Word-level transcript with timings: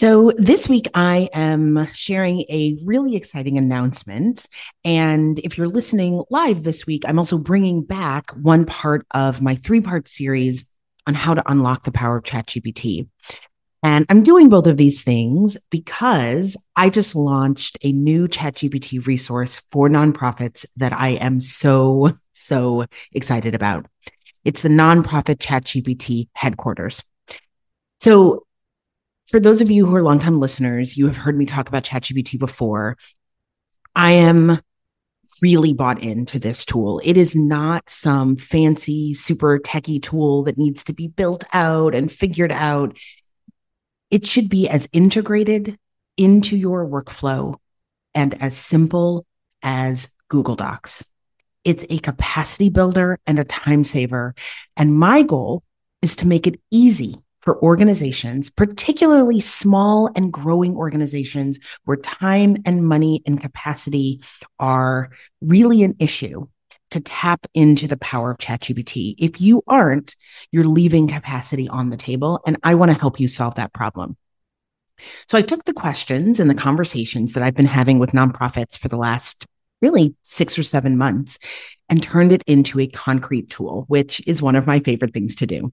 So, 0.00 0.30
this 0.36 0.68
week 0.68 0.86
I 0.94 1.28
am 1.32 1.88
sharing 1.92 2.42
a 2.42 2.78
really 2.84 3.16
exciting 3.16 3.58
announcement. 3.58 4.46
And 4.84 5.40
if 5.40 5.58
you're 5.58 5.66
listening 5.66 6.22
live 6.30 6.62
this 6.62 6.86
week, 6.86 7.02
I'm 7.04 7.18
also 7.18 7.36
bringing 7.36 7.82
back 7.82 8.30
one 8.30 8.64
part 8.64 9.04
of 9.10 9.42
my 9.42 9.56
three 9.56 9.80
part 9.80 10.06
series 10.06 10.66
on 11.08 11.14
how 11.14 11.34
to 11.34 11.50
unlock 11.50 11.82
the 11.82 11.90
power 11.90 12.16
of 12.16 12.22
ChatGPT. 12.22 13.08
And 13.82 14.06
I'm 14.08 14.22
doing 14.22 14.48
both 14.48 14.68
of 14.68 14.76
these 14.76 15.02
things 15.02 15.58
because 15.68 16.56
I 16.76 16.90
just 16.90 17.16
launched 17.16 17.76
a 17.82 17.90
new 17.90 18.28
ChatGPT 18.28 19.04
resource 19.04 19.62
for 19.72 19.88
nonprofits 19.88 20.64
that 20.76 20.92
I 20.92 21.14
am 21.14 21.40
so, 21.40 22.12
so 22.30 22.86
excited 23.10 23.56
about. 23.56 23.86
It's 24.44 24.62
the 24.62 24.68
nonprofit 24.68 25.38
ChatGPT 25.38 26.28
headquarters. 26.34 27.02
So 28.00 28.44
for 29.28 29.38
those 29.38 29.60
of 29.60 29.70
you 29.70 29.84
who 29.86 29.94
are 29.94 30.02
longtime 30.02 30.40
listeners, 30.40 30.96
you 30.96 31.06
have 31.06 31.18
heard 31.18 31.36
me 31.36 31.44
talk 31.44 31.68
about 31.68 31.84
ChatGPT 31.84 32.38
before. 32.38 32.96
I 33.94 34.12
am 34.12 34.60
really 35.42 35.74
bought 35.74 36.02
into 36.02 36.38
this 36.38 36.64
tool. 36.64 37.00
It 37.04 37.16
is 37.16 37.36
not 37.36 37.88
some 37.90 38.36
fancy, 38.36 39.12
super 39.14 39.58
techie 39.58 40.02
tool 40.02 40.44
that 40.44 40.56
needs 40.56 40.82
to 40.84 40.94
be 40.94 41.08
built 41.08 41.44
out 41.52 41.94
and 41.94 42.10
figured 42.10 42.52
out. 42.52 42.96
It 44.10 44.26
should 44.26 44.48
be 44.48 44.68
as 44.68 44.88
integrated 44.92 45.78
into 46.16 46.56
your 46.56 46.86
workflow 46.86 47.56
and 48.14 48.40
as 48.42 48.56
simple 48.56 49.26
as 49.62 50.10
Google 50.28 50.56
Docs. 50.56 51.04
It's 51.64 51.84
a 51.90 51.98
capacity 51.98 52.70
builder 52.70 53.18
and 53.26 53.38
a 53.38 53.44
time 53.44 53.84
saver. 53.84 54.34
And 54.76 54.98
my 54.98 55.22
goal 55.22 55.62
is 56.00 56.16
to 56.16 56.26
make 56.26 56.46
it 56.46 56.60
easy 56.70 57.16
for 57.40 57.62
organizations, 57.62 58.50
particularly 58.50 59.40
small 59.40 60.10
and 60.16 60.32
growing 60.32 60.76
organizations 60.76 61.58
where 61.84 61.96
time 61.96 62.56
and 62.66 62.86
money 62.86 63.22
and 63.26 63.40
capacity 63.40 64.20
are 64.58 65.10
really 65.40 65.82
an 65.82 65.94
issue 65.98 66.46
to 66.90 67.00
tap 67.00 67.46
into 67.54 67.86
the 67.86 67.98
power 67.98 68.30
of 68.30 68.38
ChatGPT. 68.38 69.14
If 69.18 69.40
you 69.40 69.62
aren't, 69.66 70.16
you're 70.52 70.64
leaving 70.64 71.06
capacity 71.06 71.68
on 71.68 71.90
the 71.90 71.96
table. 71.96 72.40
And 72.46 72.56
I 72.62 72.74
want 72.74 72.90
to 72.90 72.98
help 72.98 73.20
you 73.20 73.28
solve 73.28 73.56
that 73.56 73.72
problem. 73.72 74.16
So 75.28 75.38
I 75.38 75.42
took 75.42 75.64
the 75.64 75.72
questions 75.72 76.40
and 76.40 76.50
the 76.50 76.54
conversations 76.54 77.32
that 77.32 77.42
I've 77.42 77.54
been 77.54 77.66
having 77.66 77.98
with 77.98 78.12
nonprofits 78.12 78.78
for 78.78 78.88
the 78.88 78.96
last 78.96 79.46
really 79.80 80.14
six 80.22 80.58
or 80.58 80.62
seven 80.62 80.96
months 80.96 81.38
and 81.88 82.02
turned 82.02 82.32
it 82.32 82.42
into 82.46 82.80
a 82.80 82.88
concrete 82.88 83.48
tool, 83.48 83.84
which 83.88 84.20
is 84.26 84.42
one 84.42 84.56
of 84.56 84.66
my 84.66 84.80
favorite 84.80 85.14
things 85.14 85.36
to 85.36 85.46
do. 85.46 85.72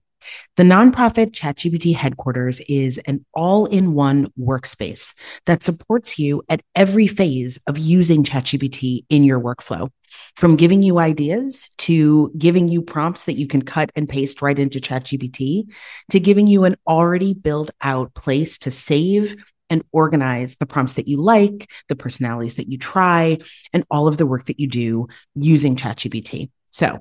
The 0.57 0.63
nonprofit 0.63 1.31
ChatGPT 1.31 1.95
headquarters 1.95 2.61
is 2.67 2.97
an 2.99 3.25
all 3.33 3.65
in 3.65 3.93
one 3.93 4.27
workspace 4.39 5.15
that 5.45 5.63
supports 5.63 6.17
you 6.17 6.43
at 6.49 6.61
every 6.75 7.07
phase 7.07 7.59
of 7.67 7.77
using 7.77 8.23
ChatGPT 8.23 9.05
in 9.09 9.23
your 9.23 9.39
workflow. 9.39 9.89
From 10.37 10.55
giving 10.55 10.81
you 10.81 10.99
ideas 10.99 11.69
to 11.79 12.31
giving 12.37 12.67
you 12.67 12.81
prompts 12.81 13.25
that 13.25 13.33
you 13.33 13.47
can 13.47 13.61
cut 13.61 13.91
and 13.95 14.07
paste 14.07 14.41
right 14.41 14.57
into 14.57 14.79
ChatGPT 14.79 15.71
to 16.11 16.19
giving 16.19 16.47
you 16.47 16.63
an 16.63 16.75
already 16.87 17.33
built 17.33 17.71
out 17.81 18.13
place 18.13 18.57
to 18.59 18.71
save 18.71 19.35
and 19.69 19.83
organize 19.91 20.57
the 20.57 20.65
prompts 20.65 20.93
that 20.93 21.07
you 21.07 21.21
like, 21.21 21.69
the 21.89 21.95
personalities 21.95 22.55
that 22.55 22.71
you 22.71 22.77
try, 22.77 23.37
and 23.73 23.83
all 23.89 24.07
of 24.07 24.17
the 24.17 24.25
work 24.25 24.45
that 24.45 24.59
you 24.59 24.67
do 24.67 25.07
using 25.33 25.75
ChatGPT. 25.75 26.49
So, 26.75 26.99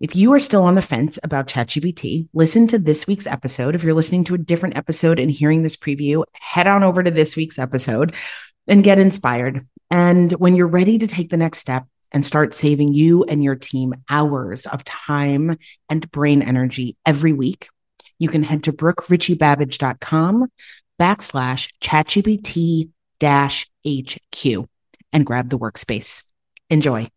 if 0.00 0.14
you 0.14 0.34
are 0.34 0.38
still 0.38 0.64
on 0.64 0.74
the 0.74 0.82
fence 0.82 1.18
about 1.22 1.48
ChatGPT, 1.48 2.28
listen 2.34 2.66
to 2.66 2.78
this 2.78 3.06
week's 3.06 3.26
episode. 3.26 3.74
If 3.74 3.82
you're 3.82 3.94
listening 3.94 4.22
to 4.24 4.34
a 4.34 4.38
different 4.38 4.76
episode 4.76 5.18
and 5.18 5.30
hearing 5.30 5.62
this 5.62 5.78
preview, 5.78 6.24
head 6.34 6.66
on 6.66 6.84
over 6.84 7.02
to 7.02 7.10
this 7.10 7.34
week's 7.34 7.58
episode 7.58 8.14
and 8.66 8.84
get 8.84 8.98
inspired. 8.98 9.66
And 9.90 10.32
when 10.32 10.54
you're 10.56 10.68
ready 10.68 10.98
to 10.98 11.06
take 11.06 11.30
the 11.30 11.38
next 11.38 11.60
step 11.60 11.86
and 12.12 12.24
start 12.24 12.54
saving 12.54 12.92
you 12.92 13.24
and 13.24 13.42
your 13.42 13.56
team 13.56 13.94
hours 14.10 14.66
of 14.66 14.84
time 14.84 15.56
and 15.88 16.10
brain 16.10 16.42
energy 16.42 16.98
every 17.06 17.32
week, 17.32 17.70
you 18.18 18.28
can 18.28 18.42
head 18.42 18.64
to 18.64 18.74
brookeritchiebabbage.com 18.74 20.48
backslash 21.00 21.70
ChatGPT 21.82 22.90
dash 23.20 23.70
HQ 23.86 24.68
and 25.14 25.24
grab 25.24 25.48
the 25.48 25.58
workspace. 25.58 26.24
Enjoy. 26.68 27.08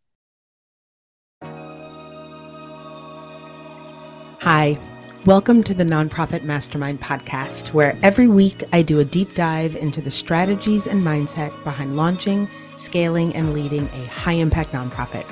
Hi, 4.43 4.79
welcome 5.27 5.61
to 5.65 5.75
the 5.75 5.83
Nonprofit 5.83 6.41
Mastermind 6.41 6.99
podcast, 6.99 7.73
where 7.73 7.95
every 8.01 8.27
week 8.27 8.63
I 8.73 8.81
do 8.81 8.99
a 8.99 9.05
deep 9.05 9.35
dive 9.35 9.75
into 9.75 10.01
the 10.01 10.09
strategies 10.09 10.87
and 10.87 11.03
mindset 11.03 11.63
behind 11.63 11.95
launching, 11.95 12.49
scaling, 12.75 13.35
and 13.35 13.53
leading 13.53 13.83
a 13.83 14.05
high 14.07 14.33
impact 14.33 14.71
nonprofit. 14.71 15.31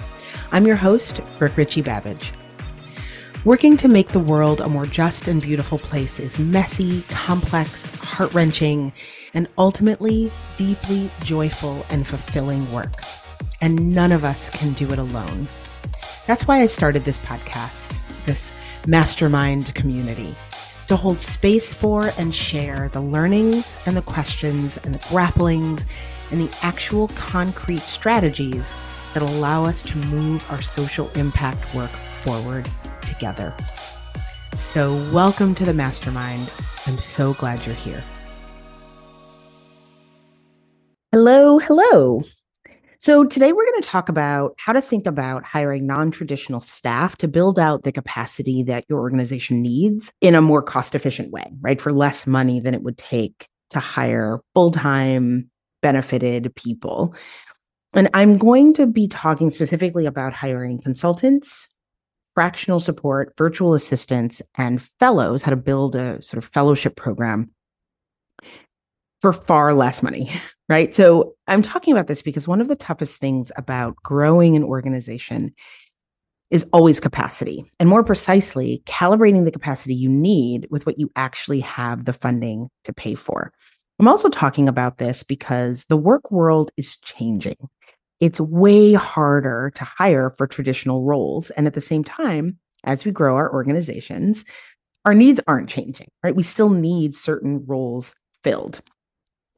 I'm 0.52 0.68
your 0.68 0.76
host, 0.76 1.22
Brooke 1.40 1.58
Richie 1.58 1.82
Babbage. 1.82 2.32
Working 3.46 3.78
to 3.78 3.88
make 3.88 4.10
the 4.10 4.20
world 4.20 4.62
a 4.62 4.70
more 4.70 4.86
just 4.86 5.28
and 5.28 5.42
beautiful 5.42 5.80
place 5.80 6.20
is 6.20 6.38
messy, 6.38 7.02
complex, 7.10 7.88
heart 8.04 8.32
wrenching, 8.36 8.94
and 9.34 9.48
ultimately 9.58 10.32
deeply 10.56 11.10
joyful 11.24 11.84
and 11.90 12.06
fulfilling 12.06 12.72
work. 12.72 13.02
And 13.60 13.92
none 13.92 14.12
of 14.12 14.24
us 14.24 14.52
can 14.52 14.74
do 14.74 14.94
it 14.94 15.00
alone. 15.00 15.48
That's 16.28 16.48
why 16.48 16.60
I 16.60 16.68
started 16.68 17.06
this 17.06 17.18
podcast, 17.18 18.00
this 18.26 18.54
mastermind 18.90 19.74
community 19.76 20.34
to 20.88 20.96
hold 20.96 21.22
space 21.22 21.76
for 21.76 22.12
and 22.18 22.34
share 22.34 22.90
the 22.90 23.00
learnings 23.00 23.76
and 23.86 23.96
the 23.96 24.02
questions 24.02 24.78
and 24.78 24.96
the 24.96 25.00
grapplings 25.00 25.86
and 26.32 26.42
the 26.42 26.50
actual 26.64 27.08
concrete 27.10 27.82
strategies 27.82 28.74
that 29.14 29.22
allow 29.22 29.64
us 29.64 29.84
to 29.84 29.96
move 29.98 30.44
our 30.50 30.62
social 30.62 31.10
impact 31.12 31.74
work 31.76 31.92
forward 32.12 32.68
together. 33.02 33.56
So, 34.56 34.96
welcome 35.14 35.54
to 35.56 35.66
the 35.66 35.74
mastermind. 35.76 36.52
I'm 36.88 36.98
so 36.98 37.36
glad 37.36 37.68
you're 37.68 37.76
here. 37.76 38.04
Hello, 41.12 41.60
hello. 41.60 42.24
So, 43.02 43.24
today 43.24 43.54
we're 43.54 43.66
going 43.66 43.82
to 43.82 43.88
talk 43.88 44.10
about 44.10 44.56
how 44.58 44.74
to 44.74 44.82
think 44.82 45.08
about 45.08 45.46
hiring 45.46 45.88
non 45.88 46.12
traditional 46.12 46.60
staff 46.60 47.16
to 47.20 47.30
build 47.30 47.58
out 47.58 47.84
the 47.84 47.94
capacity 47.94 48.62
that 48.64 48.84
your 48.90 49.00
organization 49.00 49.62
needs 49.62 50.12
in 50.20 50.36
a 50.36 50.42
more 50.42 50.62
cost 50.62 50.96
efficient 50.96 51.32
way, 51.32 51.50
right? 51.62 51.80
For 51.80 51.94
less 51.94 52.28
money 52.28 52.60
than 52.60 52.74
it 52.74 52.84
would 52.84 52.98
take 52.98 53.48
to 53.70 53.80
hire 53.80 54.42
full 54.54 54.72
time, 54.72 55.50
benefited 55.82 56.54
people. 56.56 57.16
And 57.94 58.10
I'm 58.14 58.38
going 58.38 58.74
to 58.74 58.86
be 58.86 59.08
talking 59.08 59.50
specifically 59.50 60.06
about 60.06 60.34
hiring 60.34 60.82
consultants, 60.82 61.70
fractional 62.36 62.82
support, 62.82 63.34
virtual 63.38 63.76
assistants, 63.76 64.42
and 64.58 64.84
fellows, 65.00 65.44
how 65.44 65.52
to 65.52 65.56
build 65.56 65.96
a 65.96 66.22
sort 66.22 66.44
of 66.44 66.52
fellowship 66.52 66.98
program 66.98 67.52
for 69.22 69.32
far 69.32 69.74
less 69.74 70.04
money, 70.04 70.30
right? 70.70 70.94
So 70.96 71.34
I'm 71.48 71.62
talking 71.62 71.92
about 71.92 72.08
this 72.08 72.22
because 72.22 72.48
one 72.48 72.62
of 72.62 72.68
the 72.68 72.76
toughest 72.76 73.20
things 73.20 73.52
about 73.58 73.96
growing 74.04 74.56
an 74.56 74.64
organization 74.64 75.54
is 76.52 76.66
always 76.74 77.00
capacity, 77.00 77.64
and 77.80 77.88
more 77.88 78.04
precisely, 78.04 78.82
calibrating 78.86 79.46
the 79.46 79.52
capacity 79.52 79.94
you 79.94 80.10
need 80.10 80.68
with 80.72 80.86
what 80.86 80.98
you 80.98 81.12
actually 81.16 81.60
have 81.60 82.06
the 82.06 82.14
funding 82.14 82.70
to 82.86 82.94
pay 82.94 83.14
for. 83.14 83.52
I'm 84.00 84.08
also 84.08 84.30
talking 84.30 84.68
about 84.68 84.98
this 84.98 85.22
because 85.24 85.86
the 85.90 85.98
work 85.98 86.32
world 86.32 86.72
is 86.78 86.98
changing. 86.98 87.58
It's 88.20 88.40
way 88.40 88.94
harder 88.94 89.72
to 89.76 89.84
hire 89.84 90.34
for 90.38 90.48
traditional 90.48 91.06
roles. 91.06 91.52
And 91.52 91.68
at 91.68 91.74
the 91.74 91.82
same 91.82 92.04
time, 92.04 92.58
as 92.84 93.06
we 93.06 93.12
grow 93.12 93.36
our 93.36 93.52
organizations, 93.54 94.44
our 95.06 95.14
needs 95.14 95.40
aren't 95.48 95.70
changing, 95.70 96.10
right? 96.24 96.36
We 96.36 96.44
still 96.44 96.70
need 96.70 97.16
certain 97.16 97.64
roles 97.66 98.16
filled. 98.44 98.82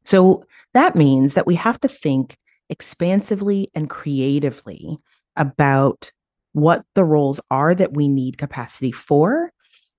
So 0.05 0.45
that 0.73 0.95
means 0.95 1.33
that 1.33 1.47
we 1.47 1.55
have 1.55 1.79
to 1.81 1.87
think 1.87 2.37
expansively 2.69 3.69
and 3.75 3.89
creatively 3.89 4.97
about 5.35 6.11
what 6.53 6.83
the 6.95 7.03
roles 7.03 7.39
are 7.49 7.75
that 7.75 7.93
we 7.93 8.07
need 8.07 8.37
capacity 8.37 8.91
for 8.91 9.51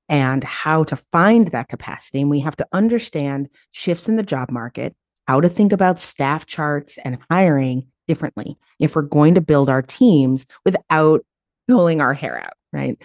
and 0.08 0.44
how 0.44 0.84
to 0.84 0.96
find 0.96 1.48
that 1.48 1.68
capacity. 1.68 2.20
And 2.20 2.30
we 2.30 2.40
have 2.40 2.56
to 2.56 2.66
understand 2.72 3.48
shifts 3.70 4.08
in 4.08 4.16
the 4.16 4.22
job 4.22 4.50
market, 4.50 4.94
how 5.26 5.40
to 5.40 5.48
think 5.48 5.72
about 5.72 6.00
staff 6.00 6.46
charts 6.46 6.98
and 7.04 7.18
hiring 7.30 7.86
differently 8.08 8.56
if 8.78 8.96
we're 8.96 9.02
going 9.02 9.34
to 9.34 9.40
build 9.40 9.68
our 9.68 9.82
teams 9.82 10.46
without 10.64 11.24
pulling 11.68 12.00
our 12.00 12.14
hair 12.14 12.42
out, 12.42 12.54
right? 12.72 13.00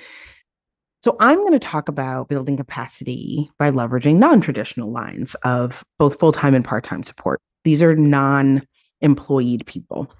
So, 1.07 1.15
I'm 1.21 1.37
going 1.37 1.53
to 1.53 1.59
talk 1.59 1.87
about 1.87 2.27
building 2.27 2.57
capacity 2.57 3.49
by 3.57 3.71
leveraging 3.71 4.17
non 4.17 4.41
traditional 4.41 4.91
lines 4.91 5.35
of 5.35 5.81
both 5.97 6.19
full 6.19 6.33
time 6.33 6.53
and 6.53 6.65
part 6.65 6.83
time 6.83 7.01
support. 7.01 7.39
These 7.63 7.81
are 7.81 7.95
non 7.95 8.67
employed 8.99 9.65
people. 9.65 10.13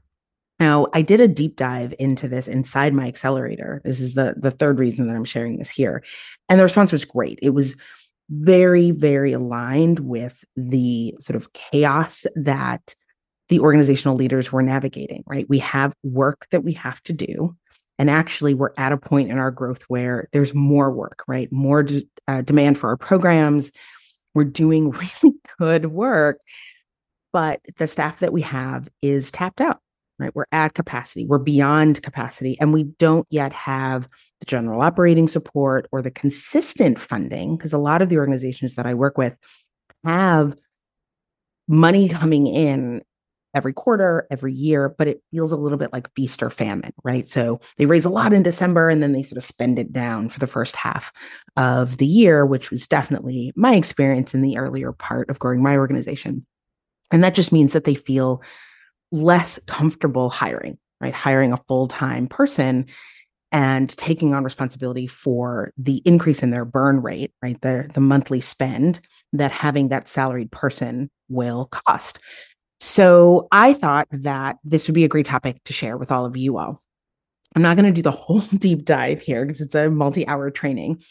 Now, 0.61 0.87
I 0.93 1.01
did 1.01 1.19
a 1.19 1.27
deep 1.27 1.57
dive 1.57 1.93
into 1.99 2.29
this 2.29 2.47
inside 2.47 2.93
my 2.93 3.05
accelerator. 3.05 3.81
This 3.83 3.99
is 3.99 4.13
the, 4.13 4.35
the 4.37 4.49
third 4.49 4.79
reason 4.79 5.07
that 5.07 5.17
I'm 5.17 5.25
sharing 5.25 5.57
this 5.57 5.69
here. 5.69 6.05
And 6.47 6.57
the 6.57 6.63
response 6.63 6.93
was 6.93 7.03
great. 7.03 7.37
It 7.41 7.49
was 7.49 7.75
very, 8.29 8.91
very 8.91 9.33
aligned 9.33 9.99
with 9.99 10.41
the 10.55 11.13
sort 11.19 11.35
of 11.35 11.51
chaos 11.51 12.25
that 12.37 12.95
the 13.49 13.59
organizational 13.59 14.15
leaders 14.15 14.53
were 14.53 14.63
navigating, 14.63 15.25
right? 15.27 15.49
We 15.49 15.59
have 15.59 15.93
work 16.03 16.47
that 16.51 16.63
we 16.63 16.71
have 16.73 17.03
to 17.03 17.11
do. 17.11 17.57
And 17.99 18.09
actually, 18.09 18.53
we're 18.53 18.73
at 18.77 18.91
a 18.91 18.97
point 18.97 19.31
in 19.31 19.38
our 19.38 19.51
growth 19.51 19.83
where 19.88 20.29
there's 20.31 20.53
more 20.53 20.91
work, 20.91 21.23
right? 21.27 21.51
More 21.51 21.83
d- 21.83 22.07
uh, 22.27 22.41
demand 22.41 22.77
for 22.77 22.89
our 22.89 22.97
programs. 22.97 23.71
We're 24.33 24.44
doing 24.44 24.91
really 25.23 25.35
good 25.59 25.88
work, 25.88 26.39
but 27.33 27.61
the 27.77 27.88
staff 27.88 28.19
that 28.19 28.33
we 28.33 28.41
have 28.41 28.88
is 29.01 29.31
tapped 29.31 29.61
out, 29.61 29.79
right? 30.19 30.35
We're 30.35 30.45
at 30.51 30.75
capacity, 30.75 31.25
we're 31.25 31.39
beyond 31.39 32.03
capacity, 32.03 32.57
and 32.59 32.71
we 32.71 32.83
don't 32.83 33.25
yet 33.29 33.53
have 33.53 34.07
the 34.39 34.45
general 34.45 34.81
operating 34.81 35.27
support 35.27 35.88
or 35.91 36.01
the 36.01 36.11
consistent 36.11 37.01
funding, 37.01 37.57
because 37.57 37.73
a 37.73 37.79
lot 37.79 38.01
of 38.01 38.09
the 38.09 38.17
organizations 38.17 38.75
that 38.75 38.85
I 38.85 38.94
work 38.94 39.17
with 39.17 39.35
have 40.05 40.55
money 41.67 42.07
coming 42.09 42.47
in 42.47 43.01
every 43.57 43.74
quarter, 43.74 44.27
every 44.30 44.54
year, 44.54 44.94
but 44.98 45.07
it 45.07 45.24
feels 45.31 45.51
a 45.51 45.57
little 45.57 45.80
bit 45.80 45.92
like 45.92 46.13
feast 46.13 46.44
or 46.44 46.51
famine, 46.51 46.94
right? 47.04 47.27
So 47.27 47.59
they 47.77 47.88
raise 47.88 48.06
a 48.06 48.09
lot 48.09 48.31
in 48.31 48.44
December 48.44 48.88
and 48.88 49.01
then 49.01 49.13
they 49.13 49.24
sort 49.24 49.38
of 49.38 49.44
spend 49.44 49.80
it 49.80 49.92
down 49.92 50.30
for 50.30 50.39
the 50.39 50.45
first 50.45 50.75
half 50.75 51.12
of 51.57 51.98
the 51.98 52.06
year, 52.06 52.45
which 52.45 52.69
was 52.69 52.88
definitely 52.88 53.51
my 53.56 53.74
experience 53.74 54.36
in 54.36 54.44
the 54.44 54.57
earlier 54.57 54.92
part 54.92 55.30
of 55.31 55.39
growing 55.39 55.63
my 55.63 55.75
organization. 55.75 56.45
And 57.12 57.24
that 57.24 57.33
just 57.33 57.51
means 57.51 57.74
that 57.74 57.83
they 57.83 57.95
feel 57.95 58.44
less 59.12 59.59
comfortable 59.65 60.30
hiring, 60.30 60.77
right? 61.01 61.13
Hiring 61.13 61.51
a 61.51 61.63
full 61.68 61.88
time 61.88 62.27
person 62.27 62.86
and 63.51 63.89
taking 63.98 64.36
on 64.36 64.44
responsibility 64.44 65.07
for 65.07 65.74
the 65.77 66.01
increase 66.06 66.44
in 66.44 66.51
their 66.51 66.65
burn 66.65 67.01
rate, 67.01 67.31
right? 67.42 67.59
The, 67.62 67.89
the 67.92 68.01
monthly 68.01 68.42
spend 68.42 69.00
that 69.33 69.51
having 69.51 69.88
that 69.88 70.07
salaried 70.07 70.51
person 70.51 71.09
will 71.27 71.65
cost. 71.65 72.19
So 72.79 73.47
I 73.51 73.74
thought 73.74 74.07
that 74.12 74.57
this 74.63 74.88
would 74.88 74.94
be 74.95 75.06
a 75.06 75.09
great 75.09 75.25
topic 75.25 75.63
to 75.65 75.74
share 75.74 75.97
with 75.97 76.12
all 76.12 76.25
of 76.25 76.38
you 76.38 76.57
all. 76.57 76.81
I'm 77.56 77.62
not 77.62 77.75
going 77.75 77.91
to 77.91 77.95
do 77.95 78.03
the 78.03 78.12
whole 78.12 78.39
deep 78.39 78.85
dive 78.85 79.21
here 79.21 79.45
because 79.45 79.62
it's 79.62 79.75
a 79.75 79.89
multi 79.89 80.27
hour 80.27 80.50
training. 80.51 81.01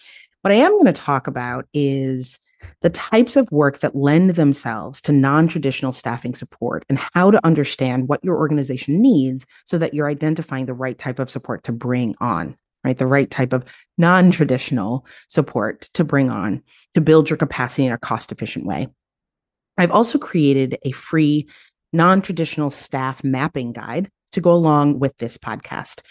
What 0.43 0.53
I 0.53 0.57
am 0.57 0.73
going 0.73 0.87
to 0.87 0.93
talk 0.93 1.27
about 1.27 1.67
is 1.73 2.39
the 2.83 2.91
types 2.91 3.37
of 3.37 3.51
work 3.51 3.81
that 3.81 3.97
lend 3.97 4.31
themselves 4.31 5.01
to 5.03 5.13
non 5.13 5.49
traditional 5.49 5.93
staffing 5.93 6.35
support 6.35 6.85
and 6.89 6.99
how 6.99 7.31
to 7.31 7.45
understand 7.45 8.09
what 8.09 8.25
your 8.25 8.37
organization 8.37 9.01
needs 9.01 9.47
so 9.65 9.79
that 9.79 9.95
you're 9.95 10.09
identifying 10.09 10.67
the 10.67 10.75
right 10.75 10.99
type 10.99 11.19
of 11.19 11.31
support 11.31 11.65
to 11.65 11.73
bring 11.73 12.15
on, 12.21 12.57
right? 12.85 12.99
The 12.99 13.07
right 13.07 13.31
type 13.31 13.53
of 13.53 13.65
non 13.99 14.31
traditional 14.31 15.07
support 15.29 15.83
to 15.95 16.05
bring 16.05 16.31
on 16.31 16.62
to 16.95 17.01
build 17.01 17.31
your 17.31 17.37
capacity 17.37 17.87
in 17.87 17.93
a 17.93 17.99
cost 17.99 18.31
efficient 18.31 18.67
way. 18.67 18.89
I've 19.78 19.90
also 19.90 20.19
created 20.19 20.78
a 20.84 20.93
free 20.93 21.49
non 21.93 22.23
traditional 22.23 22.70
staff 22.70 23.23
mapping 23.25 23.73
guide 23.73 24.11
to 24.32 24.40
go 24.40 24.52
along 24.52 24.99
with 24.99 25.17
this 25.19 25.38
podcast. 25.38 26.02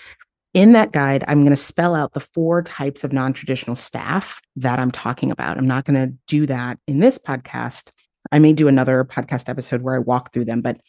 In 0.53 0.71
that 0.71 0.93
guide, 0.93 1.25
I'm 1.27 1.41
going 1.41 1.49
to 1.49 1.57
spell 1.57 1.95
out 1.95 2.13
the 2.13 2.21
four 2.21 2.63
types 2.63 3.03
of 3.03 3.11
non 3.11 3.33
traditional 3.33 3.75
staff 3.75 4.41
that 4.55 4.79
I'm 4.79 4.91
talking 4.91 5.31
about. 5.31 5.57
I'm 5.57 5.67
not 5.67 5.85
going 5.85 6.09
to 6.09 6.15
do 6.27 6.45
that 6.45 6.79
in 6.87 6.99
this 6.99 7.17
podcast. 7.17 7.91
I 8.31 8.39
may 8.39 8.53
do 8.53 8.67
another 8.67 9.03
podcast 9.03 9.49
episode 9.49 9.81
where 9.81 9.95
I 9.95 9.99
walk 9.99 10.31
through 10.31 10.45
them, 10.45 10.61
but 10.61 10.79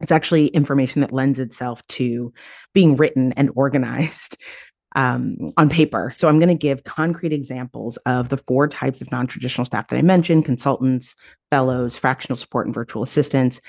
it's 0.00 0.12
actually 0.12 0.48
information 0.48 1.00
that 1.00 1.12
lends 1.12 1.38
itself 1.38 1.86
to 1.88 2.32
being 2.72 2.96
written 2.96 3.32
and 3.32 3.50
organized 3.54 4.36
um, 4.94 5.36
on 5.56 5.68
paper. 5.68 6.12
So 6.16 6.28
I'm 6.28 6.38
going 6.38 6.48
to 6.48 6.54
give 6.54 6.84
concrete 6.84 7.32
examples 7.32 7.96
of 8.06 8.28
the 8.28 8.36
four 8.36 8.68
types 8.68 9.00
of 9.00 9.10
non 9.10 9.26
traditional 9.26 9.64
staff 9.64 9.88
that 9.88 9.98
I 9.98 10.02
mentioned 10.02 10.44
consultants, 10.44 11.14
fellows, 11.50 11.96
fractional 11.96 12.36
support, 12.36 12.66
and 12.66 12.74
virtual 12.74 13.02
assistants, 13.02 13.60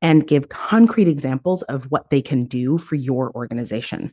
and 0.00 0.26
give 0.26 0.48
concrete 0.48 1.08
examples 1.08 1.62
of 1.62 1.84
what 1.90 2.10
they 2.10 2.22
can 2.22 2.44
do 2.44 2.78
for 2.78 2.94
your 2.96 3.30
organization. 3.34 4.12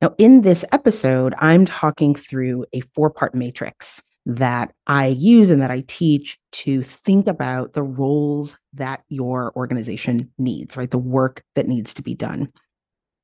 Now, 0.00 0.14
in 0.18 0.42
this 0.42 0.64
episode, 0.72 1.34
I'm 1.38 1.64
talking 1.64 2.14
through 2.14 2.66
a 2.72 2.80
four 2.94 3.10
part 3.10 3.34
matrix 3.34 4.02
that 4.26 4.72
I 4.86 5.08
use 5.08 5.50
and 5.50 5.60
that 5.60 5.70
I 5.70 5.84
teach 5.86 6.38
to 6.52 6.82
think 6.82 7.26
about 7.26 7.74
the 7.74 7.82
roles 7.82 8.56
that 8.72 9.02
your 9.08 9.52
organization 9.54 10.32
needs, 10.38 10.76
right? 10.76 10.90
The 10.90 10.98
work 10.98 11.42
that 11.54 11.68
needs 11.68 11.94
to 11.94 12.02
be 12.02 12.14
done. 12.14 12.50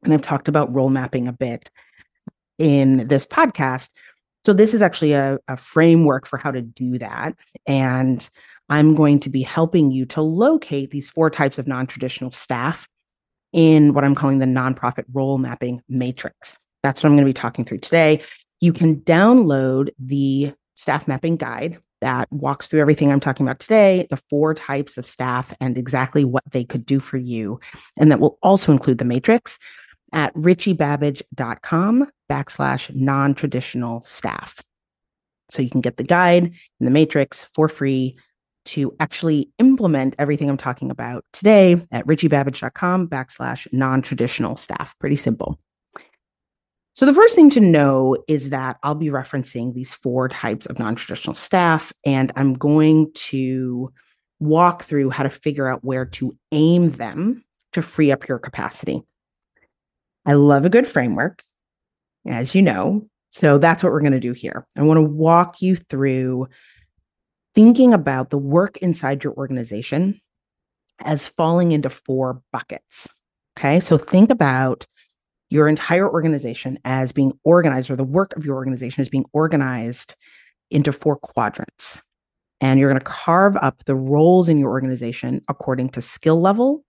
And 0.04 0.12
I've 0.12 0.22
talked 0.22 0.48
about 0.48 0.74
role 0.74 0.90
mapping 0.90 1.28
a 1.28 1.32
bit 1.32 1.70
in 2.60 3.08
this 3.08 3.26
podcast. 3.26 3.90
So, 4.44 4.52
this 4.52 4.72
is 4.72 4.82
actually 4.82 5.12
a, 5.12 5.38
a 5.48 5.56
framework 5.56 6.26
for 6.26 6.38
how 6.38 6.52
to 6.52 6.62
do 6.62 6.98
that. 6.98 7.34
And 7.66 8.28
I'm 8.68 8.94
going 8.94 9.18
to 9.20 9.30
be 9.30 9.42
helping 9.42 9.90
you 9.90 10.06
to 10.06 10.22
locate 10.22 10.92
these 10.92 11.10
four 11.10 11.28
types 11.30 11.58
of 11.58 11.66
non 11.66 11.88
traditional 11.88 12.30
staff 12.30 12.88
in 13.52 13.94
what 13.94 14.04
I'm 14.04 14.14
calling 14.14 14.38
the 14.38 14.46
nonprofit 14.46 15.04
role 15.12 15.38
mapping 15.38 15.82
matrix. 15.88 16.56
That's 16.82 17.02
what 17.02 17.08
I'm 17.08 17.16
going 17.16 17.26
to 17.26 17.30
be 17.30 17.34
talking 17.34 17.64
through 17.64 17.78
today. 17.78 18.22
You 18.60 18.72
can 18.72 19.00
download 19.00 19.90
the 19.98 20.54
staff 20.74 21.08
mapping 21.08 21.36
guide 21.36 21.78
that 22.00 22.32
walks 22.32 22.68
through 22.68 22.80
everything 22.80 23.10
I'm 23.10 23.20
talking 23.20 23.46
about 23.46 23.60
today, 23.60 24.06
the 24.08 24.22
four 24.30 24.54
types 24.54 24.96
of 24.96 25.04
staff, 25.04 25.52
and 25.60 25.76
exactly 25.76 26.24
what 26.24 26.44
they 26.52 26.64
could 26.64 26.86
do 26.86 27.00
for 27.00 27.16
you. 27.16 27.60
And 27.98 28.10
that 28.10 28.20
will 28.20 28.38
also 28.42 28.72
include 28.72 28.98
the 28.98 29.04
matrix 29.04 29.58
at 30.12 30.34
richiebabbage.com 30.34 32.08
backslash 32.30 32.94
non-traditional 32.94 34.00
staff. 34.02 34.60
So 35.50 35.62
you 35.62 35.70
can 35.70 35.80
get 35.80 35.96
the 35.96 36.04
guide 36.04 36.44
and 36.44 36.86
the 36.86 36.92
matrix 36.92 37.44
for 37.54 37.68
free 37.68 38.16
to 38.66 38.94
actually 39.00 39.50
implement 39.58 40.14
everything 40.18 40.48
I'm 40.48 40.56
talking 40.56 40.90
about 40.90 41.24
today 41.32 41.84
at 41.90 42.06
richiebabbage.com 42.06 43.08
backslash 43.08 43.66
non-traditional 43.72 44.56
staff. 44.56 44.96
Pretty 45.00 45.16
simple. 45.16 45.58
So 46.94 47.06
the 47.06 47.14
first 47.14 47.34
thing 47.34 47.50
to 47.50 47.60
know 47.60 48.16
is 48.28 48.50
that 48.50 48.76
I'll 48.82 48.94
be 48.94 49.08
referencing 49.08 49.74
these 49.74 49.94
four 49.94 50.28
types 50.28 50.66
of 50.66 50.78
non-traditional 50.78 51.34
staff, 51.34 51.92
and 52.04 52.32
I'm 52.36 52.54
going 52.54 53.10
to 53.14 53.90
walk 54.38 54.82
through 54.82 55.10
how 55.10 55.22
to 55.22 55.30
figure 55.30 55.66
out 55.66 55.84
where 55.84 56.04
to 56.04 56.36
aim 56.52 56.90
them 56.90 57.44
to 57.72 57.82
free 57.82 58.12
up 58.12 58.28
your 58.28 58.38
capacity. 58.38 59.02
I 60.26 60.34
love 60.34 60.64
a 60.64 60.70
good 60.70 60.86
framework, 60.86 61.42
as 62.26 62.54
you 62.54 62.62
know. 62.62 63.06
So 63.30 63.58
that's 63.58 63.82
what 63.82 63.92
we're 63.92 64.00
going 64.00 64.12
to 64.12 64.20
do 64.20 64.32
here. 64.32 64.66
I 64.76 64.82
want 64.82 64.98
to 64.98 65.02
walk 65.02 65.62
you 65.62 65.76
through 65.76 66.48
thinking 67.54 67.92
about 67.94 68.30
the 68.30 68.38
work 68.38 68.76
inside 68.78 69.22
your 69.24 69.34
organization 69.34 70.20
as 71.00 71.28
falling 71.28 71.72
into 71.72 71.90
four 71.90 72.42
buckets. 72.52 73.08
Okay. 73.58 73.80
So 73.80 73.98
think 73.98 74.30
about 74.30 74.86
your 75.48 75.68
entire 75.68 76.08
organization 76.08 76.78
as 76.84 77.12
being 77.12 77.32
organized, 77.44 77.90
or 77.90 77.96
the 77.96 78.04
work 78.04 78.36
of 78.36 78.44
your 78.44 78.54
organization 78.54 79.02
is 79.02 79.08
being 79.08 79.24
organized 79.32 80.14
into 80.70 80.92
four 80.92 81.16
quadrants. 81.16 82.02
And 82.60 82.78
you're 82.78 82.90
going 82.90 83.00
to 83.00 83.04
carve 83.04 83.56
up 83.56 83.84
the 83.84 83.96
roles 83.96 84.48
in 84.48 84.58
your 84.58 84.70
organization 84.70 85.40
according 85.48 85.88
to 85.90 86.02
skill 86.02 86.40
level 86.40 86.84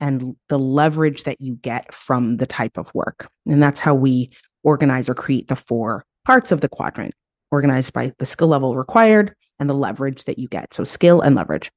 and 0.00 0.36
the 0.48 0.58
leverage 0.58 1.24
that 1.24 1.40
you 1.40 1.54
get 1.56 1.92
from 1.94 2.36
the 2.36 2.46
type 2.46 2.76
of 2.76 2.94
work. 2.94 3.28
And 3.46 3.62
that's 3.62 3.80
how 3.80 3.94
we 3.94 4.30
organize 4.62 5.08
or 5.08 5.14
create 5.14 5.48
the 5.48 5.56
four 5.56 6.04
parts 6.24 6.52
of 6.52 6.60
the 6.60 6.68
quadrant, 6.68 7.14
organized 7.50 7.92
by 7.92 8.12
the 8.18 8.26
skill 8.26 8.48
level 8.48 8.76
required 8.76 9.34
and 9.58 9.70
the 9.70 9.74
leverage 9.74 10.24
that 10.24 10.38
you 10.38 10.48
get. 10.48 10.74
So, 10.74 10.84
skill 10.84 11.20
and 11.20 11.34
leverage. 11.34 11.70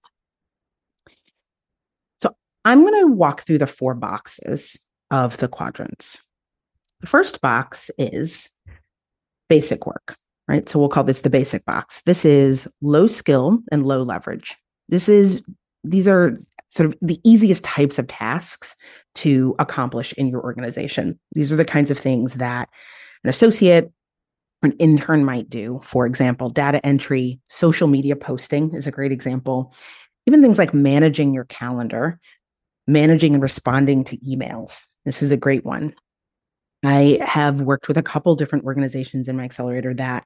So, 2.17 2.35
I'm 2.65 2.81
going 2.81 2.99
to 3.01 3.13
walk 3.13 3.41
through 3.41 3.59
the 3.59 3.67
four 3.67 3.93
boxes 3.93 4.77
of 5.11 5.37
the 5.37 5.47
quadrants. 5.47 6.21
The 7.01 7.07
first 7.07 7.41
box 7.41 7.89
is 7.97 8.49
basic 9.47 9.85
work, 9.85 10.17
right? 10.47 10.67
So, 10.67 10.79
we'll 10.79 10.89
call 10.89 11.03
this 11.03 11.21
the 11.21 11.29
basic 11.29 11.63
box. 11.65 12.01
This 12.05 12.25
is 12.25 12.67
low 12.81 13.07
skill 13.07 13.59
and 13.71 13.85
low 13.85 14.03
leverage. 14.03 14.57
This 14.89 15.07
is 15.07 15.43
these 15.83 16.07
are 16.07 16.37
sort 16.69 16.87
of 16.87 16.95
the 17.01 17.19
easiest 17.23 17.63
types 17.63 17.99
of 17.99 18.07
tasks 18.07 18.75
to 19.15 19.55
accomplish 19.59 20.13
in 20.13 20.27
your 20.27 20.41
organization. 20.41 21.19
These 21.33 21.51
are 21.51 21.55
the 21.55 21.65
kinds 21.65 21.91
of 21.91 21.97
things 21.97 22.35
that 22.35 22.69
an 23.23 23.29
associate 23.29 23.91
an 24.61 24.73
intern 24.73 25.23
might 25.23 25.49
do. 25.49 25.79
For 25.83 26.05
example, 26.05 26.49
data 26.49 26.85
entry, 26.85 27.39
social 27.49 27.87
media 27.87 28.15
posting 28.15 28.73
is 28.73 28.87
a 28.87 28.91
great 28.91 29.11
example. 29.11 29.73
Even 30.25 30.41
things 30.41 30.57
like 30.57 30.73
managing 30.73 31.33
your 31.33 31.45
calendar, 31.45 32.19
managing 32.87 33.33
and 33.33 33.41
responding 33.41 34.03
to 34.05 34.17
emails. 34.17 34.85
This 35.05 35.21
is 35.21 35.31
a 35.31 35.37
great 35.37 35.65
one. 35.65 35.95
I 36.83 37.19
have 37.21 37.61
worked 37.61 37.87
with 37.87 37.97
a 37.97 38.03
couple 38.03 38.35
different 38.35 38.65
organizations 38.65 39.27
in 39.27 39.37
my 39.37 39.43
accelerator 39.43 39.93
that 39.95 40.25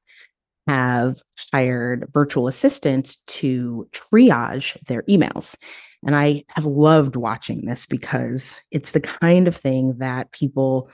have 0.67 1.21
hired 1.51 2.09
virtual 2.13 2.47
assistants 2.47 3.17
to 3.27 3.87
triage 3.91 4.79
their 4.85 5.03
emails. 5.03 5.55
And 6.05 6.15
I 6.15 6.43
have 6.49 6.65
loved 6.65 7.15
watching 7.15 7.65
this 7.65 7.85
because 7.85 8.61
it's 8.71 8.91
the 8.91 8.99
kind 8.99 9.47
of 9.47 9.55
thing 9.55 9.97
that 9.99 10.31
people 10.31 10.89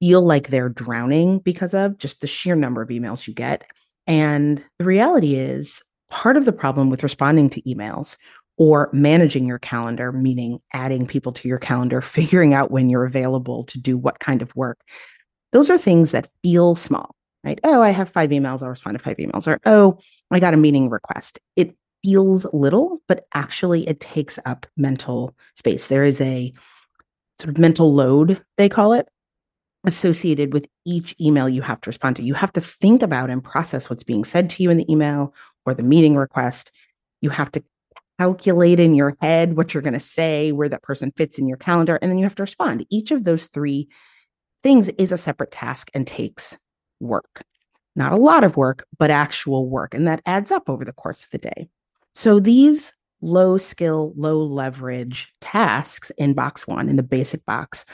feel 0.00 0.22
like 0.22 0.48
they're 0.48 0.68
drowning 0.68 1.38
because 1.38 1.74
of 1.74 1.98
just 1.98 2.20
the 2.20 2.26
sheer 2.26 2.56
number 2.56 2.82
of 2.82 2.88
emails 2.88 3.26
you 3.28 3.34
get. 3.34 3.70
And 4.06 4.64
the 4.78 4.84
reality 4.84 5.36
is, 5.36 5.82
part 6.10 6.36
of 6.36 6.44
the 6.44 6.52
problem 6.52 6.90
with 6.90 7.02
responding 7.02 7.48
to 7.50 7.62
emails 7.62 8.16
or 8.58 8.90
managing 8.92 9.46
your 9.46 9.58
calendar, 9.58 10.12
meaning 10.12 10.58
adding 10.72 11.06
people 11.06 11.32
to 11.32 11.48
your 11.48 11.58
calendar, 11.58 12.00
figuring 12.02 12.52
out 12.52 12.70
when 12.70 12.88
you're 12.88 13.04
available 13.04 13.64
to 13.64 13.78
do 13.78 13.96
what 13.96 14.18
kind 14.18 14.42
of 14.42 14.54
work, 14.56 14.80
those 15.52 15.70
are 15.70 15.78
things 15.78 16.10
that 16.10 16.28
feel 16.42 16.74
small, 16.74 17.14
right? 17.44 17.60
Oh, 17.64 17.80
I 17.82 17.90
have 17.90 18.08
five 18.08 18.30
emails, 18.30 18.62
I'll 18.62 18.70
respond 18.70 18.98
to 18.98 19.04
five 19.04 19.18
emails. 19.18 19.46
Or, 19.46 19.60
oh, 19.66 19.98
I 20.30 20.40
got 20.40 20.54
a 20.54 20.58
meeting 20.58 20.90
request. 20.90 21.38
It 21.56 21.76
feels 22.04 22.46
little, 22.52 23.00
but 23.08 23.26
actually 23.34 23.88
it 23.88 24.00
takes 24.00 24.38
up 24.44 24.66
mental 24.76 25.36
space. 25.54 25.86
There 25.86 26.04
is 26.04 26.20
a 26.20 26.52
sort 27.38 27.50
of 27.50 27.58
mental 27.58 27.92
load, 27.92 28.42
they 28.58 28.68
call 28.68 28.92
it, 28.92 29.08
associated 29.84 30.52
with 30.52 30.66
each 30.84 31.14
email 31.20 31.48
you 31.48 31.62
have 31.62 31.80
to 31.82 31.90
respond 31.90 32.16
to. 32.16 32.22
You 32.22 32.34
have 32.34 32.52
to 32.52 32.60
think 32.60 33.02
about 33.02 33.30
and 33.30 33.42
process 33.42 33.90
what's 33.90 34.04
being 34.04 34.24
said 34.24 34.50
to 34.50 34.62
you 34.62 34.70
in 34.70 34.76
the 34.76 34.90
email 34.90 35.34
or 35.64 35.74
the 35.74 35.82
meeting 35.82 36.16
request. 36.16 36.70
You 37.20 37.30
have 37.30 37.50
to 37.52 37.64
calculate 38.18 38.78
in 38.78 38.94
your 38.94 39.16
head 39.20 39.56
what 39.56 39.74
you're 39.74 39.82
going 39.82 39.92
to 39.94 40.00
say, 40.00 40.52
where 40.52 40.68
that 40.68 40.82
person 40.82 41.12
fits 41.16 41.38
in 41.38 41.48
your 41.48 41.56
calendar, 41.56 41.98
and 42.00 42.10
then 42.10 42.18
you 42.18 42.24
have 42.24 42.34
to 42.36 42.42
respond. 42.42 42.86
Each 42.90 43.10
of 43.10 43.24
those 43.24 43.46
three 43.46 43.88
things 44.62 44.88
is 44.90 45.10
a 45.10 45.18
separate 45.18 45.50
task 45.50 45.90
and 45.94 46.06
takes 46.06 46.56
work. 47.00 47.42
Not 47.96 48.12
a 48.12 48.16
lot 48.16 48.44
of 48.44 48.56
work, 48.56 48.86
but 48.98 49.10
actual 49.10 49.68
work. 49.68 49.94
And 49.94 50.06
that 50.06 50.22
adds 50.24 50.52
up 50.52 50.70
over 50.70 50.84
the 50.84 50.92
course 50.92 51.24
of 51.24 51.30
the 51.30 51.38
day. 51.38 51.68
So 52.14 52.40
these 52.40 52.94
low 53.20 53.56
skill, 53.56 54.12
low 54.16 54.42
leverage 54.42 55.32
tasks 55.40 56.10
in 56.18 56.34
box 56.34 56.66
one, 56.66 56.88
in 56.88 56.96
the 56.96 57.02
basic 57.02 57.44
box, 57.46 57.84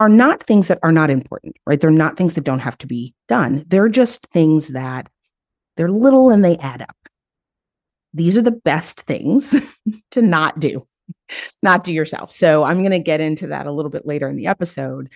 are 0.00 0.08
not 0.08 0.42
things 0.42 0.68
that 0.68 0.80
are 0.82 0.90
not 0.90 1.10
important, 1.10 1.54
right? 1.66 1.80
They're 1.80 1.90
not 1.90 2.16
things 2.16 2.34
that 2.34 2.44
don't 2.44 2.58
have 2.58 2.78
to 2.78 2.86
be 2.86 3.14
done. 3.28 3.64
They're 3.68 3.88
just 3.88 4.26
things 4.28 4.68
that 4.68 5.08
they're 5.76 5.90
little 5.90 6.30
and 6.30 6.44
they 6.44 6.56
add 6.58 6.82
up. 6.82 6.96
These 8.14 8.36
are 8.36 8.42
the 8.42 8.50
best 8.50 9.02
things 9.02 9.54
to 10.10 10.22
not 10.22 10.58
do, 10.58 10.86
not 11.62 11.84
do 11.84 11.92
yourself. 11.92 12.32
So 12.32 12.64
I'm 12.64 12.78
going 12.78 12.90
to 12.90 12.98
get 12.98 13.20
into 13.20 13.46
that 13.48 13.66
a 13.66 13.72
little 13.72 13.90
bit 13.90 14.06
later 14.06 14.28
in 14.28 14.36
the 14.36 14.48
episode. 14.48 15.10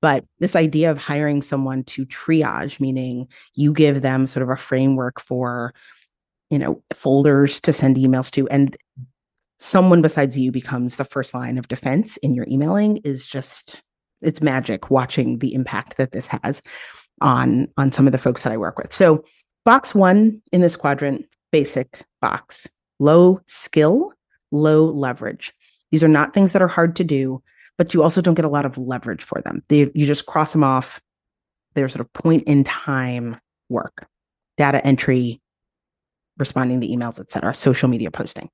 But 0.00 0.24
this 0.40 0.56
idea 0.56 0.90
of 0.90 0.98
hiring 0.98 1.42
someone 1.42 1.84
to 1.84 2.04
triage, 2.04 2.80
meaning 2.80 3.28
you 3.54 3.72
give 3.72 4.02
them 4.02 4.26
sort 4.26 4.42
of 4.42 4.50
a 4.50 4.56
framework 4.56 5.20
for, 5.20 5.72
you 6.52 6.58
know, 6.58 6.82
folders 6.92 7.60
to 7.62 7.72
send 7.72 7.96
emails 7.96 8.30
to, 8.32 8.46
and 8.48 8.76
someone 9.58 10.02
besides 10.02 10.38
you 10.38 10.52
becomes 10.52 10.96
the 10.96 11.04
first 11.04 11.34
line 11.34 11.56
of 11.56 11.68
defense 11.68 12.18
in 12.18 12.34
your 12.34 12.46
emailing 12.48 12.98
is 12.98 13.26
just 13.26 13.82
it's 14.20 14.42
magic 14.42 14.90
watching 14.90 15.38
the 15.38 15.54
impact 15.54 15.96
that 15.96 16.12
this 16.12 16.26
has 16.26 16.60
on 17.20 17.68
on 17.76 17.90
some 17.90 18.06
of 18.06 18.12
the 18.12 18.18
folks 18.18 18.42
that 18.42 18.52
I 18.52 18.56
work 18.56 18.78
with. 18.78 18.92
So 18.92 19.24
box 19.64 19.94
1 19.94 20.42
in 20.52 20.60
this 20.60 20.76
quadrant 20.76 21.24
basic 21.50 22.04
box 22.20 22.68
low 23.00 23.40
skill 23.46 24.12
low 24.50 24.84
leverage. 24.84 25.52
These 25.90 26.04
are 26.04 26.08
not 26.08 26.34
things 26.34 26.52
that 26.52 26.62
are 26.62 26.68
hard 26.68 26.94
to 26.96 27.04
do 27.04 27.42
but 27.78 27.94
you 27.94 28.02
also 28.02 28.20
don't 28.20 28.34
get 28.34 28.44
a 28.44 28.50
lot 28.50 28.64
of 28.64 28.78
leverage 28.78 29.24
for 29.24 29.40
them. 29.40 29.64
They, 29.68 29.90
you 29.94 30.06
just 30.06 30.26
cross 30.26 30.52
them 30.52 30.62
off. 30.62 31.00
They're 31.74 31.88
sort 31.88 32.02
of 32.02 32.12
point 32.12 32.44
in 32.44 32.62
time 32.62 33.40
work 33.68 34.06
data 34.58 34.86
entry 34.86 35.41
responding 36.42 36.80
to 36.80 36.88
emails 36.88 37.18
etc 37.18 37.54
social 37.54 37.88
media 37.88 38.10
posting 38.10 38.48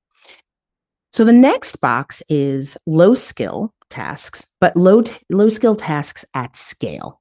so 1.11 1.23
the 1.23 1.33
next 1.33 1.77
box 1.81 2.21
is 2.29 2.77
low 2.85 3.15
skill 3.15 3.73
tasks, 3.89 4.45
but 4.61 4.75
low, 4.75 5.01
t- 5.01 5.17
low 5.29 5.49
skill 5.49 5.75
tasks 5.75 6.23
at 6.35 6.55
scale. 6.55 7.19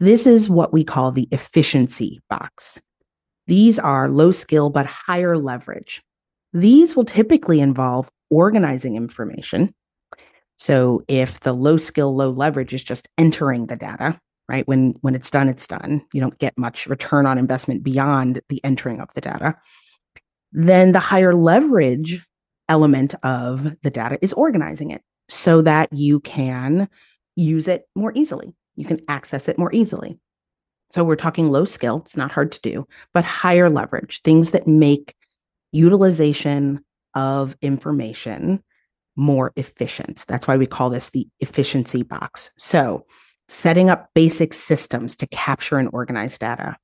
This 0.00 0.26
is 0.26 0.50
what 0.50 0.72
we 0.72 0.84
call 0.84 1.12
the 1.12 1.28
efficiency 1.30 2.20
box. 2.28 2.80
These 3.46 3.78
are 3.78 4.08
low 4.08 4.30
skill, 4.30 4.70
but 4.70 4.86
higher 4.86 5.38
leverage. 5.38 6.02
These 6.52 6.96
will 6.96 7.04
typically 7.04 7.60
involve 7.60 8.10
organizing 8.30 8.96
information. 8.96 9.74
So 10.56 11.02
if 11.08 11.40
the 11.40 11.52
low 11.52 11.76
skill, 11.76 12.14
low 12.14 12.30
leverage 12.30 12.74
is 12.74 12.84
just 12.84 13.08
entering 13.18 13.66
the 13.66 13.76
data, 13.76 14.20
right? 14.48 14.66
When, 14.68 14.94
when 15.00 15.14
it's 15.14 15.30
done, 15.30 15.48
it's 15.48 15.66
done. 15.66 16.04
You 16.12 16.20
don't 16.20 16.38
get 16.38 16.56
much 16.56 16.86
return 16.86 17.26
on 17.26 17.38
investment 17.38 17.82
beyond 17.82 18.40
the 18.48 18.62
entering 18.64 19.00
of 19.00 19.12
the 19.14 19.20
data. 19.20 19.56
Then 20.54 20.92
the 20.92 21.00
higher 21.00 21.34
leverage 21.34 22.24
element 22.68 23.14
of 23.22 23.76
the 23.82 23.90
data 23.90 24.18
is 24.22 24.32
organizing 24.32 24.90
it 24.90 25.02
so 25.28 25.60
that 25.62 25.92
you 25.92 26.20
can 26.20 26.88
use 27.36 27.68
it 27.68 27.82
more 27.94 28.12
easily. 28.14 28.54
You 28.76 28.86
can 28.86 29.00
access 29.08 29.48
it 29.48 29.58
more 29.58 29.70
easily. 29.72 30.18
So 30.90 31.02
we're 31.02 31.16
talking 31.16 31.50
low 31.50 31.64
skill, 31.64 32.02
it's 32.04 32.16
not 32.16 32.30
hard 32.30 32.52
to 32.52 32.60
do, 32.60 32.86
but 33.12 33.24
higher 33.24 33.68
leverage, 33.68 34.22
things 34.22 34.52
that 34.52 34.66
make 34.66 35.14
utilization 35.72 36.84
of 37.14 37.56
information 37.60 38.62
more 39.16 39.52
efficient. 39.56 40.24
That's 40.28 40.46
why 40.46 40.56
we 40.56 40.66
call 40.66 40.90
this 40.90 41.10
the 41.10 41.26
efficiency 41.40 42.02
box. 42.02 42.50
So, 42.58 43.06
setting 43.48 43.90
up 43.90 44.08
basic 44.14 44.54
systems 44.54 45.16
to 45.16 45.26
capture 45.26 45.78
and 45.78 45.90
organize 45.92 46.38
data, 46.38 46.76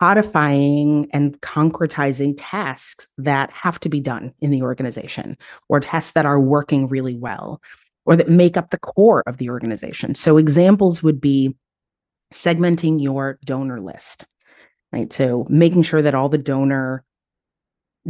codifying 0.00 1.08
and 1.12 1.40
concretizing 1.40 2.34
tasks 2.36 3.06
that 3.18 3.50
have 3.52 3.80
to 3.80 3.88
be 3.88 4.00
done 4.00 4.32
in 4.40 4.50
the 4.50 4.62
organization 4.62 5.36
or 5.68 5.80
tasks 5.80 6.12
that 6.12 6.26
are 6.26 6.40
working 6.40 6.86
really 6.88 7.16
well 7.16 7.60
or 8.06 8.16
that 8.16 8.28
make 8.28 8.56
up 8.56 8.70
the 8.70 8.78
core 8.78 9.22
of 9.26 9.38
the 9.38 9.50
organization. 9.50 10.14
So 10.14 10.36
examples 10.36 11.02
would 11.02 11.20
be 11.20 11.56
segmenting 12.32 13.02
your 13.02 13.38
donor 13.44 13.80
list, 13.80 14.26
right? 14.92 15.12
So 15.12 15.46
making 15.48 15.82
sure 15.82 16.02
that 16.02 16.14
all 16.14 16.28
the 16.28 16.38
donor 16.38 17.04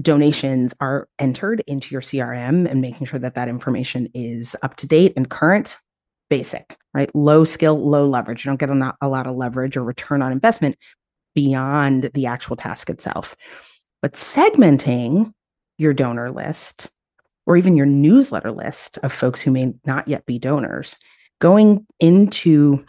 donations 0.01 0.75
are 0.81 1.09
entered 1.19 1.63
into 1.67 1.95
your 1.95 2.03
CRM 2.03 2.71
and 2.71 2.81
making 2.81 3.07
sure 3.07 3.19
that 3.19 3.35
that 3.35 3.49
information 3.49 4.09
is 4.15 4.55
up 4.63 4.77
to 4.77 4.87
date 4.87 5.13
and 5.17 5.29
current 5.29 5.79
basic, 6.29 6.79
right? 6.95 7.15
Low 7.15 7.45
skill, 7.45 7.77
low 7.91 8.09
leverage. 8.09 8.45
You 8.45 8.51
don't 8.51 8.61
get 8.61 8.71
a, 8.71 8.95
a 9.01 9.09
lot 9.09 9.27
of 9.27 9.37
leverage 9.37 9.77
or 9.77 9.85
return 9.85 10.23
on 10.23 10.33
investment, 10.33 10.77
beyond 11.35 12.05
the 12.15 12.27
actual 12.27 12.57
task 12.57 12.91
itself. 12.91 13.37
But 14.03 14.15
segmenting 14.15 15.33
your 15.79 15.95
donor 15.95 16.31
list 16.31 16.91
or 17.47 17.57
even 17.57 17.77
your 17.77 17.87
newsletter 17.87 18.53
list 18.53 18.99
of 19.03 19.13
folks 19.13 19.41
who 19.41 19.51
may 19.51 19.73
not 19.85 20.07
yet 20.09 20.27
be 20.27 20.39
donors, 20.39 20.97
going 21.41 21.87
into 21.99 22.85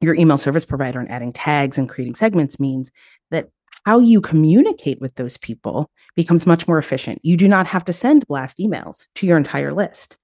your 0.00 0.14
email 0.14 0.36
service 0.36 0.64
provider 0.64 1.00
and 1.00 1.10
adding 1.10 1.32
tags 1.32 1.78
and 1.78 1.88
creating 1.88 2.14
segments 2.14 2.58
means 2.60 2.90
that 3.30 3.48
how 3.84 3.98
you 3.98 4.20
communicate 4.20 5.00
with 5.00 5.14
those 5.14 5.36
people 5.38 5.90
becomes 6.16 6.46
much 6.46 6.66
more 6.66 6.78
efficient. 6.78 7.20
You 7.22 7.36
do 7.36 7.48
not 7.48 7.66
have 7.66 7.84
to 7.86 7.92
send 7.92 8.26
blast 8.26 8.58
emails 8.58 9.06
to 9.16 9.26
your 9.26 9.36
entire 9.36 9.72
list 9.72 10.16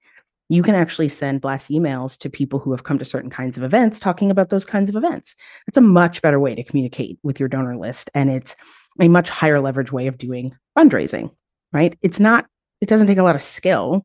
you 0.51 0.65
can 0.65 0.75
actually 0.75 1.09
send 1.09 1.41
blast 1.41 1.71
emails 1.71 2.19
to 2.19 2.29
people 2.29 2.59
who 2.59 2.73
have 2.73 2.83
come 2.83 2.99
to 2.99 3.05
certain 3.05 3.31
kinds 3.31 3.57
of 3.57 3.63
events 3.63 4.01
talking 4.01 4.33
about 4.33 4.51
those 4.51 4.65
kinds 4.65 4.91
of 4.91 4.97
events. 4.97 5.37
It's 5.69 5.77
a 5.77 5.81
much 5.81 6.21
better 6.23 6.41
way 6.41 6.57
to 6.57 6.65
communicate 6.65 7.21
with 7.23 7.39
your 7.39 7.49
donor 7.49 7.77
list. 7.77 8.11
And 8.17 8.29
it's 8.29 8.57
a 9.01 9.07
much 9.07 9.31
higher 9.31 9.61
leverage 9.61 9.93
way 9.93 10.09
of 10.09 10.19
doing 10.19 10.57
fundraising, 10.77 11.31
right? 11.73 11.97
It's 12.03 12.19
not, 12.19 12.47
it 12.81 12.89
doesn't 12.89 13.07
take 13.07 13.19
a 13.19 13.23
lot 13.23 13.37
of 13.37 13.43
skill, 13.43 14.05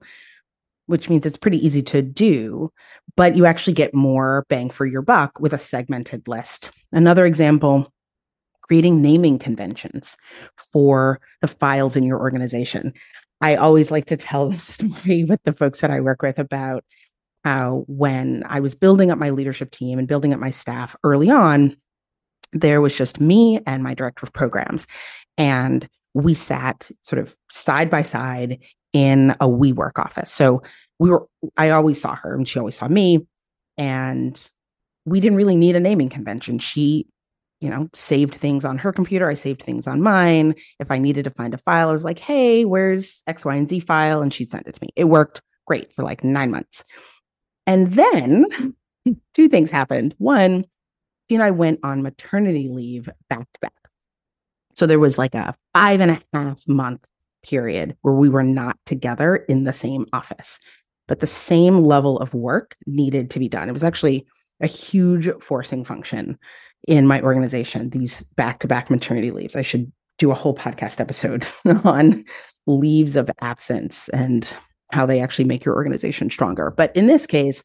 which 0.86 1.10
means 1.10 1.26
it's 1.26 1.36
pretty 1.36 1.66
easy 1.66 1.82
to 1.82 2.04
do, 2.04 2.72
but 3.18 3.36
you 3.36 3.48
actually 3.48 3.74
get 3.74 3.96
more 3.96 4.46
bang 4.48 4.70
for 4.70 4.86
your 4.86 5.02
buck 5.02 5.40
with 5.40 5.52
a 5.52 5.58
segmented 5.58 6.28
list. 6.28 6.70
Another 6.92 7.26
example 7.26 7.92
creating 8.62 9.02
naming 9.02 9.40
conventions 9.40 10.16
for 10.58 11.20
the 11.42 11.48
files 11.48 11.96
in 11.96 12.04
your 12.04 12.20
organization. 12.20 12.94
I 13.46 13.58
always 13.58 13.92
like 13.92 14.06
to 14.06 14.18
tell 14.18 14.50
the 14.50 14.58
story 14.58 15.24
with 15.24 15.40
the 15.44 15.54
folks 15.54 15.82
that 15.82 15.92
I 15.92 16.02
work 16.02 16.24
with 16.24 16.40
about 16.40 16.84
how 17.44 17.86
when 17.88 18.44
I 18.48 18.60
was 18.60 18.74
building 18.74 19.12
up 19.12 19.20
my 19.20 19.30
leadership 19.30 19.70
team 19.70 20.00
and 20.00 20.08
building 20.08 20.34
up 20.34 20.40
my 20.40 20.50
staff 20.50 20.96
early 21.04 21.30
on, 21.30 21.76
there 22.54 22.82
was 22.82 22.98
just 22.98 23.22
me 23.22 23.60
and 23.68 23.84
my 23.84 23.94
director 23.94 24.26
of 24.26 24.34
programs. 24.34 24.88
And 25.38 25.88
we 26.16 26.34
sat 26.34 26.90
sort 27.04 27.20
of 27.20 27.36
side 27.52 27.92
by 27.92 28.02
side 28.02 28.64
in 28.94 29.32
a 29.40 29.48
WeWork 29.48 30.00
office. 30.00 30.32
So 30.32 30.64
we 30.98 31.12
were, 31.12 31.28
I 31.56 31.70
always 31.70 32.02
saw 32.02 32.16
her 32.16 32.34
and 32.34 32.48
she 32.48 32.58
always 32.58 32.76
saw 32.76 32.88
me. 32.88 33.28
And 33.78 34.50
we 35.06 35.20
didn't 35.20 35.38
really 35.38 35.58
need 35.58 35.76
a 35.76 35.80
naming 35.80 36.10
convention. 36.10 36.58
She 36.58 37.06
you 37.62 37.70
know, 37.70 37.90
saved 37.94 38.36
things 38.36 38.66
on 38.66 38.78
her 38.78 38.92
computer. 38.92 39.30
I 39.30 39.34
saved 39.34 39.64
things 39.64 39.88
on 39.88 40.02
mine. 40.02 40.56
If 40.80 40.92
I 40.92 40.98
needed 40.98 41.24
to 41.26 41.32
find 41.32 41.54
a 41.54 41.58
file, 41.58 41.90
I 41.90 41.94
was 41.94 42.04
like, 42.04 42.20
hey, 42.20 42.66
where's 42.66 43.24
X, 43.28 43.46
Y, 43.46 43.56
and 43.56 43.70
Z 43.70 43.80
file? 43.82 44.22
And 44.22 44.34
she'd 44.34 44.52
send 44.52 44.68
it 44.68 44.74
to 44.76 44.80
me. 44.82 44.90
It 44.96 45.06
worked 45.06 45.42
great 45.66 45.94
for 45.94 46.04
like 46.04 46.24
nine 46.24 46.52
months. 46.52 46.84
And 47.66 47.94
then 47.94 48.76
two 49.34 49.48
things 49.48 49.72
happened. 49.72 50.16
One, 50.18 50.66
she 51.30 51.36
and 51.36 51.44
I 51.44 51.52
went 51.52 51.80
on 51.84 52.04
maternity 52.04 52.68
leave 52.70 53.10
back 53.30 53.48
to 53.54 53.60
back. 53.62 53.74
So 54.76 54.86
there 54.86 55.00
was 55.00 55.18
like 55.18 55.34
a 55.34 55.56
five 55.74 56.02
and 56.02 56.12
a 56.12 56.22
half 56.34 56.68
month 56.68 57.06
period 57.44 57.96
where 58.02 58.14
we 58.14 58.30
were 58.30 58.44
not 58.44 58.78
together 58.86 59.36
in 59.36 59.64
the 59.64 59.74
same 59.74 60.06
office, 60.12 60.60
but 61.08 61.20
the 61.20 61.28
same 61.28 61.84
level 61.84 62.20
of 62.20 62.34
work 62.34 62.76
needed 62.86 63.30
to 63.32 63.40
be 63.40 63.48
done. 63.48 63.70
It 63.70 63.74
was 63.74 63.84
actually 63.84 64.28
a 64.62 64.68
huge 64.68 65.30
forcing 65.42 65.84
function 65.84 66.38
in 66.88 67.08
my 67.08 67.22
organization, 67.22 67.90
these 67.90 68.24
back 68.36 68.60
to 68.60 68.68
back 68.68 68.90
maternity 68.90 69.32
leaves. 69.32 69.56
I 69.56 69.62
should 69.62 69.92
do 70.18 70.32
a 70.32 70.36
whole 70.36 70.56
podcast 70.56 71.00
episode 71.00 71.46
on 71.84 72.24
leaves 72.68 73.16
of 73.16 73.30
absence 73.42 74.10
and 74.10 74.56
how 74.92 75.06
they 75.06 75.20
actually 75.20 75.46
make 75.46 75.66
your 75.66 75.76
organization 75.76 76.30
stronger. 76.30 76.72
But 76.72 76.96
in 76.96 77.08
this 77.08 77.28
case, 77.28 77.64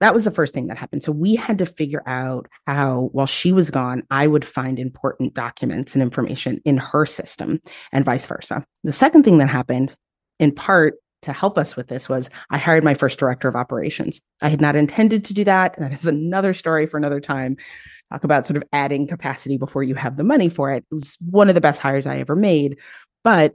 that 0.00 0.14
was 0.14 0.24
the 0.24 0.30
first 0.30 0.54
thing 0.54 0.66
that 0.66 0.78
happened. 0.78 1.02
So 1.02 1.12
we 1.12 1.36
had 1.36 1.58
to 1.58 1.66
figure 1.66 2.02
out 2.06 2.48
how, 2.66 3.10
while 3.12 3.26
she 3.26 3.52
was 3.52 3.70
gone, 3.70 4.02
I 4.10 4.26
would 4.26 4.44
find 4.44 4.78
important 4.78 5.34
documents 5.34 5.94
and 5.94 6.02
information 6.02 6.60
in 6.64 6.78
her 6.78 7.04
system 7.04 7.60
and 7.92 8.04
vice 8.04 8.26
versa. 8.26 8.64
The 8.82 8.94
second 8.94 9.24
thing 9.24 9.38
that 9.38 9.50
happened, 9.50 9.94
in 10.38 10.54
part 10.54 10.94
to 11.22 11.32
help 11.32 11.58
us 11.58 11.76
with 11.76 11.88
this, 11.88 12.08
was 12.08 12.30
I 12.50 12.58
hired 12.58 12.84
my 12.84 12.94
first 12.94 13.18
director 13.18 13.48
of 13.48 13.56
operations. 13.56 14.20
I 14.40 14.48
had 14.48 14.60
not 14.60 14.76
intended 14.76 15.24
to 15.26 15.34
do 15.34 15.44
that. 15.44 15.76
That 15.78 15.92
is 15.92 16.06
another 16.06 16.54
story 16.54 16.86
for 16.86 16.96
another 16.96 17.20
time. 17.20 17.56
Talk 18.10 18.24
about 18.24 18.46
sort 18.46 18.56
of 18.56 18.64
adding 18.72 19.06
capacity 19.06 19.56
before 19.56 19.82
you 19.82 19.94
have 19.94 20.16
the 20.16 20.24
money 20.24 20.48
for 20.48 20.72
it. 20.72 20.84
It 20.90 20.94
was 20.94 21.16
one 21.30 21.48
of 21.48 21.54
the 21.54 21.60
best 21.60 21.80
hires 21.80 22.06
I 22.06 22.18
ever 22.18 22.36
made. 22.36 22.78
But 23.22 23.54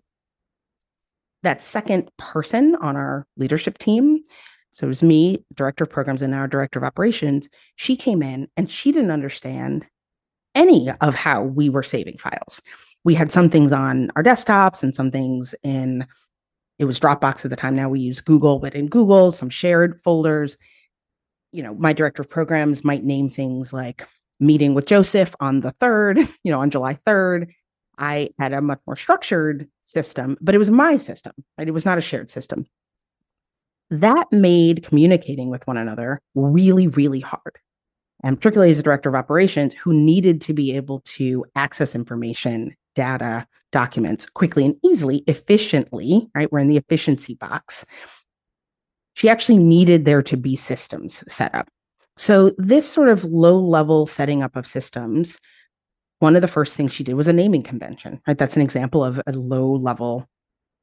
that 1.44 1.62
second 1.62 2.10
person 2.18 2.76
on 2.82 2.96
our 2.96 3.28
leadership 3.38 3.78
team 3.78 4.24
so 4.76 4.88
it 4.88 4.90
was 4.90 5.02
me, 5.02 5.40
director 5.54 5.86
of 5.86 5.90
programs, 5.90 6.22
and 6.22 6.36
our 6.36 6.50
director 6.50 6.80
of 6.80 6.84
operations. 6.84 7.48
She 7.78 7.96
came 7.96 8.22
in 8.22 8.50
and 8.58 8.70
she 8.70 8.92
didn't 8.92 9.12
understand 9.12 9.88
any 10.54 10.92
of 11.00 11.16
how 11.16 11.44
we 11.44 11.70
were 11.70 11.82
saving 11.82 12.18
files. 12.18 12.62
We 13.06 13.14
had 13.14 13.32
some 13.32 13.50
things 13.50 13.72
on 13.72 14.12
our 14.18 14.24
desktops 14.24 14.84
and 14.84 14.94
some 14.94 15.12
things 15.12 15.56
in, 15.64 16.06
it 16.80 16.86
was 16.86 17.00
Dropbox 17.00 17.46
at 17.46 17.50
the 17.50 17.56
time. 17.56 17.76
Now 17.76 17.90
we 17.90 18.00
use 18.00 18.22
Google, 18.22 18.60
but 18.60 18.76
in 18.76 18.88
Google, 18.88 19.32
some 19.32 19.50
shared 19.50 20.02
folders. 20.04 20.58
You 21.52 21.64
know, 21.64 21.74
my 21.76 21.94
director 21.94 22.22
of 22.22 22.30
programs 22.30 22.84
might 22.84 23.04
name 23.04 23.30
things 23.30 23.72
like 23.72 24.08
meeting 24.40 24.74
with 24.74 24.86
Joseph 24.86 25.36
on 25.40 25.62
the 25.62 25.72
3rd, 25.74 26.30
you 26.44 26.52
know, 26.52 26.60
on 26.60 26.70
July 26.70 26.96
3rd. 27.08 27.52
I 27.98 28.30
had 28.40 28.52
a 28.52 28.62
much 28.62 28.82
more 28.86 28.98
structured 28.98 29.70
system, 29.86 30.38
but 30.42 30.54
it 30.54 30.58
was 30.58 30.70
my 30.70 30.98
system, 30.98 31.34
right? 31.58 31.68
It 31.68 31.72
was 31.72 31.86
not 31.86 31.98
a 31.98 32.02
shared 32.02 32.30
system 32.30 32.66
that 33.90 34.32
made 34.32 34.84
communicating 34.84 35.50
with 35.50 35.66
one 35.68 35.78
another 35.78 36.22
really, 36.34 36.88
really 36.88 37.20
hard. 37.20 37.60
And 38.24 38.38
particularly 38.38 38.72
as 38.72 38.80
a 38.80 38.84
director 38.84 39.10
of 39.10 39.16
operations 39.16 39.74
who 39.74 39.94
needed 39.94 40.42
to 40.42 40.54
be 40.54 40.76
able 40.76 41.02
to 41.02 41.46
access 41.56 41.94
information, 41.94 42.76
data, 42.96 43.48
documents 43.72 44.26
quickly 44.26 44.66
and 44.66 44.76
easily, 44.84 45.24
efficiently, 45.28 46.30
right? 46.34 46.52
We're 46.52 46.60
in 46.60 46.68
the 46.68 46.78
efficiency 46.78 47.36
box. 47.36 47.86
She 49.14 49.30
actually 49.30 49.58
needed 49.58 50.06
there 50.06 50.24
to 50.24 50.38
be 50.38 50.56
systems 50.56 51.24
set 51.32 51.54
up. 51.54 51.68
So, 52.18 52.52
this 52.58 52.90
sort 52.90 53.10
of 53.10 53.26
low 53.26 53.60
level 53.60 54.06
setting 54.06 54.42
up 54.42 54.56
of 54.56 54.66
systems, 54.66 55.40
one 56.20 56.36
of 56.36 56.42
the 56.42 56.48
first 56.48 56.76
things 56.76 56.94
she 56.94 57.04
did 57.04 57.16
was 57.16 57.28
a 57.28 57.34
naming 57.34 57.62
convention, 57.62 58.22
right? 58.26 58.38
That's 58.38 58.56
an 58.56 58.62
example 58.62 59.04
of 59.04 59.22
a 59.28 59.34
low 59.34 59.74
level 59.74 60.28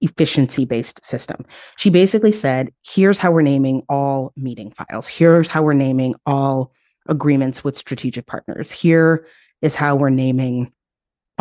efficiency 0.03 0.65
based 0.65 1.03
system. 1.05 1.47
She 1.79 1.89
basically 1.89 2.33
said, 2.33 2.73
here's 2.87 3.19
how 3.19 3.31
we're 3.31 3.43
naming 3.43 3.83
all 3.89 4.33
meeting 4.37 4.73
files. 4.73 5.09
Here's 5.09 5.49
how 5.49 5.63
we're 5.63 5.73
naming 5.73 6.15
all 6.27 6.73
agreements 7.09 7.65
with 7.65 7.77
strategic 7.77 8.27
partners. 8.27 8.71
Here 8.71 9.27
is 9.63 9.75
how 9.75 9.97
we're 9.97 10.11
naming 10.11 10.73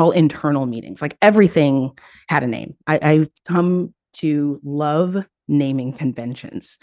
all 0.02 0.12
internal 0.12 0.66
meetings. 0.66 1.02
Like 1.02 1.18
everything 1.22 1.92
had 2.28 2.44
a 2.44 2.48
name. 2.48 2.76
I, 2.88 3.00
I've 3.02 3.30
come 3.46 3.94
to 4.14 4.60
love 4.64 5.24
naming 5.48 5.94
conventions. 5.94 6.80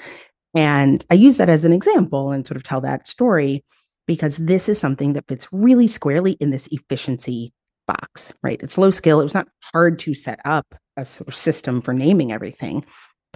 And 0.54 1.04
I 1.10 1.14
use 1.14 1.36
that 1.36 1.50
as 1.50 1.64
an 1.64 1.72
example 1.72 2.30
and 2.30 2.46
sort 2.46 2.56
of 2.56 2.62
tell 2.62 2.80
that 2.82 3.08
story 3.08 3.64
because 4.06 4.38
this 4.38 4.68
is 4.68 4.78
something 4.78 5.12
that 5.12 5.26
fits 5.28 5.48
really 5.52 5.86
squarely 5.86 6.32
in 6.32 6.50
this 6.50 6.68
efficiency 6.68 7.52
box, 7.86 8.32
right? 8.42 8.60
It's 8.62 8.78
low 8.78 8.90
skill. 8.90 9.20
It 9.20 9.24
was 9.24 9.34
not 9.34 9.48
hard 9.60 9.98
to 10.00 10.14
set 10.14 10.40
up 10.44 10.74
a 10.96 11.04
sort 11.04 11.28
of 11.28 11.34
system 11.34 11.80
for 11.80 11.92
naming 11.92 12.32
everything, 12.32 12.84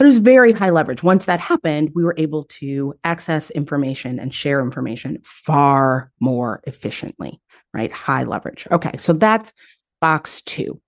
but 0.02 0.06
it 0.06 0.08
was 0.08 0.18
very 0.18 0.50
high 0.50 0.70
leverage. 0.70 1.04
Once 1.04 1.26
that 1.26 1.38
happened, 1.38 1.92
we 1.94 2.02
were 2.02 2.16
able 2.18 2.42
to 2.42 2.92
access 3.04 3.52
information 3.52 4.18
and 4.18 4.34
share 4.34 4.60
information 4.60 5.16
far 5.22 6.10
more 6.18 6.60
efficiently, 6.64 7.40
right? 7.72 7.92
High 7.92 8.24
leverage. 8.24 8.66
Okay, 8.72 8.96
so 8.98 9.12
that's 9.12 9.52
box 10.00 10.42
two 10.42 10.80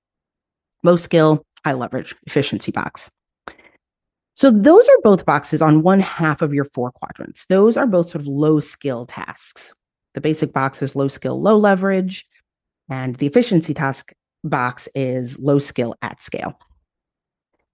low 0.83 0.96
skill, 0.96 1.46
high 1.64 1.74
leverage, 1.74 2.16
efficiency 2.27 2.72
box. 2.72 3.09
So 4.35 4.50
those 4.50 4.88
are 4.88 4.98
both 5.05 5.24
boxes 5.24 5.62
on 5.62 5.85
one 5.85 6.00
half 6.00 6.42
of 6.42 6.53
your 6.53 6.64
four 6.64 6.90
quadrants. 6.90 7.46
Those 7.46 7.77
are 7.77 7.87
both 7.87 8.07
sort 8.07 8.22
of 8.22 8.27
low 8.27 8.59
skill 8.59 9.07
tasks. 9.07 9.72
The 10.14 10.22
basic 10.22 10.53
box 10.53 10.83
is 10.83 10.96
low 10.96 11.07
skill, 11.07 11.40
low 11.40 11.57
leverage. 11.57 12.27
And 12.90 13.14
the 13.14 13.29
efficiency 13.29 13.74
task 13.74 14.12
box 14.42 14.88
is 14.92 15.38
low 15.38 15.61
skill 15.61 15.94
at 16.03 16.20
scale. 16.20 16.59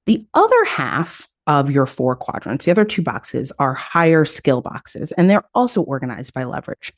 The 0.04 0.26
other 0.34 0.64
half 0.66 1.29
of 1.50 1.68
your 1.68 1.84
four 1.84 2.14
quadrants, 2.14 2.64
the 2.64 2.70
other 2.70 2.84
two 2.84 3.02
boxes 3.02 3.50
are 3.58 3.74
higher 3.74 4.24
skill 4.24 4.60
boxes, 4.60 5.10
and 5.12 5.28
they're 5.28 5.42
also 5.52 5.82
organized 5.82 6.32
by 6.32 6.44
leverage. 6.44 6.92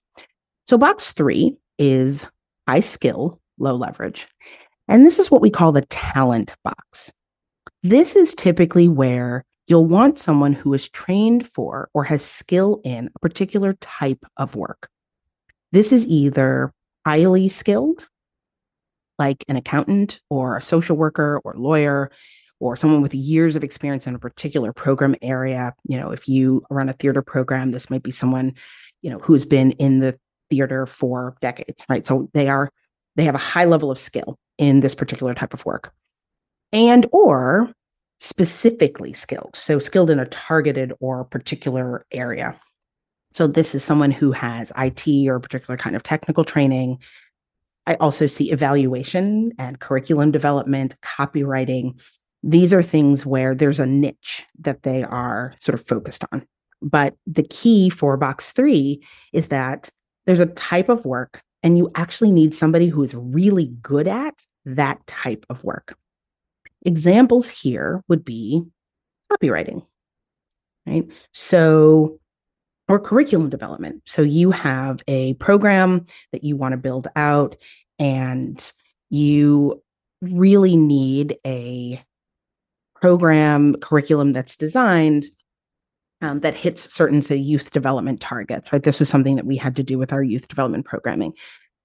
So, 0.66 0.76
box 0.76 1.12
three 1.12 1.56
is 1.78 2.26
high 2.68 2.80
skill, 2.80 3.40
low 3.58 3.74
leverage. 3.74 4.28
And 4.88 5.06
this 5.06 5.18
is 5.18 5.30
what 5.30 5.40
we 5.40 5.50
call 5.50 5.72
the 5.72 5.86
talent 5.86 6.54
box. 6.62 7.10
This 7.82 8.14
is 8.14 8.34
typically 8.34 8.90
where 8.90 9.42
you'll 9.68 9.86
want 9.86 10.18
someone 10.18 10.52
who 10.52 10.74
is 10.74 10.86
trained 10.86 11.46
for 11.46 11.88
or 11.94 12.04
has 12.04 12.22
skill 12.22 12.82
in 12.84 13.08
a 13.16 13.18
particular 13.20 13.72
type 13.80 14.22
of 14.36 14.54
work. 14.54 14.90
This 15.72 15.92
is 15.92 16.06
either 16.08 16.74
highly 17.06 17.48
skilled, 17.48 18.06
like 19.18 19.46
an 19.48 19.56
accountant 19.56 20.20
or 20.28 20.58
a 20.58 20.62
social 20.62 20.96
worker 20.96 21.40
or 21.42 21.54
lawyer 21.56 22.10
or 22.62 22.76
someone 22.76 23.02
with 23.02 23.12
years 23.12 23.56
of 23.56 23.64
experience 23.64 24.06
in 24.06 24.14
a 24.14 24.20
particular 24.20 24.72
program 24.72 25.16
area. 25.20 25.74
You 25.84 25.98
know, 25.98 26.12
if 26.12 26.28
you 26.28 26.64
run 26.70 26.88
a 26.88 26.92
theater 26.92 27.20
program, 27.20 27.72
this 27.72 27.90
might 27.90 28.04
be 28.04 28.12
someone, 28.12 28.54
you 29.02 29.10
know, 29.10 29.18
who's 29.18 29.44
been 29.44 29.72
in 29.72 29.98
the 29.98 30.16
theater 30.48 30.86
for 30.86 31.36
decades, 31.40 31.84
right? 31.88 32.06
So 32.06 32.30
they 32.34 32.48
are 32.48 32.70
they 33.16 33.24
have 33.24 33.34
a 33.34 33.38
high 33.38 33.64
level 33.64 33.90
of 33.90 33.98
skill 33.98 34.38
in 34.58 34.78
this 34.78 34.94
particular 34.94 35.34
type 35.34 35.52
of 35.52 35.66
work. 35.66 35.92
And 36.72 37.06
or 37.12 37.68
specifically 38.20 39.12
skilled. 39.12 39.56
So 39.56 39.80
skilled 39.80 40.10
in 40.10 40.20
a 40.20 40.26
targeted 40.26 40.92
or 41.00 41.24
particular 41.24 42.06
area. 42.12 42.54
So 43.32 43.48
this 43.48 43.74
is 43.74 43.82
someone 43.82 44.12
who 44.12 44.30
has 44.30 44.72
IT 44.78 45.08
or 45.26 45.36
a 45.36 45.40
particular 45.40 45.76
kind 45.76 45.96
of 45.96 46.04
technical 46.04 46.44
training. 46.44 46.98
I 47.88 47.94
also 47.96 48.28
see 48.28 48.52
evaluation 48.52 49.52
and 49.58 49.80
curriculum 49.80 50.30
development, 50.30 50.94
copywriting. 51.02 52.00
These 52.42 52.74
are 52.74 52.82
things 52.82 53.24
where 53.24 53.54
there's 53.54 53.80
a 53.80 53.86
niche 53.86 54.46
that 54.60 54.82
they 54.82 55.04
are 55.04 55.54
sort 55.60 55.78
of 55.78 55.86
focused 55.86 56.24
on. 56.32 56.46
But 56.80 57.14
the 57.26 57.44
key 57.44 57.88
for 57.88 58.16
box 58.16 58.52
three 58.52 59.02
is 59.32 59.48
that 59.48 59.90
there's 60.26 60.40
a 60.40 60.46
type 60.46 60.88
of 60.88 61.04
work, 61.04 61.42
and 61.62 61.78
you 61.78 61.90
actually 61.94 62.32
need 62.32 62.54
somebody 62.54 62.88
who 62.88 63.02
is 63.02 63.14
really 63.14 63.68
good 63.82 64.08
at 64.08 64.44
that 64.64 65.06
type 65.06 65.46
of 65.48 65.62
work. 65.62 65.96
Examples 66.84 67.50
here 67.50 68.02
would 68.08 68.24
be 68.24 68.62
copywriting, 69.30 69.86
right? 70.86 71.08
So 71.32 72.18
or 72.88 72.98
curriculum 72.98 73.48
development. 73.48 74.02
So 74.06 74.22
you 74.22 74.50
have 74.50 75.02
a 75.08 75.34
program 75.34 76.04
that 76.32 76.44
you 76.44 76.56
want 76.56 76.72
to 76.72 76.76
build 76.76 77.08
out 77.16 77.56
and 77.98 78.72
you 79.10 79.82
really 80.20 80.76
need 80.76 81.36
a 81.46 82.02
program 83.02 83.74
curriculum 83.80 84.32
that's 84.32 84.56
designed 84.56 85.26
um, 86.20 86.38
that 86.38 86.56
hits 86.56 86.94
certain 86.94 87.20
say 87.20 87.34
youth 87.34 87.72
development 87.72 88.20
targets 88.20 88.72
right 88.72 88.84
this 88.84 89.00
was 89.00 89.08
something 89.08 89.34
that 89.34 89.44
we 89.44 89.56
had 89.56 89.74
to 89.74 89.82
do 89.82 89.98
with 89.98 90.12
our 90.12 90.22
youth 90.22 90.46
development 90.46 90.86
programming 90.86 91.32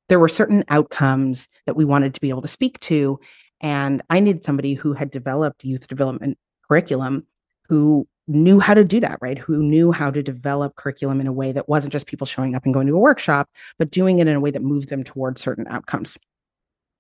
there 0.10 0.20
were 0.20 0.30
certain 0.30 0.64
outcomes 0.70 1.50
that 1.66 1.76
we 1.76 1.84
wanted 1.84 2.14
to 2.14 2.22
be 2.22 2.30
able 2.30 2.44
to 2.44 2.48
speak 2.48 2.80
to 2.82 3.20
and 3.62 4.04
i 4.12 4.20
needed 4.20 4.46
somebody 4.46 4.76
who 4.76 4.94
had 4.94 5.10
developed 5.10 5.66
youth 5.66 5.88
development 5.88 6.38
curriculum 6.68 7.26
who 7.68 8.08
knew 8.28 8.60
how 8.60 8.74
to 8.74 8.84
do 8.84 9.00
that, 9.00 9.18
right? 9.22 9.38
Who 9.38 9.64
knew 9.64 9.94
how 9.94 10.12
to 10.12 10.22
develop 10.22 10.76
curriculum 10.76 11.22
in 11.22 11.28
a 11.28 11.34
way 11.34 11.54
that 11.54 11.70
wasn't 11.70 11.94
just 11.94 12.08
people 12.08 12.28
showing 12.28 12.56
up 12.56 12.66
and 12.66 12.74
going 12.74 12.88
to 12.88 12.94
a 12.94 13.00
workshop, 13.00 13.50
but 13.80 13.90
doing 13.90 14.20
it 14.20 14.28
in 14.28 14.36
a 14.36 14.40
way 14.42 14.52
that 14.52 14.62
moved 14.62 14.90
them 14.90 15.02
towards 15.02 15.42
certain 15.42 15.66
outcomes. 15.70 16.18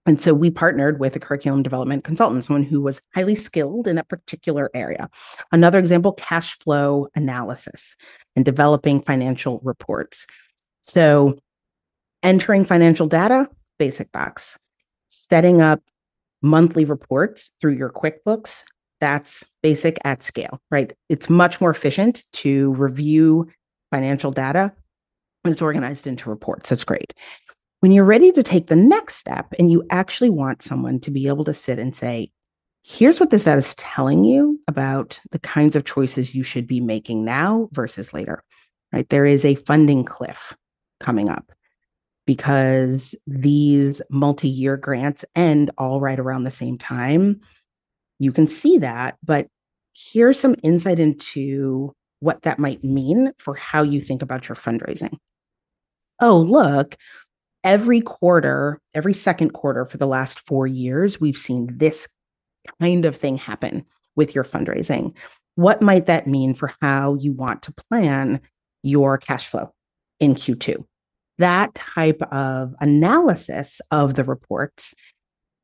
And 0.08 0.22
so 0.22 0.34
we 0.34 0.50
partnered 0.50 1.00
with 1.00 1.15
a 1.15 1.20
curriculum 1.20 1.62
development 1.62 2.04
consultant, 2.04 2.43
someone 2.43 2.63
who 2.63 2.82
was 2.82 3.02
highly 3.13 3.36
skilled 3.36 3.88
in 3.88 3.98
that 3.98 4.08
particular 4.08 4.72
area. 4.74 5.10
Another 5.52 5.78
example 5.78 6.13
cash 6.13 6.58
flow 6.60 7.08
analysis 7.13 7.96
and 8.36 8.43
developing 8.43 9.02
financial 9.02 9.60
reports. 9.63 10.26
So 10.82 11.38
entering 12.24 12.65
financial 12.65 13.08
data, 13.08 13.48
basic 13.78 14.12
box, 14.12 14.58
setting 15.10 15.62
up 15.62 15.82
monthly 16.41 16.86
reports 16.86 17.52
through 17.60 17.74
your 17.74 17.91
QuickBooks 17.91 18.63
that's 19.00 19.46
basic 19.62 19.98
at 20.04 20.24
scale, 20.24 20.60
right? 20.72 20.93
It's 21.10 21.30
much 21.30 21.62
more 21.62 21.70
efficient 21.70 22.24
to 22.34 22.74
review 22.74 23.48
financial 23.91 24.32
data 24.32 24.74
when 25.43 25.52
it's 25.52 25.62
organized 25.62 26.08
into 26.08 26.30
reports. 26.30 26.70
That's 26.70 26.84
great. 26.84 27.13
When 27.80 27.92
you're 27.92 28.06
ready 28.06 28.32
to 28.32 28.42
take 28.42 28.68
the 28.68 28.76
next 28.76 29.18
step 29.18 29.54
and 29.60 29.70
you 29.70 29.84
actually 29.92 30.32
want 30.32 30.63
someone 30.63 31.00
to 31.02 31.12
be 31.12 31.28
able 31.28 31.44
to 31.44 31.54
sit 31.54 31.78
and 31.78 31.96
say, 31.96 32.30
here's 32.84 33.20
what 33.20 33.30
this 33.30 33.44
data 33.44 33.60
is 33.60 33.76
telling 33.76 34.24
you 34.24 34.60
about 34.68 35.20
the 35.32 35.40
kinds 35.40 35.76
of 35.76 35.86
choices 35.86 36.34
you 36.34 36.42
should 36.42 36.66
be 36.66 36.82
making 36.82 37.24
now 37.24 37.70
versus 37.74 38.13
later, 38.13 38.44
right? 38.92 39.08
There 39.10 39.26
is 39.26 39.46
a 39.46 39.56
funding 39.56 40.06
cliff 40.06 40.56
coming 41.00 41.30
up 41.30 41.52
because 42.26 43.13
these 43.28 44.02
multi 44.10 44.50
year 44.50 44.76
grants 44.76 45.24
end 45.36 45.70
all 45.78 46.02
right 46.02 46.20
around 46.20 46.46
the 46.46 46.52
same 46.52 46.78
time. 46.78 47.42
You 48.20 48.32
can 48.32 48.48
see 48.48 48.80
that, 48.80 49.18
but 49.24 49.48
here's 49.94 50.40
some 50.40 50.56
insight 50.63 51.00
into 51.00 51.94
what 52.20 52.42
that 52.44 52.58
might 52.58 52.84
mean 52.84 53.32
for 53.38 53.54
how 53.56 53.84
you 53.84 54.02
think 54.02 54.22
about 54.24 54.50
your 54.50 54.56
fundraising. 54.56 55.18
Oh, 56.20 56.40
look, 56.40 56.96
every 57.67 57.99
quarter, 57.99 58.80
every 58.93 59.13
second 59.13 59.49
quarter 59.49 59.86
for 59.86 59.97
the 59.97 60.08
last 60.08 60.39
four 60.47 60.65
years, 60.65 61.19
we've 61.19 61.36
seen 61.36 61.67
this 61.77 62.08
kind 62.82 63.06
of 63.06 63.13
thing 63.13 63.36
happen 63.36 63.86
with 64.15 64.34
your 64.34 64.45
fundraising. 64.45 65.13
What 65.56 65.82
might 65.82 66.06
that 66.06 66.27
mean 66.27 66.53
for 66.53 66.73
how 66.82 67.15
you 67.15 67.34
want 67.34 67.63
to 67.63 67.73
plan 67.73 68.39
your 68.84 69.17
cash 69.17 69.49
flow 69.49 69.73
in 70.21 70.36
Q2? 70.36 70.86
That 71.39 71.75
type 71.75 72.21
of 72.32 72.73
analysis 72.80 73.82
of 73.91 74.15
the 74.15 74.23
reports 74.23 74.95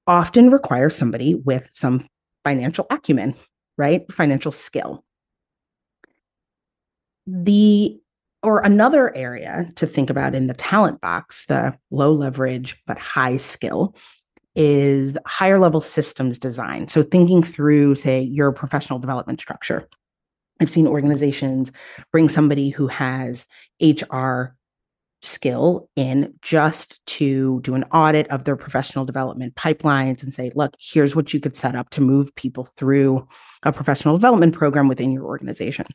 often 0.06 0.52
requires 0.52 0.98
somebody 0.98 1.36
with 1.36 1.70
some 1.72 2.06
financial 2.44 2.86
acumen, 2.90 3.34
right? 3.78 4.12
Financial 4.12 4.52
skill. 4.52 5.06
The 7.26 7.98
or 8.44 8.60
another 8.60 9.16
area 9.16 9.72
to 9.76 9.88
think 9.88 10.10
about 10.10 10.36
in 10.36 10.48
the 10.48 10.54
talent 10.54 11.02
box, 11.02 11.46
the 11.48 11.78
low 11.90 12.12
leverage 12.12 12.78
but 12.86 13.00
high 13.00 13.38
skill, 13.38 13.96
is 14.56 15.18
higher 15.26 15.60
level 15.60 15.82
systems 15.82 16.38
design. 16.38 16.88
So, 16.88 17.02
thinking 17.02 17.42
through, 17.42 17.96
say, 17.96 18.22
your 18.22 18.52
professional 18.52 19.00
development 19.00 19.40
structure. 19.40 19.88
I've 20.60 20.70
seen 20.70 20.86
organizations 20.86 21.72
bring 22.12 22.30
somebody 22.30 22.70
who 22.70 22.88
has 22.88 23.48
HR 23.82 24.56
skill 25.24 25.90
in 25.96 26.34
just 26.42 27.04
to 27.06 27.62
do 27.62 27.74
an 27.76 27.86
audit 27.86 28.28
of 28.28 28.44
their 28.44 28.56
professional 28.56 29.06
development 29.06 29.56
pipelines 29.56 30.22
and 30.22 30.34
say, 30.34 30.52
look, 30.54 30.76
here's 30.80 31.16
what 31.16 31.34
you 31.34 31.40
could 31.40 31.56
set 31.56 31.76
up 31.76 31.90
to 31.92 32.02
move 32.02 32.36
people 32.36 32.66
through 32.78 33.28
a 33.64 33.72
professional 33.72 34.18
development 34.18 34.54
program 34.54 34.88
within 34.88 35.12
your 35.12 35.24
organization. 35.24 35.88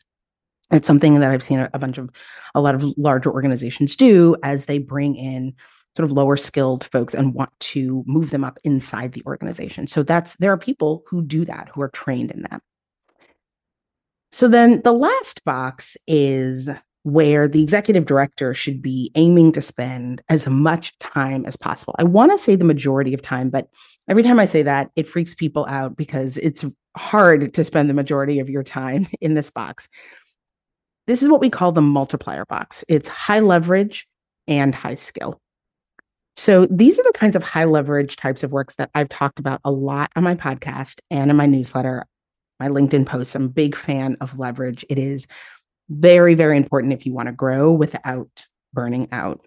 It's 0.71 0.87
something 0.87 1.19
that 1.19 1.31
I've 1.31 1.43
seen 1.43 1.67
a, 1.73 1.79
bunch 1.79 1.99
of 1.99 2.11
a 2.55 2.61
lot 2.61 2.75
of 2.75 2.85
larger 2.99 3.33
organizations 3.33 3.97
do 3.97 4.37
as 4.43 4.67
they 4.67 4.79
bring 4.79 5.17
in 5.17 5.55
sort 5.97 6.05
of 6.05 6.13
lower 6.13 6.37
skilled 6.37 6.85
folks 6.85 7.15
and 7.15 7.35
want 7.35 7.51
to 7.59 8.05
move 8.07 8.31
them 8.31 8.45
up 8.45 8.59
inside 8.65 9.13
the 9.13 9.23
organization. 9.27 9.87
So 9.87 10.03
that's 10.03 10.37
there 10.37 10.53
are 10.53 10.59
people 10.59 11.05
who 11.09 11.23
do 11.23 11.45
that 11.47 11.71
who 11.75 11.81
are 11.81 11.89
trained 11.89 12.31
in 12.31 12.43
that. 12.43 12.63
So 14.31 14.47
then 14.47 14.83
the 14.83 14.93
last 14.93 15.45
box 15.45 15.97
is 16.07 16.69
where 17.05 17.49
the 17.49 17.63
executive 17.63 18.07
director 18.07 18.53
should 18.53 18.83
be 18.83 19.11
aiming 19.15 19.53
to 19.53 19.63
spend 19.63 20.23
as 20.29 20.47
much 20.47 20.97
time 20.99 21.47
as 21.47 21.57
possible. 21.57 21.95
I 21.99 22.05
want 22.05 22.33
to 22.33 22.39
say 22.39 22.55
the 22.55 22.65
majority 22.65 23.15
of 23.15 23.23
time, 23.23 23.49
but 23.49 23.69
every 24.09 24.23
time 24.23 24.39
I 24.39 24.47
say 24.47 24.63
that, 24.63 24.91
it 24.95 25.09
freaks 25.09 25.35
people 25.35 25.65
out 25.69 25.97
because 25.97 26.37
it's 26.37 26.65
hard 26.97 27.55
to 27.55 27.65
spend 27.65 27.89
the 27.89 27.95
majority 27.95 28.41
of 28.41 28.51
your 28.51 28.63
time 28.63 29.07
in 29.21 29.35
this 29.35 29.51
box. 29.51 29.89
This 31.09 31.23
is 31.23 31.31
what 31.31 31.41
we 31.41 31.49
call 31.49 31.73
the 31.73 31.81
multiplier 31.81 32.45
box. 32.45 32.85
It's 32.87 33.09
high 33.09 33.41
leverage 33.41 34.07
and 34.47 34.75
high 34.75 34.95
skill. 34.95 35.41
So 36.37 36.67
these 36.67 37.01
are 37.01 37.03
the 37.03 37.15
kinds 37.15 37.35
of 37.35 37.43
high 37.43 37.65
leverage 37.65 38.17
types 38.17 38.45
of 38.45 38.53
works 38.53 38.75
that 38.75 38.91
I've 38.95 39.09
talked 39.09 39.41
about 39.41 39.63
a 39.65 39.71
lot 39.71 40.11
on 40.17 40.23
my 40.23 40.35
podcast 40.35 41.01
and 41.11 41.31
in 41.31 41.37
my 41.37 41.47
newsletter, 41.47 42.07
my 42.61 42.69
LinkedIn 42.69 43.07
posts. 43.07 43.35
I'm 43.35 43.47
a 43.47 43.49
big 43.49 43.75
fan 43.75 44.19
of 44.21 44.39
leverage. 44.39 44.85
It 44.91 44.99
is 44.99 45.27
very, 45.89 46.35
very 46.35 46.59
important 46.59 46.93
if 46.93 47.07
you 47.07 47.15
want 47.15 47.29
to 47.29 47.33
grow 47.33 47.73
without 47.73 48.47
burning 48.75 49.09
out. 49.11 49.47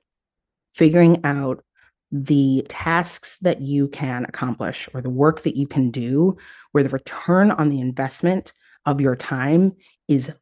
Figuring 0.74 1.24
out 1.24 1.64
the 2.12 2.66
tasks 2.70 3.38
that 3.44 3.62
you 3.62 3.88
can 3.88 4.26
accomplish 4.26 4.90
or 4.96 5.02
the 5.02 5.12
work 5.12 5.44
that 5.44 5.56
you 5.56 5.68
can 5.68 5.92
do 5.92 6.36
where 6.72 6.84
the 6.84 6.90
return 6.90 7.52
on 7.52 7.70
the 7.70 7.82
investment 7.82 8.52
of 8.88 9.00
your 9.00 9.16
time 9.16 9.74
is 10.08 10.34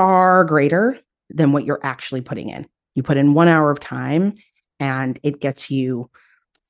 far 0.00 0.44
greater 0.44 0.98
than 1.28 1.52
what 1.52 1.66
you're 1.66 1.78
actually 1.82 2.22
putting 2.22 2.48
in. 2.48 2.66
You 2.94 3.02
put 3.02 3.18
in 3.18 3.34
one 3.34 3.48
hour 3.48 3.70
of 3.70 3.80
time 3.80 4.32
and 4.78 5.20
it 5.22 5.42
gets 5.42 5.70
you 5.70 6.08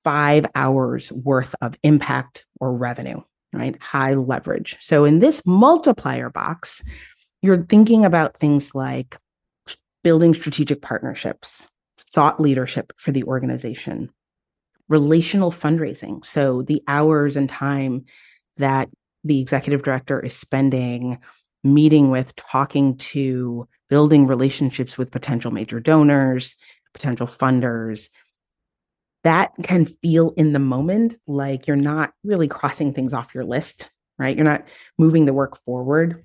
five 0.02 0.46
hours 0.56 1.12
worth 1.12 1.54
of 1.60 1.78
impact 1.84 2.44
or 2.58 2.76
revenue, 2.76 3.20
right? 3.52 3.80
High 3.80 4.14
leverage. 4.14 4.76
So 4.80 5.04
in 5.04 5.20
this 5.20 5.46
multiplier 5.46 6.28
box, 6.28 6.82
you're 7.40 7.64
thinking 7.66 8.04
about 8.04 8.36
things 8.36 8.74
like 8.74 9.16
building 10.02 10.34
strategic 10.34 10.82
partnerships, 10.82 11.68
thought 12.12 12.40
leadership 12.40 12.92
for 12.96 13.12
the 13.12 13.22
organization, 13.22 14.10
relational 14.88 15.52
fundraising. 15.52 16.26
So 16.26 16.62
the 16.62 16.82
hours 16.88 17.36
and 17.36 17.48
time 17.48 18.06
that 18.56 18.88
the 19.22 19.40
executive 19.40 19.84
director 19.84 20.18
is 20.18 20.34
spending 20.34 21.20
meeting 21.62 22.11
with, 22.11 22.35
talking 22.37 22.96
to, 22.96 23.68
building 23.90 24.27
relationships 24.27 24.96
with 24.96 25.11
potential 25.11 25.51
major 25.51 25.81
donors, 25.81 26.55
potential 26.94 27.27
funders. 27.27 28.09
That 29.25 29.53
can 29.62 29.85
feel 29.85 30.33
in 30.37 30.53
the 30.53 30.59
moment 30.59 31.16
like 31.27 31.66
you're 31.66 31.77
not 31.77 32.12
really 32.25 32.49
crossing 32.49 32.94
things 32.94 33.12
off 33.12 33.35
your 33.35 33.44
list, 33.44 33.90
right? 34.18 34.35
You're 34.35 34.44
not 34.44 34.66
moving 34.99 35.27
the 35.27 35.35
work 35.35 35.59
forward, 35.64 36.25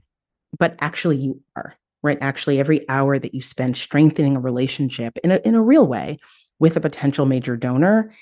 but 0.58 0.76
actually 0.80 1.18
you 1.18 1.42
are, 1.58 1.76
right? 2.04 2.18
Actually, 2.22 2.60
every 2.60 2.88
hour 2.88 3.20
that 3.20 3.34
you 3.34 3.42
spend 3.42 3.76
strengthening 3.76 4.38
a 4.38 4.40
relationship 4.40 5.18
in 5.24 5.32
a, 5.32 5.42
in 5.44 5.56
a 5.56 5.62
real 5.62 5.88
way 5.88 6.20
with 6.60 6.78
a 6.78 6.82
potential 6.82 7.26
major 7.26 7.58
donor, 7.58 8.14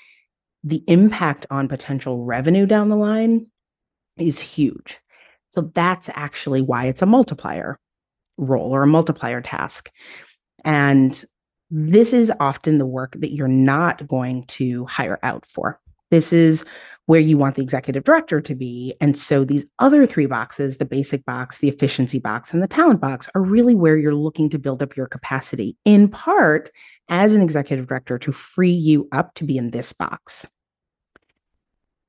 the 0.64 0.82
impact 0.88 1.46
on 1.50 1.68
potential 1.68 2.24
revenue 2.24 2.66
down 2.66 2.88
the 2.88 2.96
line 2.96 3.46
is 4.16 4.40
huge. 4.40 4.98
So 5.54 5.70
that's 5.72 6.10
actually 6.14 6.62
why 6.62 6.86
it's 6.86 7.00
a 7.00 7.06
multiplier 7.06 7.78
role 8.38 8.74
or 8.74 8.82
a 8.82 8.88
multiplier 8.88 9.40
task. 9.40 9.88
And 10.64 11.24
this 11.70 12.12
is 12.12 12.32
often 12.40 12.78
the 12.78 12.86
work 12.86 13.14
that 13.20 13.30
you're 13.30 13.46
not 13.46 14.04
going 14.08 14.42
to 14.46 14.84
hire 14.86 15.20
out 15.22 15.46
for. 15.46 15.80
This 16.10 16.32
is 16.32 16.64
where 17.06 17.20
you 17.20 17.38
want 17.38 17.54
the 17.54 17.62
executive 17.62 18.02
director 18.02 18.40
to 18.40 18.54
be. 18.56 18.94
And 19.00 19.16
so 19.16 19.44
these 19.44 19.64
other 19.78 20.06
three 20.06 20.26
boxes, 20.26 20.78
the 20.78 20.84
basic 20.84 21.24
box, 21.24 21.58
the 21.58 21.68
efficiency 21.68 22.18
box, 22.18 22.52
and 22.52 22.60
the 22.60 22.66
talent 22.66 23.00
box, 23.00 23.28
are 23.36 23.42
really 23.42 23.76
where 23.76 23.96
you're 23.96 24.12
looking 24.12 24.50
to 24.50 24.58
build 24.58 24.82
up 24.82 24.96
your 24.96 25.06
capacity, 25.06 25.76
in 25.84 26.08
part 26.08 26.68
as 27.08 27.32
an 27.32 27.42
executive 27.42 27.86
director 27.86 28.18
to 28.18 28.32
free 28.32 28.70
you 28.70 29.08
up 29.12 29.34
to 29.34 29.44
be 29.44 29.56
in 29.56 29.70
this 29.70 29.92
box. 29.92 30.48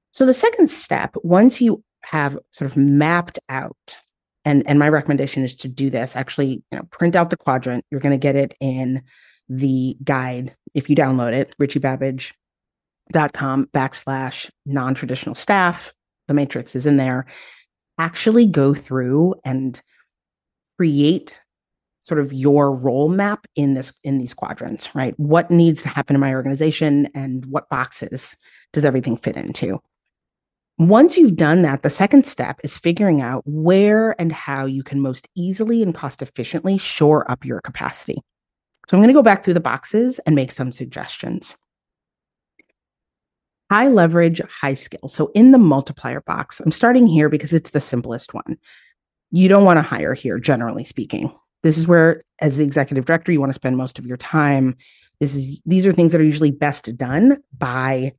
So 0.10 0.26
the 0.26 0.34
second 0.34 0.72
step, 0.72 1.14
once 1.24 1.62
you 1.62 1.84
have 2.06 2.38
sort 2.52 2.70
of 2.70 2.78
mapped 2.78 3.40
out 3.50 4.00
and 4.46 4.66
and 4.68 4.80
my 4.80 4.88
recommendation 4.88 5.44
is 5.44 5.56
to 5.56 5.68
do 5.68 5.90
this 5.90 6.16
actually 6.16 6.64
you 6.72 6.78
know 6.78 6.84
print 6.92 7.16
out 7.16 7.32
the 7.32 7.38
quadrant. 7.38 7.84
You're 7.90 8.00
going 8.00 8.14
to 8.14 8.18
get 8.18 8.36
it 8.36 8.54
in 8.62 9.02
the 9.50 9.98
guide 10.04 10.56
if 10.74 10.90
you 10.90 10.96
download 10.96 11.34
it 11.34 11.54
richiebabbage.com 11.60 13.66
backslash 13.74 14.50
non-traditional 14.66 15.36
staff. 15.36 15.94
The 16.28 16.34
matrix 16.34 16.76
is 16.76 16.86
in 16.86 16.98
there. 16.98 17.26
Actually 17.98 18.48
go 18.48 18.74
through 18.74 19.36
and 19.44 19.82
create 20.78 21.42
sort 22.00 22.20
of 22.20 22.34
your 22.34 22.76
role 22.76 23.10
map 23.10 23.48
in 23.56 23.74
this 23.74 23.94
in 24.04 24.20
these 24.20 24.34
quadrants 24.34 24.94
right? 24.94 25.18
What 25.20 25.50
needs 25.50 25.82
to 25.84 25.90
happen 25.90 26.16
in 26.16 26.20
my 26.20 26.36
organization 26.36 27.08
and 27.16 27.46
what 27.48 27.70
boxes 27.70 28.38
does 28.74 28.86
everything 28.86 29.18
fit 29.18 29.38
into 29.38 29.80
once 30.78 31.18
you've 31.18 31.38
done 31.38 31.62
that, 31.62 31.84
the 31.84 31.90
second 31.90 32.26
step 32.26 32.60
is 32.64 32.78
figuring 32.78 33.22
out 33.22 33.44
where 33.46 34.20
and 34.20 34.32
how 34.32 34.66
you 34.66 34.84
can 34.84 35.00
most 35.00 35.28
easily 35.36 35.82
and 35.82 35.96
cost 35.96 36.22
efficiently 36.22 36.78
shore 36.78 37.30
up 37.32 37.46
your 37.46 37.62
capacity. 37.62 38.18
So 38.88 38.98
I'm 38.98 39.02
going 39.02 39.08
to 39.08 39.18
go 39.18 39.24
back 39.24 39.44
through 39.44 39.54
the 39.54 39.62
boxes 39.62 40.20
and 40.20 40.36
make 40.36 40.52
some 40.52 40.72
suggestions. 40.72 41.56
High 43.72 43.88
leverage, 43.88 44.42
high 44.42 44.76
skill. 44.76 45.08
So 45.08 45.32
in 45.34 45.52
the 45.52 45.58
multiplier 45.58 46.22
box, 46.22 46.60
I'm 46.60 46.72
starting 46.72 47.08
here 47.08 47.30
because 47.30 47.54
it's 47.54 47.72
the 47.72 47.82
simplest 47.82 48.34
one. 48.34 48.58
You 49.32 49.48
don't 49.48 49.66
want 49.66 49.78
to 49.78 49.82
hire 49.82 50.14
here, 50.14 50.38
generally 50.40 50.84
speaking. 50.84 51.34
This 51.64 51.78
is 51.78 51.88
where, 51.88 52.22
as 52.40 52.58
the 52.58 52.64
executive 52.64 53.06
director, 53.06 53.32
you 53.32 53.40
want 53.40 53.50
to 53.50 53.56
spend 53.56 53.76
most 53.76 53.98
of 53.98 54.06
your 54.06 54.18
time. 54.18 54.76
This 55.20 55.34
is 55.34 55.58
these 55.66 55.88
are 55.88 55.94
things 55.94 56.12
that 56.12 56.22
are 56.22 56.26
usually 56.26 56.52
best 56.52 56.96
done 56.96 57.42
by 57.58 58.14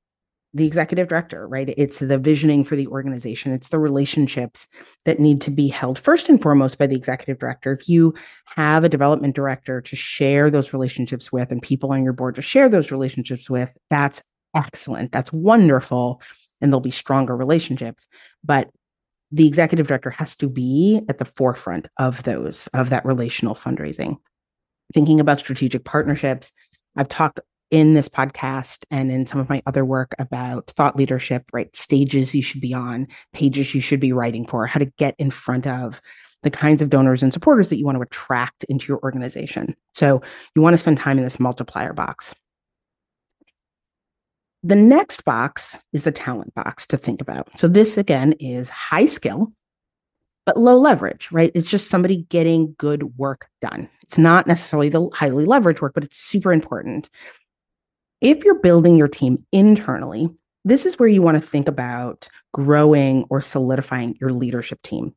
the 0.56 0.66
executive 0.66 1.08
director, 1.08 1.46
right? 1.46 1.74
It's 1.76 1.98
the 1.98 2.16
visioning 2.18 2.64
for 2.64 2.76
the 2.76 2.86
organization, 2.86 3.52
it's 3.52 3.68
the 3.68 3.78
relationships 3.78 4.66
that 5.04 5.20
need 5.20 5.42
to 5.42 5.50
be 5.50 5.68
held 5.68 5.98
first 5.98 6.30
and 6.30 6.40
foremost 6.40 6.78
by 6.78 6.86
the 6.86 6.96
executive 6.96 7.38
director. 7.38 7.72
If 7.72 7.88
you 7.90 8.14
have 8.46 8.82
a 8.82 8.88
development 8.88 9.36
director 9.36 9.82
to 9.82 9.96
share 9.96 10.48
those 10.48 10.72
relationships 10.72 11.30
with 11.30 11.52
and 11.52 11.60
people 11.60 11.92
on 11.92 12.02
your 12.02 12.14
board 12.14 12.36
to 12.36 12.42
share 12.42 12.70
those 12.70 12.90
relationships 12.90 13.50
with, 13.50 13.76
that's 13.90 14.22
excellent. 14.56 15.12
That's 15.12 15.30
wonderful. 15.30 16.22
And 16.62 16.72
there'll 16.72 16.80
be 16.80 16.90
stronger 16.90 17.36
relationships. 17.36 18.08
But 18.42 18.70
the 19.30 19.46
executive 19.46 19.88
director 19.88 20.10
has 20.10 20.36
to 20.36 20.48
be 20.48 21.02
at 21.10 21.18
the 21.18 21.26
forefront 21.26 21.86
of 21.98 22.22
those, 22.22 22.66
of 22.68 22.88
that 22.90 23.04
relational 23.04 23.54
fundraising. 23.54 24.16
Thinking 24.94 25.20
about 25.20 25.40
strategic 25.40 25.84
partnerships, 25.84 26.50
I've 26.96 27.08
talked 27.08 27.40
in 27.70 27.94
this 27.94 28.08
podcast 28.08 28.84
and 28.90 29.10
in 29.10 29.26
some 29.26 29.40
of 29.40 29.48
my 29.48 29.62
other 29.66 29.84
work 29.84 30.14
about 30.18 30.68
thought 30.68 30.96
leadership, 30.96 31.44
right? 31.52 31.74
Stages 31.74 32.34
you 32.34 32.42
should 32.42 32.60
be 32.60 32.72
on, 32.72 33.08
pages 33.32 33.74
you 33.74 33.80
should 33.80 34.00
be 34.00 34.12
writing 34.12 34.46
for, 34.46 34.66
how 34.66 34.78
to 34.78 34.92
get 34.98 35.14
in 35.18 35.30
front 35.30 35.66
of 35.66 36.00
the 36.42 36.50
kinds 36.50 36.80
of 36.80 36.90
donors 36.90 37.22
and 37.22 37.32
supporters 37.32 37.68
that 37.70 37.76
you 37.76 37.84
want 37.84 37.96
to 37.96 38.02
attract 38.02 38.64
into 38.64 38.86
your 38.86 39.00
organization. 39.02 39.74
So 39.94 40.22
you 40.54 40.62
want 40.62 40.74
to 40.74 40.78
spend 40.78 40.98
time 40.98 41.18
in 41.18 41.24
this 41.24 41.40
multiplier 41.40 41.92
box. 41.92 42.34
The 44.62 44.76
next 44.76 45.24
box 45.24 45.78
is 45.92 46.04
the 46.04 46.12
talent 46.12 46.54
box 46.54 46.86
to 46.88 46.96
think 46.96 47.20
about. 47.20 47.56
So 47.58 47.68
this 47.68 47.98
again 47.98 48.32
is 48.38 48.68
high 48.68 49.06
skill, 49.06 49.52
but 50.44 50.56
low 50.56 50.78
leverage, 50.78 51.30
right? 51.32 51.50
It's 51.54 51.70
just 51.70 51.88
somebody 51.88 52.26
getting 52.28 52.74
good 52.78 53.16
work 53.18 53.48
done. 53.60 53.88
It's 54.02 54.18
not 54.18 54.46
necessarily 54.46 54.88
the 54.88 55.08
highly 55.14 55.46
leveraged 55.46 55.80
work, 55.80 55.94
but 55.94 56.04
it's 56.04 56.18
super 56.18 56.52
important 56.52 57.10
if 58.20 58.44
you're 58.44 58.60
building 58.60 58.96
your 58.96 59.08
team 59.08 59.38
internally, 59.52 60.28
this 60.64 60.84
is 60.84 60.98
where 60.98 61.08
you 61.08 61.22
want 61.22 61.36
to 61.36 61.48
think 61.48 61.68
about 61.68 62.28
growing 62.52 63.24
or 63.30 63.40
solidifying 63.40 64.16
your 64.20 64.32
leadership 64.32 64.82
team. 64.82 65.14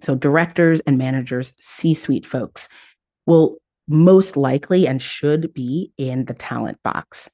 So, 0.00 0.14
directors 0.14 0.80
and 0.80 0.98
managers, 0.98 1.52
C 1.60 1.94
suite 1.94 2.26
folks 2.26 2.68
will 3.26 3.56
most 3.86 4.36
likely 4.36 4.86
and 4.86 5.00
should 5.00 5.52
be 5.54 5.92
in 5.96 6.24
the 6.24 6.34
talent 6.34 6.78
box. 6.82 7.30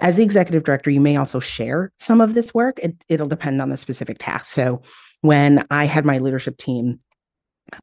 As 0.00 0.16
the 0.16 0.22
executive 0.22 0.62
director, 0.62 0.90
you 0.90 1.00
may 1.00 1.16
also 1.16 1.40
share 1.40 1.92
some 1.98 2.20
of 2.20 2.34
this 2.34 2.52
work. 2.52 2.78
It, 2.80 3.04
it'll 3.08 3.26
depend 3.26 3.60
on 3.62 3.70
the 3.70 3.76
specific 3.76 4.18
task. 4.18 4.48
So, 4.50 4.82
when 5.22 5.64
I 5.70 5.86
had 5.86 6.04
my 6.04 6.18
leadership 6.18 6.58
team, 6.58 7.00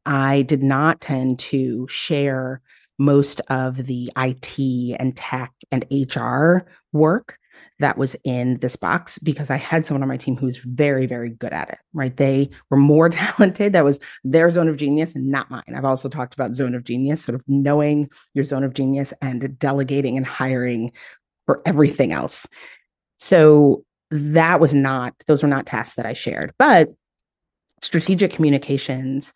I 0.04 0.42
did 0.42 0.62
not 0.62 1.00
tend 1.00 1.38
to 1.40 1.86
share 1.88 2.60
most 2.98 3.40
of 3.48 3.76
the 3.86 4.10
IT 4.16 4.96
and 4.98 5.16
tech 5.16 5.52
and 5.70 5.84
HR 5.90 6.66
work 6.92 7.38
that 7.78 7.98
was 7.98 8.16
in 8.24 8.58
this 8.58 8.76
box 8.76 9.18
because 9.18 9.50
I 9.50 9.56
had 9.56 9.84
someone 9.84 10.02
on 10.02 10.08
my 10.08 10.16
team 10.16 10.36
who 10.36 10.46
was 10.46 10.56
very, 10.58 11.06
very 11.06 11.30
good 11.30 11.52
at 11.52 11.68
it, 11.68 11.78
right? 11.92 12.16
They 12.16 12.48
were 12.70 12.78
more 12.78 13.08
talented. 13.10 13.72
That 13.72 13.84
was 13.84 13.98
their 14.24 14.50
zone 14.50 14.68
of 14.68 14.76
genius 14.76 15.14
and 15.14 15.30
not 15.30 15.50
mine. 15.50 15.74
I've 15.74 15.84
also 15.84 16.08
talked 16.08 16.34
about 16.34 16.54
zone 16.54 16.74
of 16.74 16.84
genius, 16.84 17.24
sort 17.24 17.34
of 17.34 17.44
knowing 17.46 18.08
your 18.34 18.44
zone 18.44 18.64
of 18.64 18.74
genius 18.74 19.12
and 19.20 19.58
delegating 19.58 20.16
and 20.16 20.26
hiring 20.26 20.92
for 21.44 21.62
everything 21.66 22.12
else. 22.12 22.46
So 23.18 23.84
that 24.10 24.60
was 24.60 24.72
not, 24.72 25.14
those 25.26 25.42
were 25.42 25.48
not 25.48 25.66
tasks 25.66 25.96
that 25.96 26.06
I 26.06 26.12
shared, 26.14 26.54
but 26.58 26.94
strategic 27.82 28.32
communications 28.32 29.32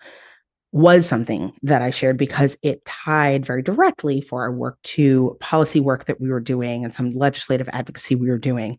was 0.73 1.07
something 1.07 1.53
that 1.63 1.83
I 1.83 1.91
shared 1.91 2.17
because 2.17 2.57
it 2.63 2.85
tied 2.85 3.45
very 3.45 3.63
directly 3.63 4.21
for 4.21 4.43
our 4.43 4.53
work 4.53 4.79
to 4.83 5.37
policy 5.41 5.81
work 5.81 6.05
that 6.05 6.21
we 6.21 6.31
were 6.31 6.41
doing 6.41 6.85
and 6.85 6.95
some 6.95 7.11
legislative 7.11 7.69
advocacy 7.73 8.15
we 8.15 8.29
were 8.29 8.39
doing. 8.39 8.79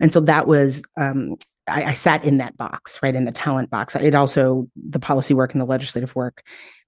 And 0.00 0.12
so 0.12 0.20
that 0.20 0.46
was, 0.46 0.82
um, 0.96 1.36
I, 1.68 1.84
I 1.84 1.92
sat 1.92 2.24
in 2.24 2.38
that 2.38 2.56
box, 2.56 3.00
right, 3.02 3.14
in 3.14 3.24
the 3.24 3.32
talent 3.32 3.70
box. 3.70 3.94
It 3.94 4.14
also, 4.14 4.68
the 4.76 4.98
policy 4.98 5.34
work 5.34 5.52
and 5.52 5.60
the 5.60 5.66
legislative 5.66 6.14
work 6.16 6.42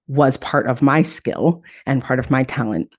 was 0.07 0.37
part 0.37 0.67
of 0.67 0.81
my 0.81 1.01
skill 1.03 1.63
and 1.85 2.03
part 2.03 2.19
of 2.19 2.29
my 2.29 2.43
talent 2.43 2.93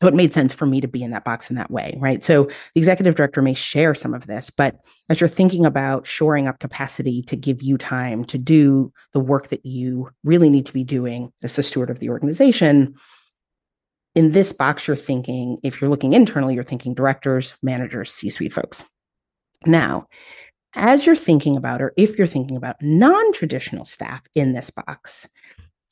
so 0.00 0.08
it 0.08 0.14
made 0.14 0.32
sense 0.32 0.54
for 0.54 0.66
me 0.66 0.80
to 0.80 0.88
be 0.88 1.02
in 1.02 1.10
that 1.10 1.24
box 1.24 1.50
in 1.50 1.56
that 1.56 1.70
way, 1.70 1.96
right? 2.00 2.24
So 2.24 2.44
the 2.44 2.80
executive 2.80 3.14
director 3.14 3.42
may 3.42 3.54
share 3.54 3.94
some 3.94 4.14
of 4.14 4.26
this, 4.26 4.50
but 4.50 4.76
as 5.08 5.20
you're 5.20 5.28
thinking 5.28 5.66
about 5.66 6.06
shoring 6.06 6.48
up 6.48 6.58
capacity 6.58 7.22
to 7.22 7.36
give 7.36 7.62
you 7.62 7.76
time 7.76 8.24
to 8.26 8.38
do 8.38 8.92
the 9.12 9.20
work 9.20 9.48
that 9.48 9.64
you 9.66 10.10
really 10.24 10.48
need 10.48 10.66
to 10.66 10.72
be 10.72 10.84
doing 10.84 11.32
as 11.42 11.56
the 11.56 11.62
steward 11.62 11.90
of 11.90 11.98
the 11.98 12.08
organization, 12.08 12.94
in 14.14 14.32
this 14.32 14.52
box, 14.52 14.86
you're 14.88 14.96
thinking, 14.96 15.58
if 15.62 15.80
you're 15.80 15.90
looking 15.90 16.14
internally, 16.14 16.54
you're 16.54 16.64
thinking 16.64 16.94
directors, 16.94 17.54
managers, 17.62 18.10
C 18.10 18.28
suite 18.28 18.52
folks. 18.52 18.82
Now, 19.66 20.06
as 20.74 21.06
you're 21.06 21.16
thinking 21.16 21.56
about, 21.56 21.82
or 21.82 21.92
if 21.96 22.18
you're 22.18 22.26
thinking 22.26 22.56
about 22.56 22.76
non 22.80 23.32
traditional 23.32 23.84
staff 23.84 24.22
in 24.34 24.52
this 24.52 24.70
box, 24.70 25.28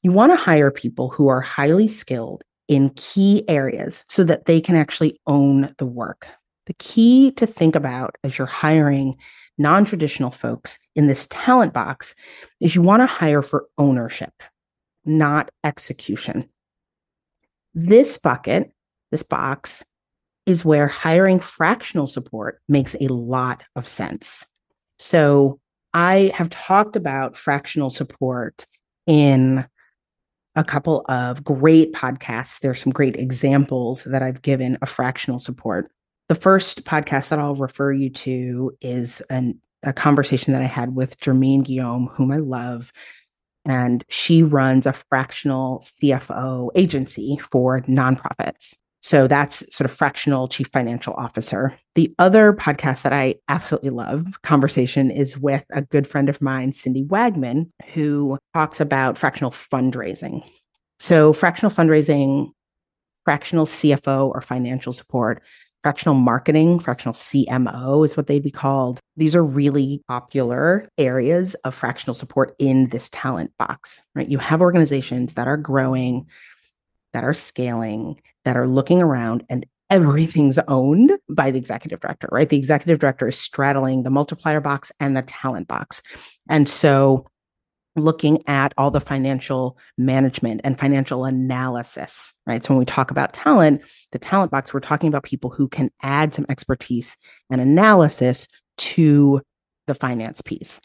you 0.02 0.12
want 0.12 0.32
to 0.32 0.36
hire 0.36 0.70
people 0.70 1.10
who 1.10 1.28
are 1.28 1.40
highly 1.40 1.86
skilled 1.88 2.42
in 2.68 2.90
key 2.90 3.44
areas 3.48 4.04
so 4.08 4.22
that 4.24 4.44
they 4.44 4.60
can 4.60 4.76
actually 4.76 5.18
own 5.26 5.74
the 5.78 5.86
work. 5.86 6.28
The 6.66 6.74
key 6.74 7.32
to 7.32 7.46
think 7.46 7.74
about 7.74 8.16
as 8.22 8.36
you're 8.36 8.46
hiring 8.46 9.16
non 9.56 9.84
traditional 9.84 10.30
folks 10.30 10.78
in 10.94 11.06
this 11.06 11.26
talent 11.28 11.72
box 11.72 12.14
is 12.60 12.74
you 12.74 12.82
want 12.82 13.00
to 13.00 13.06
hire 13.06 13.42
for 13.42 13.66
ownership, 13.78 14.42
not 15.04 15.50
execution. 15.64 16.48
This 17.74 18.18
bucket, 18.18 18.70
this 19.10 19.22
box, 19.22 19.84
is 20.46 20.64
where 20.64 20.86
hiring 20.88 21.40
fractional 21.40 22.06
support 22.06 22.60
makes 22.68 22.94
a 23.00 23.08
lot 23.08 23.62
of 23.76 23.86
sense. 23.88 24.46
So 24.98 25.60
I 25.94 26.32
have 26.34 26.50
talked 26.50 26.96
about 26.96 27.36
fractional 27.36 27.90
support 27.90 28.66
in 29.06 29.66
a 30.58 30.64
couple 30.64 31.04
of 31.08 31.44
great 31.44 31.92
podcasts. 31.92 32.58
There's 32.58 32.82
some 32.82 32.92
great 32.92 33.16
examples 33.16 34.02
that 34.04 34.24
I've 34.24 34.42
given 34.42 34.76
of 34.82 34.88
fractional 34.88 35.38
support. 35.38 35.88
The 36.28 36.34
first 36.34 36.84
podcast 36.84 37.28
that 37.28 37.38
I'll 37.38 37.54
refer 37.54 37.92
you 37.92 38.10
to 38.10 38.72
is 38.80 39.22
an, 39.30 39.60
a 39.84 39.92
conversation 39.92 40.52
that 40.52 40.60
I 40.60 40.66
had 40.66 40.96
with 40.96 41.20
Germeen 41.20 41.64
Guillaume, 41.64 42.08
whom 42.12 42.32
I 42.32 42.38
love. 42.38 42.92
And 43.66 44.04
she 44.08 44.42
runs 44.42 44.84
a 44.84 44.92
fractional 44.92 45.86
CFO 46.02 46.70
agency 46.74 47.38
for 47.52 47.80
nonprofits. 47.82 48.74
So 49.08 49.26
that's 49.26 49.60
sort 49.74 49.90
of 49.90 49.96
fractional 49.96 50.48
chief 50.48 50.68
financial 50.70 51.14
officer. 51.14 51.74
The 51.94 52.14
other 52.18 52.52
podcast 52.52 53.04
that 53.04 53.12
I 53.14 53.36
absolutely 53.48 53.88
love, 53.88 54.26
conversation, 54.42 55.10
is 55.10 55.38
with 55.38 55.64
a 55.72 55.80
good 55.80 56.06
friend 56.06 56.28
of 56.28 56.42
mine, 56.42 56.74
Cindy 56.74 57.04
Wagman, 57.04 57.72
who 57.94 58.36
talks 58.52 58.82
about 58.82 59.16
fractional 59.16 59.50
fundraising. 59.50 60.44
So, 60.98 61.32
fractional 61.32 61.70
fundraising, 61.70 62.50
fractional 63.24 63.64
CFO 63.64 64.28
or 64.28 64.42
financial 64.42 64.92
support, 64.92 65.42
fractional 65.82 66.14
marketing, 66.14 66.78
fractional 66.78 67.14
CMO 67.14 68.04
is 68.04 68.14
what 68.14 68.26
they'd 68.26 68.42
be 68.42 68.50
called. 68.50 69.00
These 69.16 69.34
are 69.34 69.42
really 69.42 70.02
popular 70.06 70.86
areas 70.98 71.54
of 71.64 71.74
fractional 71.74 72.12
support 72.12 72.54
in 72.58 72.88
this 72.88 73.08
talent 73.08 73.52
box, 73.58 74.02
right? 74.14 74.28
You 74.28 74.36
have 74.36 74.60
organizations 74.60 75.32
that 75.32 75.48
are 75.48 75.56
growing, 75.56 76.26
that 77.12 77.24
are 77.24 77.34
scaling, 77.34 78.20
that 78.44 78.56
are 78.56 78.66
looking 78.66 79.02
around 79.02 79.44
and 79.48 79.66
everything's 79.90 80.58
owned 80.68 81.12
by 81.30 81.50
the 81.50 81.58
executive 81.58 82.00
director, 82.00 82.28
right? 82.30 82.48
The 82.48 82.58
executive 82.58 82.98
director 82.98 83.28
is 83.28 83.38
straddling 83.38 84.02
the 84.02 84.10
multiplier 84.10 84.60
box 84.60 84.92
and 85.00 85.16
the 85.16 85.22
talent 85.22 85.66
box. 85.66 86.02
And 86.48 86.68
so 86.68 87.26
looking 87.96 88.46
at 88.46 88.72
all 88.76 88.90
the 88.90 89.00
financial 89.00 89.78
management 89.96 90.60
and 90.62 90.78
financial 90.78 91.24
analysis, 91.24 92.32
right? 92.46 92.62
So 92.62 92.74
when 92.74 92.78
we 92.78 92.84
talk 92.84 93.10
about 93.10 93.32
talent, 93.32 93.82
the 94.12 94.18
talent 94.18 94.50
box, 94.50 94.72
we're 94.72 94.80
talking 94.80 95.08
about 95.08 95.24
people 95.24 95.50
who 95.50 95.68
can 95.68 95.90
add 96.02 96.34
some 96.34 96.46
expertise 96.48 97.16
and 97.50 97.60
analysis 97.60 98.46
to 98.76 99.40
the 99.86 99.94
finance 99.94 100.40
piece. 100.42 100.80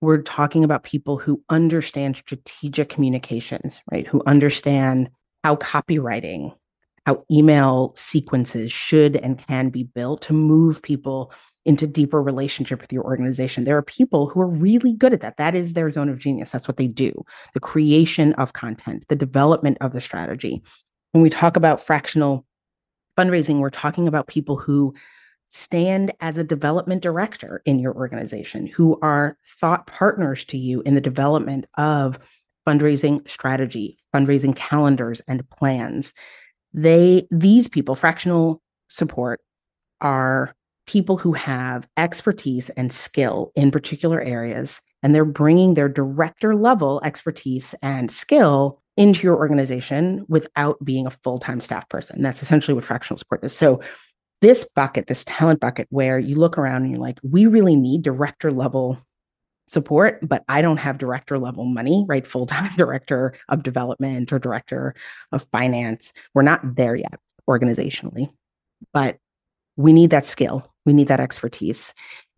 We're 0.00 0.22
talking 0.22 0.64
about 0.64 0.84
people 0.84 1.18
who 1.18 1.42
understand 1.48 2.16
strategic 2.16 2.88
communications, 2.88 3.82
right? 3.90 4.06
Who 4.06 4.22
understand 4.26 5.10
how 5.44 5.56
copywriting 5.56 6.52
how 7.06 7.22
email 7.30 7.92
sequences 7.96 8.72
should 8.72 9.16
and 9.16 9.38
can 9.38 9.68
be 9.68 9.84
built 9.84 10.22
to 10.22 10.32
move 10.32 10.82
people 10.82 11.32
into 11.66 11.86
deeper 11.86 12.22
relationship 12.22 12.80
with 12.80 12.92
your 12.92 13.04
organization. 13.04 13.64
There 13.64 13.76
are 13.76 13.82
people 13.82 14.26
who 14.26 14.40
are 14.40 14.48
really 14.48 14.94
good 14.94 15.12
at 15.12 15.20
that. 15.20 15.36
That 15.36 15.54
is 15.54 15.74
their 15.74 15.90
zone 15.90 16.08
of 16.08 16.18
genius. 16.18 16.50
That's 16.50 16.66
what 16.66 16.78
they 16.78 16.88
do. 16.88 17.12
The 17.52 17.60
creation 17.60 18.32
of 18.34 18.54
content, 18.54 19.04
the 19.08 19.16
development 19.16 19.78
of 19.80 19.92
the 19.92 20.00
strategy. 20.00 20.62
When 21.12 21.22
we 21.22 21.30
talk 21.30 21.56
about 21.56 21.80
fractional 21.80 22.46
fundraising, 23.18 23.58
we're 23.58 23.70
talking 23.70 24.08
about 24.08 24.26
people 24.26 24.56
who 24.56 24.94
stand 25.50 26.12
as 26.20 26.36
a 26.36 26.44
development 26.44 27.02
director 27.02 27.62
in 27.64 27.78
your 27.78 27.94
organization, 27.94 28.66
who 28.66 28.98
are 29.00 29.38
thought 29.60 29.86
partners 29.86 30.44
to 30.46 30.56
you 30.56 30.82
in 30.82 30.94
the 30.94 31.00
development 31.00 31.66
of 31.76 32.18
fundraising 32.66 33.28
strategy, 33.28 33.98
fundraising 34.14 34.54
calendars 34.56 35.20
and 35.28 35.48
plans 35.50 36.14
they 36.74 37.26
these 37.30 37.68
people 37.68 37.94
fractional 37.94 38.60
support 38.88 39.40
are 40.00 40.54
people 40.86 41.16
who 41.16 41.32
have 41.32 41.88
expertise 41.96 42.68
and 42.70 42.92
skill 42.92 43.52
in 43.54 43.70
particular 43.70 44.20
areas, 44.20 44.82
and 45.02 45.14
they're 45.14 45.24
bringing 45.24 45.74
their 45.74 45.88
director 45.88 46.54
level 46.54 47.00
expertise 47.04 47.74
and 47.80 48.10
skill 48.10 48.82
into 48.96 49.22
your 49.22 49.36
organization 49.36 50.26
without 50.28 50.76
being 50.84 51.06
a 51.06 51.10
full 51.10 51.38
time 51.38 51.60
staff 51.60 51.88
person. 51.88 52.20
That's 52.20 52.42
essentially 52.42 52.74
what 52.74 52.84
fractional 52.84 53.18
support 53.18 53.44
is. 53.44 53.56
So, 53.56 53.80
this 54.40 54.68
bucket, 54.76 55.06
this 55.06 55.24
talent 55.24 55.60
bucket, 55.60 55.86
where 55.90 56.18
you 56.18 56.34
look 56.34 56.58
around 56.58 56.82
and 56.82 56.90
you're 56.90 57.00
like, 57.00 57.18
we 57.22 57.46
really 57.46 57.76
need 57.76 58.02
director 58.02 58.52
level 58.52 58.98
support, 59.74 60.26
but 60.26 60.42
I 60.48 60.62
don't 60.62 60.78
have 60.78 60.96
director 60.96 61.38
level 61.38 61.66
money, 61.66 62.06
right? 62.08 62.26
Full 62.26 62.46
time 62.46 62.72
director 62.76 63.34
of 63.50 63.62
development 63.62 64.32
or 64.32 64.38
director 64.38 64.94
of 65.32 65.46
finance. 65.52 66.14
We're 66.32 66.42
not 66.42 66.76
there 66.76 66.96
yet 66.96 67.20
organizationally, 67.48 68.32
but 68.94 69.18
we 69.76 69.92
need 69.92 70.10
that 70.10 70.24
skill. 70.24 70.72
We 70.86 70.94
need 70.94 71.08
that 71.08 71.20
expertise. 71.20 71.92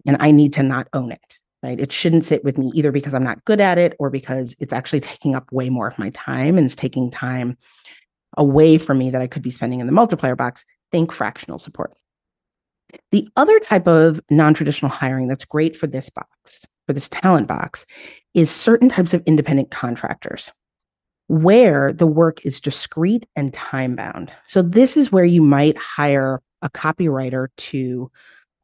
And 0.07 0.17
I 0.19 0.31
need 0.31 0.53
to 0.55 0.63
not 0.63 0.89
own 0.93 1.13
it, 1.13 1.39
right? 1.63 1.79
It 1.79 1.93
shouldn't 1.93 2.25
sit 2.25 2.43
with 2.43 2.59
me 2.59 2.71
either 2.75 2.91
because 2.91 3.15
I'm 3.15 3.25
not 3.25 3.45
good 3.45 3.61
at 3.61 3.79
it 3.79 3.95
or 3.99 4.11
because 4.11 4.57
it's 4.59 4.73
actually 4.73 5.01
taking 5.01 5.35
up 5.35 5.51
way 5.53 5.69
more 5.69 5.87
of 5.87 5.99
my 5.99 6.11
time 6.11 6.57
and 6.57 6.65
it's 6.65 6.77
taking 6.77 7.11
time 7.11 7.57
away 8.37 8.79
from 8.79 8.99
me 8.99 9.11
that 9.11 9.23
I 9.23 9.27
could 9.27 9.43
be 9.43 9.51
spending 9.51 9.81
in 9.81 9.87
the 9.87 9.93
multiplier 9.93 10.37
box. 10.37 10.65
Think 10.93 11.13
fractional 11.13 11.59
support. 11.59 11.93
The 13.11 13.29
other 13.37 13.59
type 13.61 13.87
of 13.87 14.21
non 14.31 14.55
traditional 14.55 14.91
hiring 14.91 15.29
that's 15.29 15.45
great 15.45 15.77
for 15.77 15.87
this 15.87 16.11
box, 16.11 16.67
for 16.87 16.93
this 16.93 17.09
talent 17.09 17.49
box, 17.49 17.85
is 18.35 18.51
certain 18.51 18.89
types 18.89 19.15
of 19.15 19.23
independent 19.27 19.71
contractors 19.71 20.53
where 21.29 21.93
the 21.93 22.07
work 22.07 22.45
is 22.47 22.61
discrete 22.61 23.27
and 23.35 23.53
time 23.53 23.97
bound. 23.97 24.33
So, 24.47 24.63
this 24.63 24.97
is 24.97 25.11
where 25.11 25.25
you 25.25 25.43
might 25.43 25.77
hire 25.77 26.41
a 26.63 26.71
copywriter 26.71 27.49
to 27.57 28.11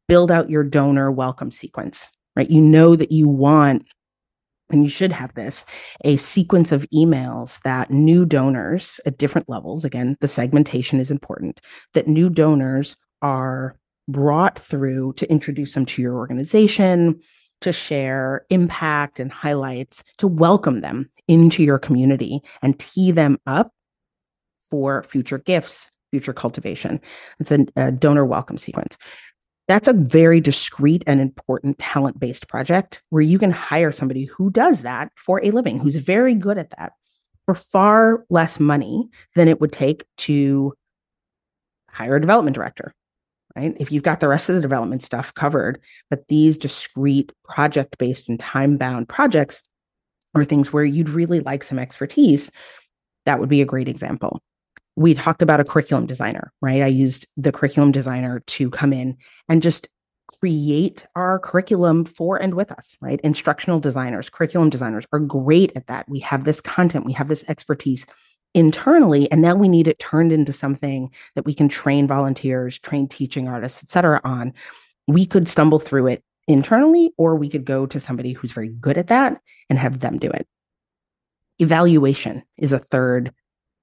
build 0.09 0.31
out 0.31 0.51
your 0.51 0.65
donor 0.65 1.11
welcome 1.11 1.51
sequence, 1.51 2.09
right? 2.37 2.51
You 2.51 2.61
know 2.61 2.95
that 2.97 3.13
you 3.13 3.29
want, 3.29 3.87
and 4.71 4.83
you 4.83 4.89
should 4.89 5.13
have 5.13 5.35
this, 5.35 5.65
a 6.05 6.17
sequence 6.17 6.73
of 6.73 6.87
emails 6.95 7.61
that 7.63 7.91
new 7.91 8.25
donors 8.25 9.01
at 9.07 9.19
different 9.19 9.49
levels, 9.49 9.85
again, 9.85 10.17
the 10.21 10.29
segmentation 10.29 11.01
is 11.01 11.11
important, 11.11 11.61
that 11.95 12.09
new 12.09 12.31
donors 12.31 12.97
are 13.21 13.77
brought 14.09 14.59
through 14.59 15.15
to 15.15 15.31
introduce 15.31 15.75
them 15.75 15.87
to 15.87 16.03
your 16.03 16.17
organization, 16.17 17.21
to 17.61 17.73
share 17.73 18.45
impact 18.51 19.21
and 19.21 19.33
highlights, 19.33 20.03
to 20.19 20.27
welcome 20.27 20.81
them 20.81 21.09
into 21.29 21.63
your 21.63 21.79
community 21.79 22.41
and 22.61 22.79
tee 22.79 23.11
them 23.11 23.39
up 23.47 23.73
for 24.71 25.03
future 25.05 25.39
gifts, 25.39 25.91
future 26.11 26.33
cultivation. 26.33 27.01
It's 27.39 27.53
a, 27.53 27.67
a 27.77 27.93
donor 27.93 28.25
welcome 28.25 28.59
sequence. 28.59 28.99
That's 29.69 29.89
a 29.89 29.93
very 29.93 30.41
discrete 30.41 31.05
and 31.07 31.21
important 31.21 31.79
talent 31.79 32.19
based 32.19 32.49
project 32.49 33.03
where 33.11 33.23
you 33.23 33.39
can 33.39 33.53
hire 33.53 33.93
somebody 33.93 34.25
who 34.25 34.51
does 34.51 34.83
that 34.83 35.13
for 35.17 35.41
a 35.43 35.51
living, 35.51 35.79
who's 35.79 35.97
very 35.97 36.35
good 36.35 36.59
at 36.59 36.71
that 36.71 36.93
for 37.47 37.55
far 37.55 38.25
less 38.29 38.59
money 38.59 39.09
than 39.35 39.49
it 39.49 39.61
would 39.61 39.73
take 39.73 40.05
to 40.17 40.75
hire 41.89 42.17
a 42.17 42.21
development 42.21 42.55
director 42.55 42.95
right? 43.57 43.77
If 43.79 43.93
you've 43.93 44.03
got 44.03 44.21
the 44.21 44.29
rest 44.29 44.49
of 44.49 44.55
the 44.55 44.61
development 44.61 45.03
stuff 45.03 45.35
covered, 45.35 45.81
but 46.11 46.27
these 46.29 46.59
discrete 46.59 47.33
project 47.45 47.99
based 47.99 48.29
and 48.29 48.39
time 48.39 48.77
bound 48.77 49.09
projects 49.09 49.63
are 50.35 50.45
things 50.45 50.73
where 50.73 50.85
you'd 50.85 51.11
really 51.11 51.41
like 51.41 51.63
some 51.63 51.79
expertise, 51.79 52.51
that 53.27 53.39
would 53.39 53.49
be 53.49 53.63
a 53.63 53.67
great 53.67 53.89
example. 53.89 54.41
We 54.97 55.15
talked 55.15 55.43
about 55.43 55.61
a 55.61 55.65
curriculum 55.65 56.07
designer, 56.07 56.53
right? 56.61 56.83
I 56.83 56.87
used 56.87 57.27
the 57.37 57.53
curriculum 57.53 57.93
designer 57.93 58.41
to 58.41 58.71
come 58.71 58.93
in 58.93 59.17
and 59.49 59.63
just 59.63 59.89
create 60.41 61.07
our 61.15 61.39
curriculum 61.39 62.05
for 62.05 62.41
and 62.41 62.55
with 62.55 62.73
us, 62.73 62.97
right? 63.01 63.21
Instructional 63.23 63.81
designers, 63.81 64.31
curriculum 64.31 64.71
designers 64.71 65.07
are 65.13 65.19
great 65.19 65.73
at 65.77 65.87
that. 65.89 66.09
We 66.09 66.21
have 66.21 66.45
this 66.45 66.61
content, 66.61 67.05
we 67.05 67.13
have 67.13 67.29
this 67.29 67.45
expertise 67.49 68.07
internally 68.55 69.31
and 69.31 69.41
now 69.41 69.55
we 69.55 69.69
need 69.69 69.89
it 69.89 69.99
turned 69.99 70.33
into 70.33 70.53
something 70.53 71.11
that 71.35 71.45
we 71.45 71.55
can 71.55 71.69
train 71.69 72.07
volunteers 72.07 72.79
train 72.79 73.09
teaching 73.09 73.49
artists 73.49 73.83
et 73.83 73.89
cetera 73.89 74.21
on. 74.25 74.53
We 75.07 75.27
could 75.27 75.49
stumble 75.49 75.79
through 75.79 76.09
it 76.09 76.25
internally 76.49 77.13
or 77.17 77.35
we 77.37 77.49
could 77.49 77.65
go 77.65 77.87
to 77.87 78.01
somebody 78.01 78.33
who's 78.33 78.53
very 78.53 78.69
good 78.69 78.99
at 78.99 79.09
that 79.09 79.41
and 79.71 79.79
have 79.79 80.01
them 80.01 80.19
do 80.19 80.29
it. 80.29 80.47
Evaluation 81.59 82.43
is 82.59 82.73
a 82.73 82.79
third 82.79 83.33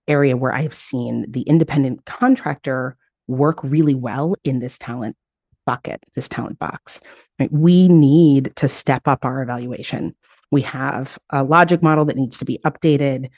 area 0.07 0.35
where 0.35 0.53
i've 0.53 0.73
seen 0.73 1.25
the 1.29 1.41
independent 1.43 2.03
contractor 2.05 2.97
work 3.27 3.63
really 3.63 3.93
well 3.93 4.33
in 4.43 4.59
this 4.59 4.77
talent 4.77 5.15
bucket 5.65 6.03
this 6.15 6.27
talent 6.27 6.57
box. 6.59 6.99
Right? 7.39 7.51
we 7.51 7.87
need 7.87 8.55
to 8.55 8.67
step 8.67 9.07
up 9.07 9.23
our 9.23 9.41
evaluation. 9.41 10.15
We 10.51 10.61
have 10.61 11.19
a 11.29 11.43
logic 11.43 11.83
model 11.83 12.05
that 12.05 12.17
needs 12.17 12.39
to 12.39 12.45
be 12.45 12.59
updated 12.65 13.29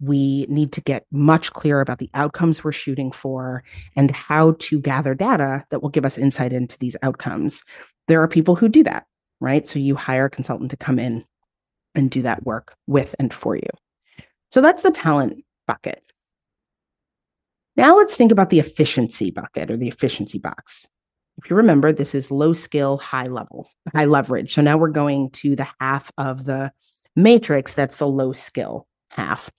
we 0.00 0.46
need 0.48 0.72
to 0.72 0.80
get 0.80 1.06
much 1.10 1.52
clearer 1.52 1.80
about 1.80 1.98
the 1.98 2.10
outcomes 2.14 2.62
we're 2.62 2.72
shooting 2.72 3.10
for 3.12 3.64
and 3.94 4.10
how 4.10 4.52
to 4.58 4.80
gather 4.80 5.14
data 5.14 5.64
that 5.70 5.82
will 5.82 5.88
give 5.88 6.04
us 6.04 6.18
insight 6.18 6.52
into 6.52 6.78
these 6.78 6.96
outcomes. 7.02 7.64
There 8.08 8.22
are 8.22 8.28
people 8.28 8.56
who 8.56 8.68
do 8.68 8.82
that, 8.84 9.06
right? 9.40 9.66
So 9.66 9.78
you 9.78 9.94
hire 9.96 10.26
a 10.26 10.30
consultant 10.30 10.70
to 10.70 10.76
come 10.76 10.98
in 10.98 11.24
and 11.94 12.10
do 12.10 12.22
that 12.22 12.44
work 12.44 12.74
with 12.86 13.14
and 13.18 13.32
for 13.32 13.56
you. 13.56 13.68
So 14.50 14.60
that's 14.60 14.82
the 14.82 14.90
talent 14.90 15.44
bucket. 15.66 16.02
Now 17.76 17.96
let's 17.96 18.16
think 18.16 18.32
about 18.32 18.50
the 18.50 18.58
efficiency 18.58 19.30
bucket 19.30 19.70
or 19.70 19.76
the 19.76 19.88
efficiency 19.88 20.38
box. 20.38 20.86
If 21.38 21.50
you 21.50 21.56
remember, 21.56 21.92
this 21.92 22.14
is 22.14 22.30
low 22.30 22.54
skill, 22.54 22.96
high 22.96 23.26
level, 23.26 23.68
high 23.94 24.06
leverage. 24.06 24.54
So 24.54 24.62
now 24.62 24.78
we're 24.78 24.88
going 24.88 25.30
to 25.32 25.54
the 25.54 25.68
half 25.80 26.10
of 26.16 26.46
the 26.46 26.72
matrix 27.14 27.74
that's 27.74 27.96
the 27.96 28.08
low 28.08 28.32
skill 28.32 28.86
half. 29.10 29.50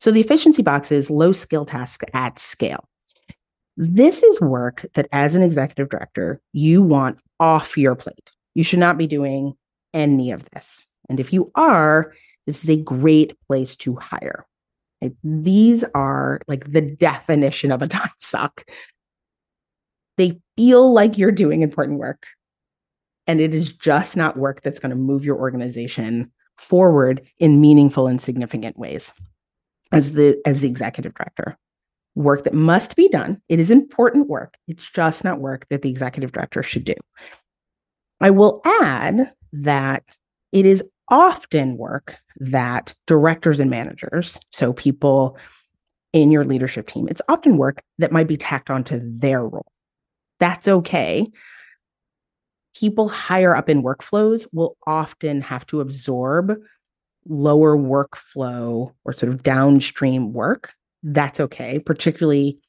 So 0.00 0.10
the 0.10 0.20
efficiency 0.20 0.62
box 0.62 0.92
is 0.92 1.10
low 1.10 1.32
skill 1.32 1.64
tasks 1.64 2.04
at 2.14 2.38
scale. 2.38 2.88
This 3.76 4.22
is 4.22 4.40
work 4.40 4.86
that, 4.94 5.08
as 5.12 5.34
an 5.34 5.42
executive 5.42 5.88
director, 5.88 6.40
you 6.52 6.82
want 6.82 7.20
off 7.40 7.76
your 7.76 7.96
plate. 7.96 8.30
You 8.54 8.62
should 8.62 8.78
not 8.78 8.98
be 8.98 9.06
doing 9.06 9.54
any 9.92 10.30
of 10.30 10.48
this. 10.50 10.86
And 11.08 11.18
if 11.18 11.32
you 11.32 11.50
are, 11.56 12.12
this 12.46 12.62
is 12.62 12.70
a 12.70 12.80
great 12.80 13.36
place 13.48 13.74
to 13.76 13.96
hire. 13.96 14.46
These 15.22 15.84
are 15.94 16.40
like 16.46 16.70
the 16.70 16.80
definition 16.80 17.72
of 17.72 17.82
a 17.82 17.88
time 17.88 18.10
suck. 18.18 18.64
They 20.16 20.40
feel 20.56 20.92
like 20.92 21.18
you're 21.18 21.32
doing 21.32 21.62
important 21.62 21.98
work, 21.98 22.26
and 23.26 23.40
it 23.40 23.52
is 23.52 23.72
just 23.72 24.16
not 24.16 24.36
work 24.36 24.62
that's 24.62 24.78
going 24.78 24.90
to 24.90 24.96
move 24.96 25.24
your 25.24 25.36
organization 25.36 26.30
forward 26.56 27.28
in 27.38 27.60
meaningful 27.60 28.06
and 28.06 28.20
significant 28.20 28.78
ways 28.78 29.12
as 29.94 30.12
the 30.12 30.40
as 30.44 30.60
the 30.60 30.68
executive 30.68 31.14
director. 31.14 31.56
Work 32.16 32.44
that 32.44 32.54
must 32.54 32.94
be 32.94 33.08
done. 33.08 33.40
It 33.48 33.58
is 33.58 33.70
important 33.70 34.28
work. 34.28 34.56
It's 34.68 34.88
just 34.88 35.24
not 35.24 35.40
work 35.40 35.66
that 35.70 35.82
the 35.82 35.90
executive 35.90 36.30
director 36.30 36.62
should 36.62 36.84
do. 36.84 36.94
I 38.20 38.30
will 38.30 38.60
add 38.64 39.32
that 39.52 40.04
it 40.52 40.64
is 40.64 40.82
often 41.08 41.76
work 41.76 42.18
that 42.36 42.94
directors 43.06 43.60
and 43.60 43.70
managers 43.70 44.38
so 44.52 44.72
people 44.72 45.36
in 46.12 46.30
your 46.30 46.44
leadership 46.44 46.86
team 46.86 47.06
it's 47.08 47.20
often 47.28 47.58
work 47.58 47.82
that 47.98 48.12
might 48.12 48.26
be 48.26 48.36
tacked 48.36 48.70
onto 48.70 49.00
their 49.02 49.42
role. 49.46 49.66
That's 50.40 50.66
okay. 50.66 51.26
People 52.76 53.08
higher 53.08 53.54
up 53.54 53.68
in 53.68 53.82
workflows 53.82 54.46
will 54.52 54.76
often 54.86 55.42
have 55.42 55.66
to 55.66 55.80
absorb 55.80 56.54
lower 57.26 57.76
workflow 57.76 58.92
or 59.04 59.12
sort 59.12 59.32
of 59.32 59.42
downstream 59.42 60.32
work, 60.32 60.72
that's 61.02 61.40
okay, 61.40 61.78
particularly 61.78 62.60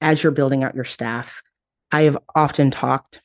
as 0.00 0.22
you're 0.22 0.32
building 0.32 0.64
out 0.64 0.74
your 0.74 0.84
staff. 0.84 1.42
I 1.90 2.02
have 2.02 2.18
often 2.34 2.70
talked 2.70 3.20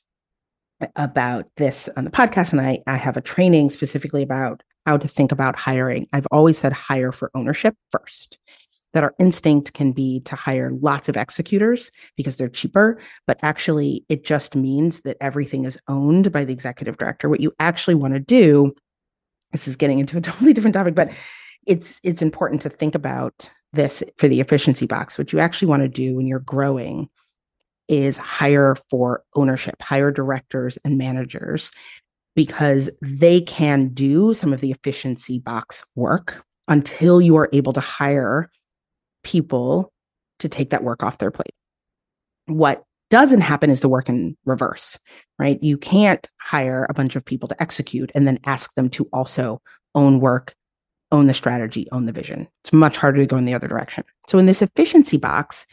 about 0.96 1.48
this 1.58 1.90
on 1.98 2.04
the 2.04 2.12
podcast, 2.12 2.52
and 2.52 2.62
I, 2.62 2.80
I 2.86 2.98
have 2.98 3.18
a 3.18 3.22
training 3.22 3.70
specifically 3.70 4.22
about 4.22 4.62
how 4.86 4.98
to 4.98 5.08
think 5.08 5.32
about 5.32 5.56
hiring. 5.56 6.08
I've 6.14 6.28
always 6.32 6.58
said 6.58 6.74
hire 6.74 7.12
for 7.12 7.32
ownership 7.34 7.76
first. 7.92 8.40
That 8.94 9.04
our 9.04 9.14
instinct 9.20 9.74
can 9.74 9.92
be 9.92 10.22
to 10.22 10.36
hire 10.36 10.72
lots 10.82 11.10
of 11.10 11.18
executors 11.18 11.92
because 12.16 12.38
they're 12.38 12.48
cheaper, 12.48 13.00
but 13.28 13.38
actually, 13.44 14.06
it 14.10 14.24
just 14.24 14.56
means 14.56 15.02
that 15.02 15.18
everything 15.20 15.66
is 15.66 15.78
owned 15.88 16.32
by 16.32 16.46
the 16.46 16.54
executive 16.54 16.98
director. 16.98 17.28
What 17.28 17.42
you 17.42 17.54
actually 17.60 17.96
want 17.96 18.14
to 18.14 18.20
do 18.20 18.74
this 19.52 19.68
is 19.68 19.76
getting 19.76 20.00
into 20.00 20.18
a 20.18 20.22
totally 20.22 20.54
different 20.54 20.74
topic, 20.74 20.96
but 20.96 21.12
it's 21.66 22.00
it's 22.04 22.22
important 22.22 22.62
to 22.62 22.70
think 22.70 22.96
about 22.96 23.50
this 23.74 24.04
for 24.18 24.28
the 24.28 24.40
efficiency 24.40 24.86
box. 24.86 25.18
What 25.18 25.34
you 25.34 25.40
actually 25.40 25.68
want 25.68 25.84
to 25.84 25.90
do 25.90 26.16
when 26.16 26.28
you're 26.28 26.40
growing 26.40 27.10
is 27.88 28.18
hire 28.18 28.76
for 28.90 29.24
ownership, 29.36 29.82
hire 29.82 30.12
directors 30.12 30.78
and 30.84 30.98
managers 30.98 31.72
because 32.36 32.90
they 33.02 33.42
can 33.42 33.90
do 33.90 34.34
some 34.34 34.54
of 34.54 34.62
the 34.62 34.72
efficiency 34.72 35.40
box 35.40 35.84
work 35.96 36.46
until 36.68 37.22
you 37.22 37.36
are 37.36 37.50
able 37.52 37.74
to 37.74 37.80
hire 37.80 38.50
people 39.24 39.92
to 40.40 40.48
take 40.48 40.70
that 40.70 40.84
work 40.84 41.02
off 41.02 41.18
their 41.18 41.32
plate. 41.32 41.54
What 42.46 42.84
doesn't 43.10 43.42
happen 43.42 43.70
is 43.70 43.80
the 43.80 43.90
work 43.90 44.10
in 44.10 44.36
reverse, 44.46 45.00
right? 45.40 45.62
You 45.62 45.78
can't 45.78 46.30
hire 46.40 46.86
a 46.90 46.94
bunch 46.94 47.16
of 47.16 47.24
people 47.26 47.48
to 47.48 47.62
execute 47.62 48.12
and 48.14 48.28
then 48.28 48.40
ask 48.46 48.74
them 48.76 48.90
to 48.92 49.08
also 49.14 49.62
own 49.96 50.20
work, 50.20 50.56
own 51.12 51.28
the 51.28 51.34
strategy, 51.34 51.88
own 51.92 52.06
the 52.06 52.14
vision. 52.14 52.48
It's 52.64 52.74
much 52.74 52.98
harder 52.98 53.20
to 53.20 53.26
go 53.26 53.38
in 53.38 53.46
the 53.46 53.54
other 53.54 53.68
direction. 53.68 54.04
So 54.28 54.38
in 54.38 54.46
this 54.46 54.62
efficiency 54.62 55.18
box, 55.18 55.66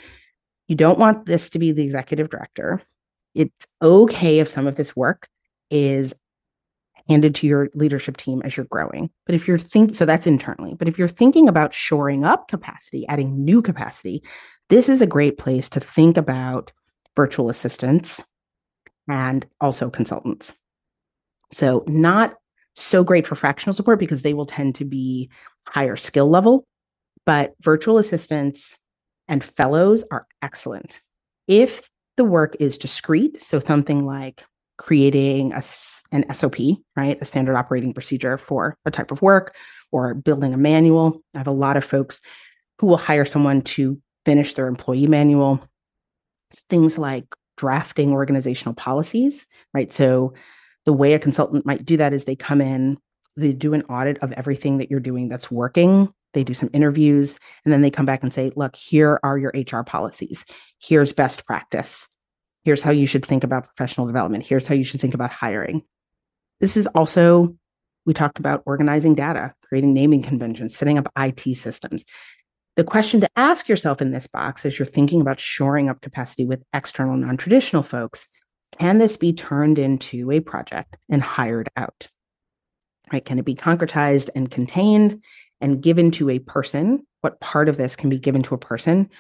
you 0.69 0.77
don't 0.77 0.99
want 0.99 1.27
this 1.27 1.51
to 1.51 1.59
be 1.59 1.73
the 1.73 1.83
executive 1.83 2.31
director. 2.31 2.83
It's 3.35 3.67
okay 3.83 4.39
if 4.39 4.49
some 4.49 4.67
of 4.67 4.77
this 4.77 4.95
work 4.95 5.29
is 5.71 6.15
handed 7.09 7.35
to 7.35 7.47
your 7.47 7.69
leadership 7.75 8.17
team 8.17 8.41
as 8.43 8.57
you're 8.57 8.67
growing. 8.67 9.11
But 9.27 9.35
if 9.35 9.47
you're 9.47 9.59
think 9.59 9.95
so 9.95 10.07
that's 10.07 10.27
internally. 10.27 10.75
But 10.75 10.89
if 10.89 10.99
you're 10.99 11.09
thinking 11.09 11.49
about 11.49 11.75
shoring 11.75 12.25
up 12.25 12.49
capacity, 12.49 13.07
adding 13.09 13.45
new 13.45 13.61
capacity, 13.61 14.23
this 14.71 14.89
is 14.89 15.03
a 15.03 15.07
great 15.07 15.37
place 15.37 15.69
to 15.71 15.81
think 15.81 16.17
about 16.17 16.73
virtual 17.17 17.51
assistants 17.51 18.23
and 19.09 19.47
also 19.61 19.91
consultants. 19.91 20.53
So 21.53 21.85
not 21.87 22.35
so 22.75 23.05
great 23.05 23.27
for 23.27 23.35
fractional 23.35 23.75
support 23.75 23.99
because 23.99 24.23
they 24.23 24.35
will 24.35 24.47
tend 24.47 24.75
to 24.77 24.85
be 24.85 25.31
higher 25.69 25.97
skill 25.97 26.29
level, 26.29 26.67
but 27.25 27.55
virtual 27.61 27.99
assistants 27.99 28.79
and 29.29 29.43
fellows 29.43 30.05
are 30.11 30.27
excellent. 30.43 31.01
If 31.47 31.89
the 32.17 32.25
work 32.25 32.57
is 32.61 32.79
discrete, 32.79 33.43
so 33.43 33.61
something 33.61 34.05
like 34.05 34.45
creating 34.77 35.53
a, 35.53 35.63
an 36.13 36.35
SOP, 36.35 36.57
right? 36.97 37.19
A 37.21 37.25
standard 37.25 37.57
operating 37.57 37.93
procedure 37.93 38.39
for 38.39 38.77
a 38.85 38.91
type 38.91 39.11
of 39.11 39.23
work 39.23 39.55
or 39.93 40.15
building 40.15 40.53
a 40.53 40.59
manual. 40.59 41.23
I 41.35 41.39
have 41.39 41.47
a 41.47 41.53
lot 41.53 41.77
of 41.77 41.85
folks 41.85 42.21
who 42.79 42.89
will 42.89 42.97
hire 42.97 43.25
someone 43.25 43.63
to 43.63 44.01
finish 44.25 44.55
their 44.55 44.67
employee 44.67 45.07
manual. 45.07 45.63
Things 46.69 46.99
like 46.99 47.27
drafting 47.57 48.13
organizational 48.13 48.75
policies, 48.75 49.47
right? 49.73 49.93
So 49.93 50.35
the 50.85 50.93
way 50.93 51.15
a 51.15 51.19
consultant 51.19 51.65
might 51.65 51.85
do 51.85 51.97
that 51.97 52.13
is 52.13 52.25
they 52.25 52.37
come 52.37 52.61
in, 52.61 52.99
they 53.37 53.53
do 53.53 53.75
an 53.75 53.83
audit 53.83 54.19
of 54.19 54.33
everything 54.33 54.79
that 54.79 54.91
you're 54.91 55.01
doing 55.01 55.29
that's 55.29 55.51
working. 55.51 56.13
They 56.35 56.45
do 56.45 56.55
some 56.55 56.71
interviews 56.73 57.39
and 57.65 57.73
then 57.73 57.83
they 57.83 57.91
come 57.91 58.07
back 58.07 58.23
and 58.23 58.35
say, 58.35 58.51
look, 58.57 58.75
here 58.75 59.21
are 59.23 59.39
your 59.39 59.53
HR 59.55 59.83
policies. 59.83 60.45
Here's 60.81 61.13
best 61.13 61.47
practice 61.47 62.09
Here's 62.65 62.83
how 62.83 62.91
you 62.91 63.07
should 63.07 63.25
think 63.25 63.45
about 63.45 63.67
professional 63.67 64.07
development. 64.07 64.47
Here's 64.47 64.67
how 64.67 64.75
you 64.75 64.85
should 64.85 65.01
think 65.01 65.15
about 65.15 65.33
hiring. 65.33 65.83
This 66.61 66.77
is 66.77 66.87
also, 66.89 67.55
we 68.07 68.15
talked 68.15 68.39
about 68.39 68.63
organizing 68.65 69.15
data, 69.15 69.55
creating 69.63 69.93
naming 69.93 70.23
conventions, 70.23 70.75
setting 70.75 70.97
up 70.97 71.13
IT 71.19 71.41
systems. 71.57 72.05
The 72.77 72.85
question 72.85 73.21
to 73.21 73.31
ask 73.37 73.69
yourself 73.69 74.03
in 74.03 74.11
this 74.11 74.27
box 74.27 74.67
as 74.67 74.79
you're 74.79 74.87
thinking 74.87 75.21
about 75.21 75.39
shoring 75.39 75.89
up 75.89 76.01
capacity 76.01 76.45
with 76.45 76.65
external 76.73 77.17
non 77.17 77.37
traditional 77.37 77.83
folks 77.83 78.27
can 78.79 78.99
this 78.99 79.17
be 79.17 79.33
turned 79.33 79.79
into 79.79 80.33
a 80.33 80.41
project 80.41 80.97
and 81.09 81.23
hired 81.23 81.69
out? 81.77 82.09
Right? 83.13 83.25
Can 83.25 83.39
it 83.39 83.45
be 83.45 83.55
concretized 83.55 84.31
and 84.35 84.51
contained 84.51 85.23
and 85.61 85.81
given 85.81 86.11
to 86.13 86.31
a 86.31 86.41
person? 86.41 87.07
What 87.21 87.41
part 87.41 87.69
of 87.69 87.77
this 87.77 87.95
can 87.95 88.11
be 88.11 88.19
given 88.19 88.43
to 88.43 88.55
a 88.55 88.59
person 88.59 89.11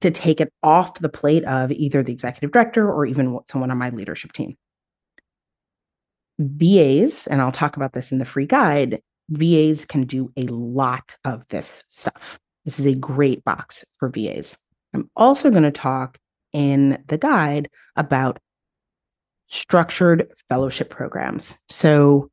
to 0.00 0.10
take 0.10 0.40
it 0.40 0.52
off 0.62 0.94
the 0.94 1.08
plate 1.08 1.44
of 1.44 1.70
either 1.72 2.02
the 2.02 2.12
executive 2.12 2.52
director 2.52 2.90
or 2.90 3.04
even 3.04 3.38
someone 3.50 3.70
on 3.70 3.78
my 3.78 3.90
leadership 3.90 4.32
team. 4.32 4.56
VAs, 6.38 7.26
and 7.26 7.40
I'll 7.40 7.52
talk 7.52 7.76
about 7.76 7.92
this 7.92 8.12
in 8.12 8.18
the 8.18 8.24
free 8.24 8.46
guide, 8.46 9.00
VAs 9.28 9.84
can 9.84 10.04
do 10.04 10.32
a 10.36 10.44
lot 10.44 11.16
of 11.24 11.46
this 11.48 11.84
stuff. 11.88 12.40
This 12.70 12.78
is 12.78 12.86
a 12.86 12.94
great 12.94 13.42
box 13.42 13.84
for 13.98 14.08
VAs. 14.08 14.56
I'm 14.94 15.10
also 15.16 15.50
going 15.50 15.64
to 15.64 15.72
talk 15.72 16.18
in 16.52 17.02
the 17.08 17.18
guide 17.18 17.68
about 17.96 18.38
structured 19.48 20.30
fellowship 20.48 20.88
programs. 20.88 21.56
So, 21.68 22.30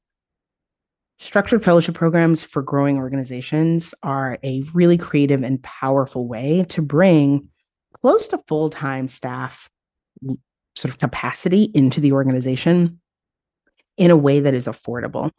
structured 1.17 1.63
fellowship 1.63 1.95
programs 1.95 2.43
for 2.43 2.61
growing 2.61 2.97
organizations 2.97 3.95
are 4.03 4.37
a 4.43 4.63
really 4.75 4.95
creative 4.95 5.41
and 5.41 5.61
powerful 5.63 6.27
way 6.27 6.65
to 6.69 6.83
bring 6.83 7.49
close 7.93 8.27
to 8.27 8.37
full 8.47 8.69
time 8.69 9.07
staff 9.07 9.71
sort 10.75 10.93
of 10.93 10.99
capacity 10.99 11.63
into 11.73 11.99
the 11.99 12.11
organization 12.11 13.01
in 13.97 14.11
a 14.11 14.15
way 14.15 14.41
that 14.41 14.53
is 14.53 14.67
affordable. 14.67 15.31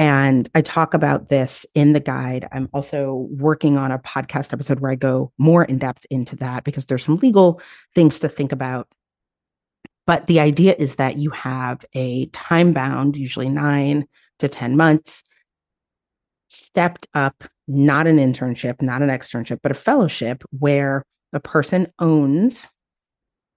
And 0.00 0.48
I 0.54 0.62
talk 0.62 0.94
about 0.94 1.28
this 1.28 1.66
in 1.74 1.92
the 1.92 2.00
guide. 2.00 2.48
I'm 2.52 2.70
also 2.72 3.28
working 3.32 3.76
on 3.76 3.92
a 3.92 3.98
podcast 3.98 4.50
episode 4.50 4.80
where 4.80 4.90
I 4.90 4.94
go 4.94 5.30
more 5.36 5.62
in 5.62 5.76
depth 5.76 6.06
into 6.08 6.36
that 6.36 6.64
because 6.64 6.86
there's 6.86 7.04
some 7.04 7.16
legal 7.16 7.60
things 7.94 8.18
to 8.20 8.28
think 8.30 8.50
about. 8.50 8.88
But 10.06 10.26
the 10.26 10.40
idea 10.40 10.74
is 10.78 10.96
that 10.96 11.18
you 11.18 11.28
have 11.32 11.84
a 11.92 12.24
time 12.28 12.72
bound, 12.72 13.14
usually 13.14 13.50
nine 13.50 14.06
to 14.38 14.48
10 14.48 14.74
months, 14.74 15.22
stepped 16.48 17.06
up, 17.12 17.44
not 17.68 18.06
an 18.06 18.16
internship, 18.16 18.80
not 18.80 19.02
an 19.02 19.10
externship, 19.10 19.58
but 19.62 19.70
a 19.70 19.74
fellowship 19.74 20.42
where 20.58 21.04
the 21.32 21.40
person 21.40 21.86
owns 21.98 22.70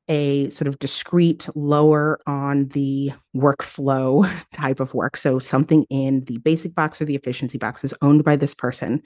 a 0.08 0.50
sort 0.50 0.68
of 0.68 0.80
discrete 0.80 1.48
lower 1.56 2.20
on 2.28 2.68
the 2.70 3.12
workflow 3.36 4.30
type 4.54 4.80
of 4.80 4.94
work. 4.94 5.18
So 5.18 5.40
something 5.40 5.86
in 5.90 6.24
the 6.26 6.38
basic 6.40 6.76
box 6.76 7.02
or 7.02 7.06
the 7.06 7.16
efficiency 7.16 7.58
box 7.58 7.84
is 7.84 7.94
owned 8.02 8.24
by 8.24 8.36
this 8.36 8.54
person. 8.54 9.02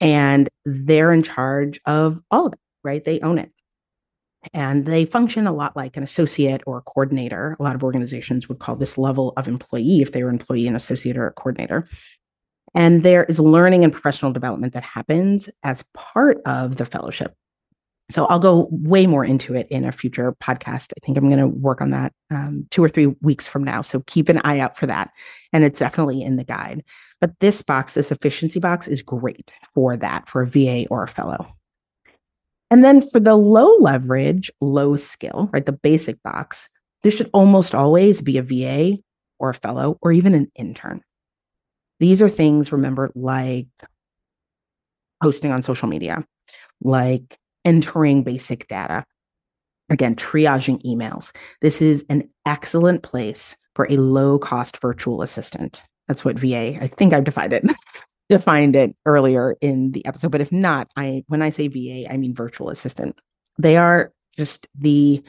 And 0.00 0.48
they're 0.64 1.12
in 1.12 1.22
charge 1.22 1.80
of 1.86 2.20
all 2.30 2.46
of 2.46 2.54
it, 2.54 2.58
right? 2.82 3.04
They 3.04 3.20
own 3.20 3.38
it. 3.38 3.52
And 4.54 4.86
they 4.86 5.04
function 5.04 5.46
a 5.46 5.52
lot 5.52 5.76
like 5.76 5.98
an 5.98 6.02
associate 6.02 6.62
or 6.66 6.78
a 6.78 6.82
coordinator. 6.82 7.56
A 7.60 7.62
lot 7.62 7.74
of 7.74 7.84
organizations 7.84 8.48
would 8.48 8.58
call 8.58 8.76
this 8.76 8.96
level 8.96 9.34
of 9.36 9.46
employee 9.46 10.00
if 10.00 10.12
they 10.12 10.24
were 10.24 10.30
employee 10.30 10.66
and 10.66 10.76
associate 10.76 11.18
or 11.18 11.26
a 11.26 11.32
coordinator. 11.32 11.86
And 12.74 13.02
there 13.02 13.24
is 13.24 13.38
learning 13.38 13.84
and 13.84 13.92
professional 13.92 14.32
development 14.32 14.72
that 14.72 14.84
happens 14.84 15.50
as 15.62 15.84
part 15.92 16.38
of 16.46 16.76
the 16.76 16.86
fellowship. 16.86 17.34
So 18.10 18.26
I'll 18.26 18.38
go 18.38 18.68
way 18.70 19.06
more 19.06 19.24
into 19.24 19.54
it 19.54 19.66
in 19.70 19.84
a 19.84 19.92
future 19.92 20.32
podcast. 20.32 20.92
I 20.92 21.04
think 21.04 21.16
I'm 21.16 21.28
going 21.28 21.40
to 21.40 21.46
work 21.46 21.80
on 21.80 21.90
that 21.90 22.12
um, 22.30 22.66
two 22.70 22.82
or 22.82 22.88
three 22.88 23.06
weeks 23.20 23.46
from 23.46 23.64
now. 23.64 23.82
So 23.82 24.02
keep 24.06 24.28
an 24.28 24.40
eye 24.44 24.58
out 24.58 24.76
for 24.76 24.86
that. 24.86 25.10
And 25.52 25.64
it's 25.64 25.78
definitely 25.78 26.22
in 26.22 26.36
the 26.36 26.44
guide. 26.44 26.84
But 27.20 27.38
this 27.40 27.62
box, 27.62 27.94
this 27.94 28.10
efficiency 28.10 28.60
box, 28.60 28.88
is 28.88 29.02
great 29.02 29.52
for 29.74 29.96
that, 29.96 30.28
for 30.28 30.42
a 30.42 30.46
VA 30.46 30.86
or 30.90 31.02
a 31.02 31.08
fellow. 31.08 31.54
And 32.70 32.84
then 32.84 33.02
for 33.02 33.20
the 33.20 33.36
low 33.36 33.76
leverage, 33.78 34.50
low 34.60 34.96
skill, 34.96 35.50
right, 35.52 35.66
the 35.66 35.72
basic 35.72 36.22
box, 36.22 36.68
this 37.02 37.16
should 37.16 37.30
almost 37.32 37.74
always 37.74 38.22
be 38.22 38.38
a 38.38 38.42
VA 38.42 38.98
or 39.38 39.50
a 39.50 39.54
fellow 39.54 39.98
or 40.02 40.12
even 40.12 40.34
an 40.34 40.50
intern. 40.54 41.02
These 41.98 42.22
are 42.22 42.28
things, 42.28 42.72
remember, 42.72 43.10
like 43.14 43.66
posting 45.22 45.50
on 45.50 45.62
social 45.62 45.88
media, 45.88 46.24
like 46.80 47.39
entering 47.64 48.22
basic 48.22 48.68
data. 48.68 49.04
Again, 49.88 50.14
triaging 50.14 50.82
emails. 50.84 51.34
This 51.60 51.82
is 51.82 52.04
an 52.08 52.28
excellent 52.46 53.02
place 53.02 53.56
for 53.74 53.86
a 53.90 53.96
low 53.96 54.38
cost 54.38 54.80
virtual 54.80 55.22
assistant. 55.22 55.82
That's 56.06 56.24
what 56.24 56.38
VA, 56.38 56.76
I 56.80 56.86
think 56.86 57.12
I've 57.12 57.24
defined 57.24 57.52
it. 57.52 57.64
defined 58.30 58.76
it 58.76 58.94
earlier 59.04 59.56
in 59.60 59.90
the 59.90 60.06
episode. 60.06 60.30
But 60.30 60.40
if 60.40 60.52
not, 60.52 60.88
I 60.96 61.24
when 61.26 61.42
I 61.42 61.50
say 61.50 61.68
VA, 61.68 62.10
I 62.10 62.16
mean 62.16 62.34
virtual 62.34 62.70
assistant. 62.70 63.16
They 63.58 63.76
are 63.76 64.12
just 64.36 64.68
the 64.78 65.22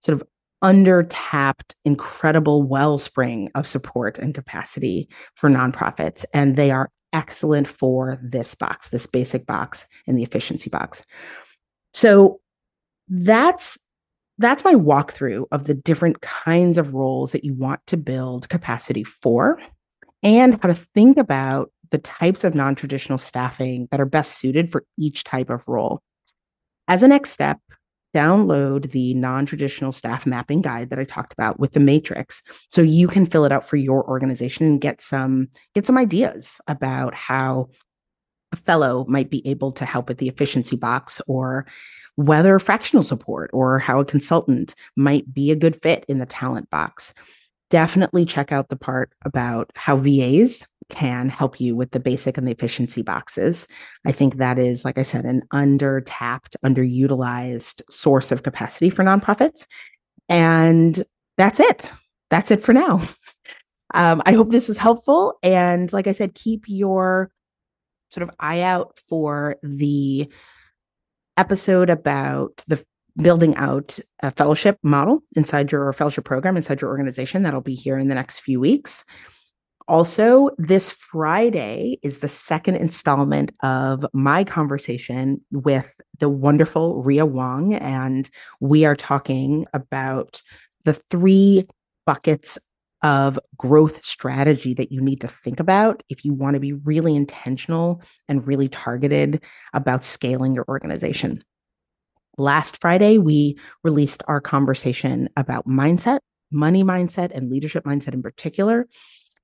sort 0.00 0.20
of 0.20 0.26
under 0.62 1.02
tapped, 1.04 1.76
incredible 1.84 2.62
wellspring 2.62 3.50
of 3.54 3.66
support 3.66 4.18
and 4.18 4.34
capacity 4.34 5.08
for 5.34 5.48
nonprofits. 5.48 6.24
And 6.34 6.56
they 6.56 6.70
are 6.70 6.90
excellent 7.12 7.68
for 7.68 8.18
this 8.22 8.54
box, 8.54 8.88
this 8.90 9.06
basic 9.06 9.46
box 9.46 9.86
and 10.06 10.16
the 10.16 10.22
efficiency 10.22 10.70
box. 10.70 11.02
So 11.92 12.40
that's 13.08 13.78
that's 14.38 14.64
my 14.64 14.74
walkthrough 14.74 15.46
of 15.52 15.64
the 15.64 15.74
different 15.74 16.22
kinds 16.22 16.78
of 16.78 16.94
roles 16.94 17.32
that 17.32 17.44
you 17.44 17.52
want 17.52 17.86
to 17.88 17.98
build 17.98 18.48
capacity 18.48 19.04
for 19.04 19.60
and 20.22 20.58
how 20.62 20.68
to 20.68 20.74
think 20.74 21.18
about 21.18 21.70
the 21.90 21.98
types 21.98 22.42
of 22.42 22.54
non-traditional 22.54 23.18
staffing 23.18 23.86
that 23.90 24.00
are 24.00 24.06
best 24.06 24.38
suited 24.38 24.70
for 24.70 24.84
each 24.98 25.24
type 25.24 25.50
of 25.50 25.68
role. 25.68 26.00
As 26.88 27.02
a 27.02 27.08
next 27.08 27.32
step, 27.32 27.58
download 28.14 28.90
the 28.90 29.14
non-traditional 29.14 29.92
staff 29.92 30.26
mapping 30.26 30.62
guide 30.62 30.90
that 30.90 30.98
I 30.98 31.04
talked 31.04 31.32
about 31.32 31.60
with 31.60 31.72
the 31.72 31.80
matrix 31.80 32.42
so 32.70 32.80
you 32.82 33.08
can 33.08 33.26
fill 33.26 33.44
it 33.44 33.52
out 33.52 33.64
for 33.64 33.76
your 33.76 34.08
organization 34.08 34.66
and 34.66 34.80
get 34.80 35.00
some 35.00 35.48
get 35.74 35.86
some 35.86 35.98
ideas 35.98 36.60
about 36.66 37.14
how 37.14 37.68
fellow 38.56 39.04
might 39.08 39.30
be 39.30 39.46
able 39.46 39.70
to 39.72 39.84
help 39.84 40.08
with 40.08 40.18
the 40.18 40.28
efficiency 40.28 40.76
box 40.76 41.20
or 41.26 41.66
whether 42.16 42.58
fractional 42.58 43.02
support 43.02 43.50
or 43.52 43.78
how 43.78 44.00
a 44.00 44.04
consultant 44.04 44.74
might 44.96 45.32
be 45.32 45.50
a 45.50 45.56
good 45.56 45.80
fit 45.80 46.04
in 46.08 46.18
the 46.18 46.26
talent 46.26 46.68
box. 46.70 47.14
Definitely 47.70 48.26
check 48.26 48.52
out 48.52 48.68
the 48.68 48.76
part 48.76 49.12
about 49.24 49.70
how 49.76 49.96
VAs 49.96 50.66
can 50.88 51.28
help 51.28 51.60
you 51.60 51.76
with 51.76 51.92
the 51.92 52.00
basic 52.00 52.36
and 52.36 52.46
the 52.46 52.52
efficiency 52.52 53.00
boxes. 53.00 53.68
I 54.04 54.12
think 54.12 54.36
that 54.36 54.58
is, 54.58 54.84
like 54.84 54.98
I 54.98 55.02
said, 55.02 55.24
an 55.24 55.42
under 55.52 56.00
tapped, 56.00 56.56
underutilized 56.64 57.82
source 57.88 58.32
of 58.32 58.42
capacity 58.42 58.90
for 58.90 59.04
nonprofits. 59.04 59.66
And 60.28 61.02
that's 61.38 61.60
it. 61.60 61.92
That's 62.28 62.50
it 62.50 62.60
for 62.60 62.72
now. 62.72 63.00
Um, 63.92 64.22
I 64.24 64.34
hope 64.34 64.52
this 64.52 64.68
was 64.68 64.76
helpful. 64.76 65.34
And 65.42 65.92
like 65.92 66.06
I 66.06 66.12
said, 66.12 66.36
keep 66.36 66.66
your 66.68 67.28
sort 68.10 68.28
of 68.28 68.34
eye 68.38 68.60
out 68.60 69.00
for 69.08 69.56
the 69.62 70.30
episode 71.36 71.88
about 71.88 72.62
the 72.68 72.84
building 73.16 73.56
out 73.56 73.98
a 74.22 74.30
fellowship 74.30 74.78
model 74.82 75.20
inside 75.34 75.72
your 75.72 75.92
fellowship 75.92 76.24
program 76.24 76.56
inside 76.56 76.80
your 76.80 76.90
organization. 76.90 77.42
That'll 77.42 77.60
be 77.60 77.74
here 77.74 77.98
in 77.98 78.08
the 78.08 78.14
next 78.14 78.40
few 78.40 78.60
weeks. 78.60 79.04
Also, 79.88 80.50
this 80.56 80.92
Friday 80.92 81.98
is 82.02 82.20
the 82.20 82.28
second 82.28 82.76
installment 82.76 83.52
of 83.64 84.06
my 84.12 84.44
conversation 84.44 85.40
with 85.50 85.92
the 86.20 86.28
wonderful 86.28 87.02
Ria 87.02 87.26
Wong. 87.26 87.74
And 87.74 88.30
we 88.60 88.84
are 88.84 88.94
talking 88.94 89.66
about 89.72 90.42
the 90.84 90.94
three 90.94 91.66
buckets 92.06 92.56
of 93.02 93.38
growth 93.56 94.04
strategy 94.04 94.74
that 94.74 94.92
you 94.92 95.00
need 95.00 95.20
to 95.20 95.28
think 95.28 95.60
about 95.60 96.02
if 96.08 96.24
you 96.24 96.34
want 96.34 96.54
to 96.54 96.60
be 96.60 96.72
really 96.72 97.16
intentional 97.16 98.02
and 98.28 98.46
really 98.46 98.68
targeted 98.68 99.42
about 99.72 100.04
scaling 100.04 100.54
your 100.54 100.64
organization. 100.68 101.42
Last 102.36 102.80
Friday, 102.80 103.18
we 103.18 103.58
released 103.82 104.22
our 104.28 104.40
conversation 104.40 105.28
about 105.36 105.66
mindset, 105.66 106.20
money 106.50 106.84
mindset, 106.84 107.32
and 107.34 107.50
leadership 107.50 107.84
mindset 107.84 108.14
in 108.14 108.22
particular. 108.22 108.88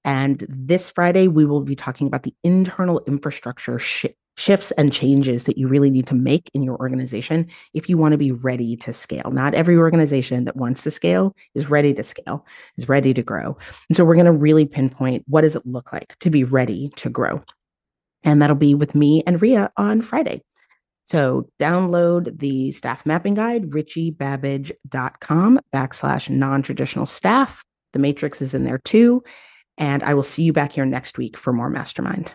And 0.05 0.45
this 0.49 0.91
Friday, 0.91 1.29
we 1.29 1.47
will 1.47 1.63
be 1.63 1.75
talking 1.75 2.07
about 2.07 2.23
the 2.23 2.35
internal 2.45 3.03
infrastructure 3.07 3.79
sh- 3.79 4.07
shifts 4.37 4.71
and 4.73 4.93
changes 4.93 5.45
that 5.45 5.59
you 5.59 5.69
really 5.69 5.91
need 5.91 6.07
to 6.07 6.15
make 6.15 6.51
in 6.55 6.63
your 6.63 6.77
organization 6.77 7.47
if 7.75 7.89
you 7.89 7.97
want 7.97 8.13
to 8.13 8.19
be 8.19 8.33
ready 8.33 8.77
to 8.77 8.93
scale. 8.93 9.31
Not 9.31 9.55
every 9.55 9.77
organization 9.77 10.45
that 10.45 10.57
wants 10.57 10.83
to 10.85 10.91
scale 10.91 11.35
is 11.55 11.71
ready 11.71 11.95
to 11.95 12.03
scale, 12.03 12.45
is 12.77 12.89
ready 12.89 13.15
to 13.15 13.23
grow. 13.23 13.57
And 13.89 13.97
so 13.97 14.05
we're 14.05 14.15
going 14.15 14.27
to 14.27 14.33
really 14.33 14.67
pinpoint 14.67 15.25
what 15.27 15.41
does 15.41 15.57
it 15.57 15.67
look 15.67 15.93
like 15.93 16.19
to 16.21 16.31
be 16.31 16.45
ready 16.45 16.91
to 16.97 17.09
grow. 17.09 17.43
And 18.23 18.43
that'll 18.43 18.57
be 18.57 18.75
with 18.75 18.95
me 18.95 19.23
and 19.27 19.41
Ria 19.41 19.71
on 19.77 20.03
Friday. 20.03 20.43
So 21.05 21.49
download 21.61 22.39
the 22.41 22.73
staff 22.73 23.07
mapping 23.07 23.35
guide, 23.35 23.71
richiebabbage.com 23.71 25.61
backslash 25.73 26.29
non-traditional 26.29 27.07
staff. 27.07 27.65
The 27.93 28.01
matrix 28.01 28.43
is 28.43 28.55
in 28.55 28.65
there 28.65 28.79
too. 28.79 29.23
And 29.79 30.03
I 30.03 30.15
will 30.15 30.25
see 30.25 30.43
you 30.43 30.53
back 30.53 30.73
here 30.73 30.85
next 30.85 31.17
week 31.17 31.37
for 31.37 31.53
more 31.53 31.71
Mastermind. 31.71 32.35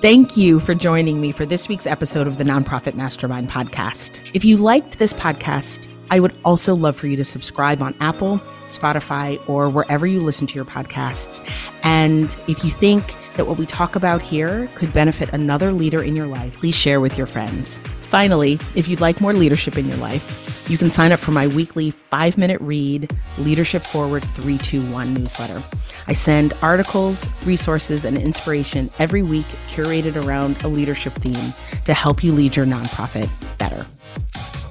Thank 0.00 0.34
you 0.34 0.60
for 0.60 0.74
joining 0.74 1.20
me 1.20 1.30
for 1.30 1.44
this 1.44 1.68
week's 1.68 1.86
episode 1.86 2.26
of 2.26 2.38
the 2.38 2.44
Nonprofit 2.44 2.94
Mastermind 2.94 3.50
podcast. 3.50 4.30
If 4.32 4.46
you 4.46 4.56
liked 4.56 4.98
this 4.98 5.12
podcast, 5.12 5.88
I 6.10 6.20
would 6.20 6.34
also 6.42 6.74
love 6.74 6.96
for 6.96 7.06
you 7.06 7.16
to 7.16 7.24
subscribe 7.24 7.82
on 7.82 7.94
Apple, 8.00 8.40
Spotify, 8.70 9.46
or 9.46 9.68
wherever 9.68 10.06
you 10.06 10.22
listen 10.22 10.46
to 10.46 10.54
your 10.54 10.64
podcasts. 10.64 11.46
And 11.82 12.34
if 12.48 12.64
you 12.64 12.70
think 12.70 13.14
that 13.36 13.46
what 13.46 13.58
we 13.58 13.66
talk 13.66 13.94
about 13.94 14.22
here 14.22 14.70
could 14.74 14.90
benefit 14.94 15.28
another 15.34 15.70
leader 15.70 16.02
in 16.02 16.16
your 16.16 16.26
life, 16.26 16.56
please 16.56 16.74
share 16.74 16.98
with 16.98 17.18
your 17.18 17.26
friends. 17.26 17.78
Finally, 18.00 18.58
if 18.74 18.88
you'd 18.88 19.02
like 19.02 19.20
more 19.20 19.34
leadership 19.34 19.76
in 19.76 19.86
your 19.86 19.98
life, 19.98 20.49
you 20.70 20.78
can 20.78 20.90
sign 20.90 21.10
up 21.10 21.18
for 21.18 21.32
my 21.32 21.48
weekly 21.48 21.90
five 21.90 22.38
minute 22.38 22.60
read 22.60 23.10
Leadership 23.38 23.82
Forward 23.82 24.22
321 24.34 25.12
newsletter. 25.12 25.60
I 26.06 26.12
send 26.12 26.54
articles, 26.62 27.26
resources, 27.44 28.04
and 28.04 28.16
inspiration 28.16 28.88
every 29.00 29.22
week 29.22 29.46
curated 29.68 30.22
around 30.24 30.62
a 30.62 30.68
leadership 30.68 31.12
theme 31.14 31.52
to 31.86 31.92
help 31.92 32.22
you 32.22 32.30
lead 32.32 32.54
your 32.54 32.66
nonprofit 32.66 33.28
better. 33.58 33.84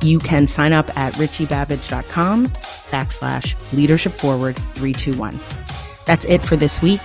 You 0.01 0.19
can 0.19 0.47
sign 0.47 0.71
up 0.71 0.89
at 0.97 1.13
richiebabbage.com 1.15 2.47
backslash 2.47 3.55
leadership 3.73 4.13
forward 4.13 4.55
321. 4.75 5.37
That's 6.05 6.23
it 6.25 6.41
for 6.41 6.55
this 6.55 6.81
week. 6.81 7.01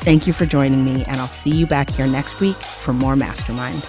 Thank 0.00 0.26
you 0.26 0.34
for 0.34 0.44
joining 0.44 0.84
me, 0.84 1.02
and 1.06 1.18
I'll 1.18 1.28
see 1.28 1.50
you 1.50 1.66
back 1.66 1.88
here 1.88 2.06
next 2.06 2.40
week 2.40 2.60
for 2.60 2.92
more 2.92 3.16
Mastermind. 3.16 3.88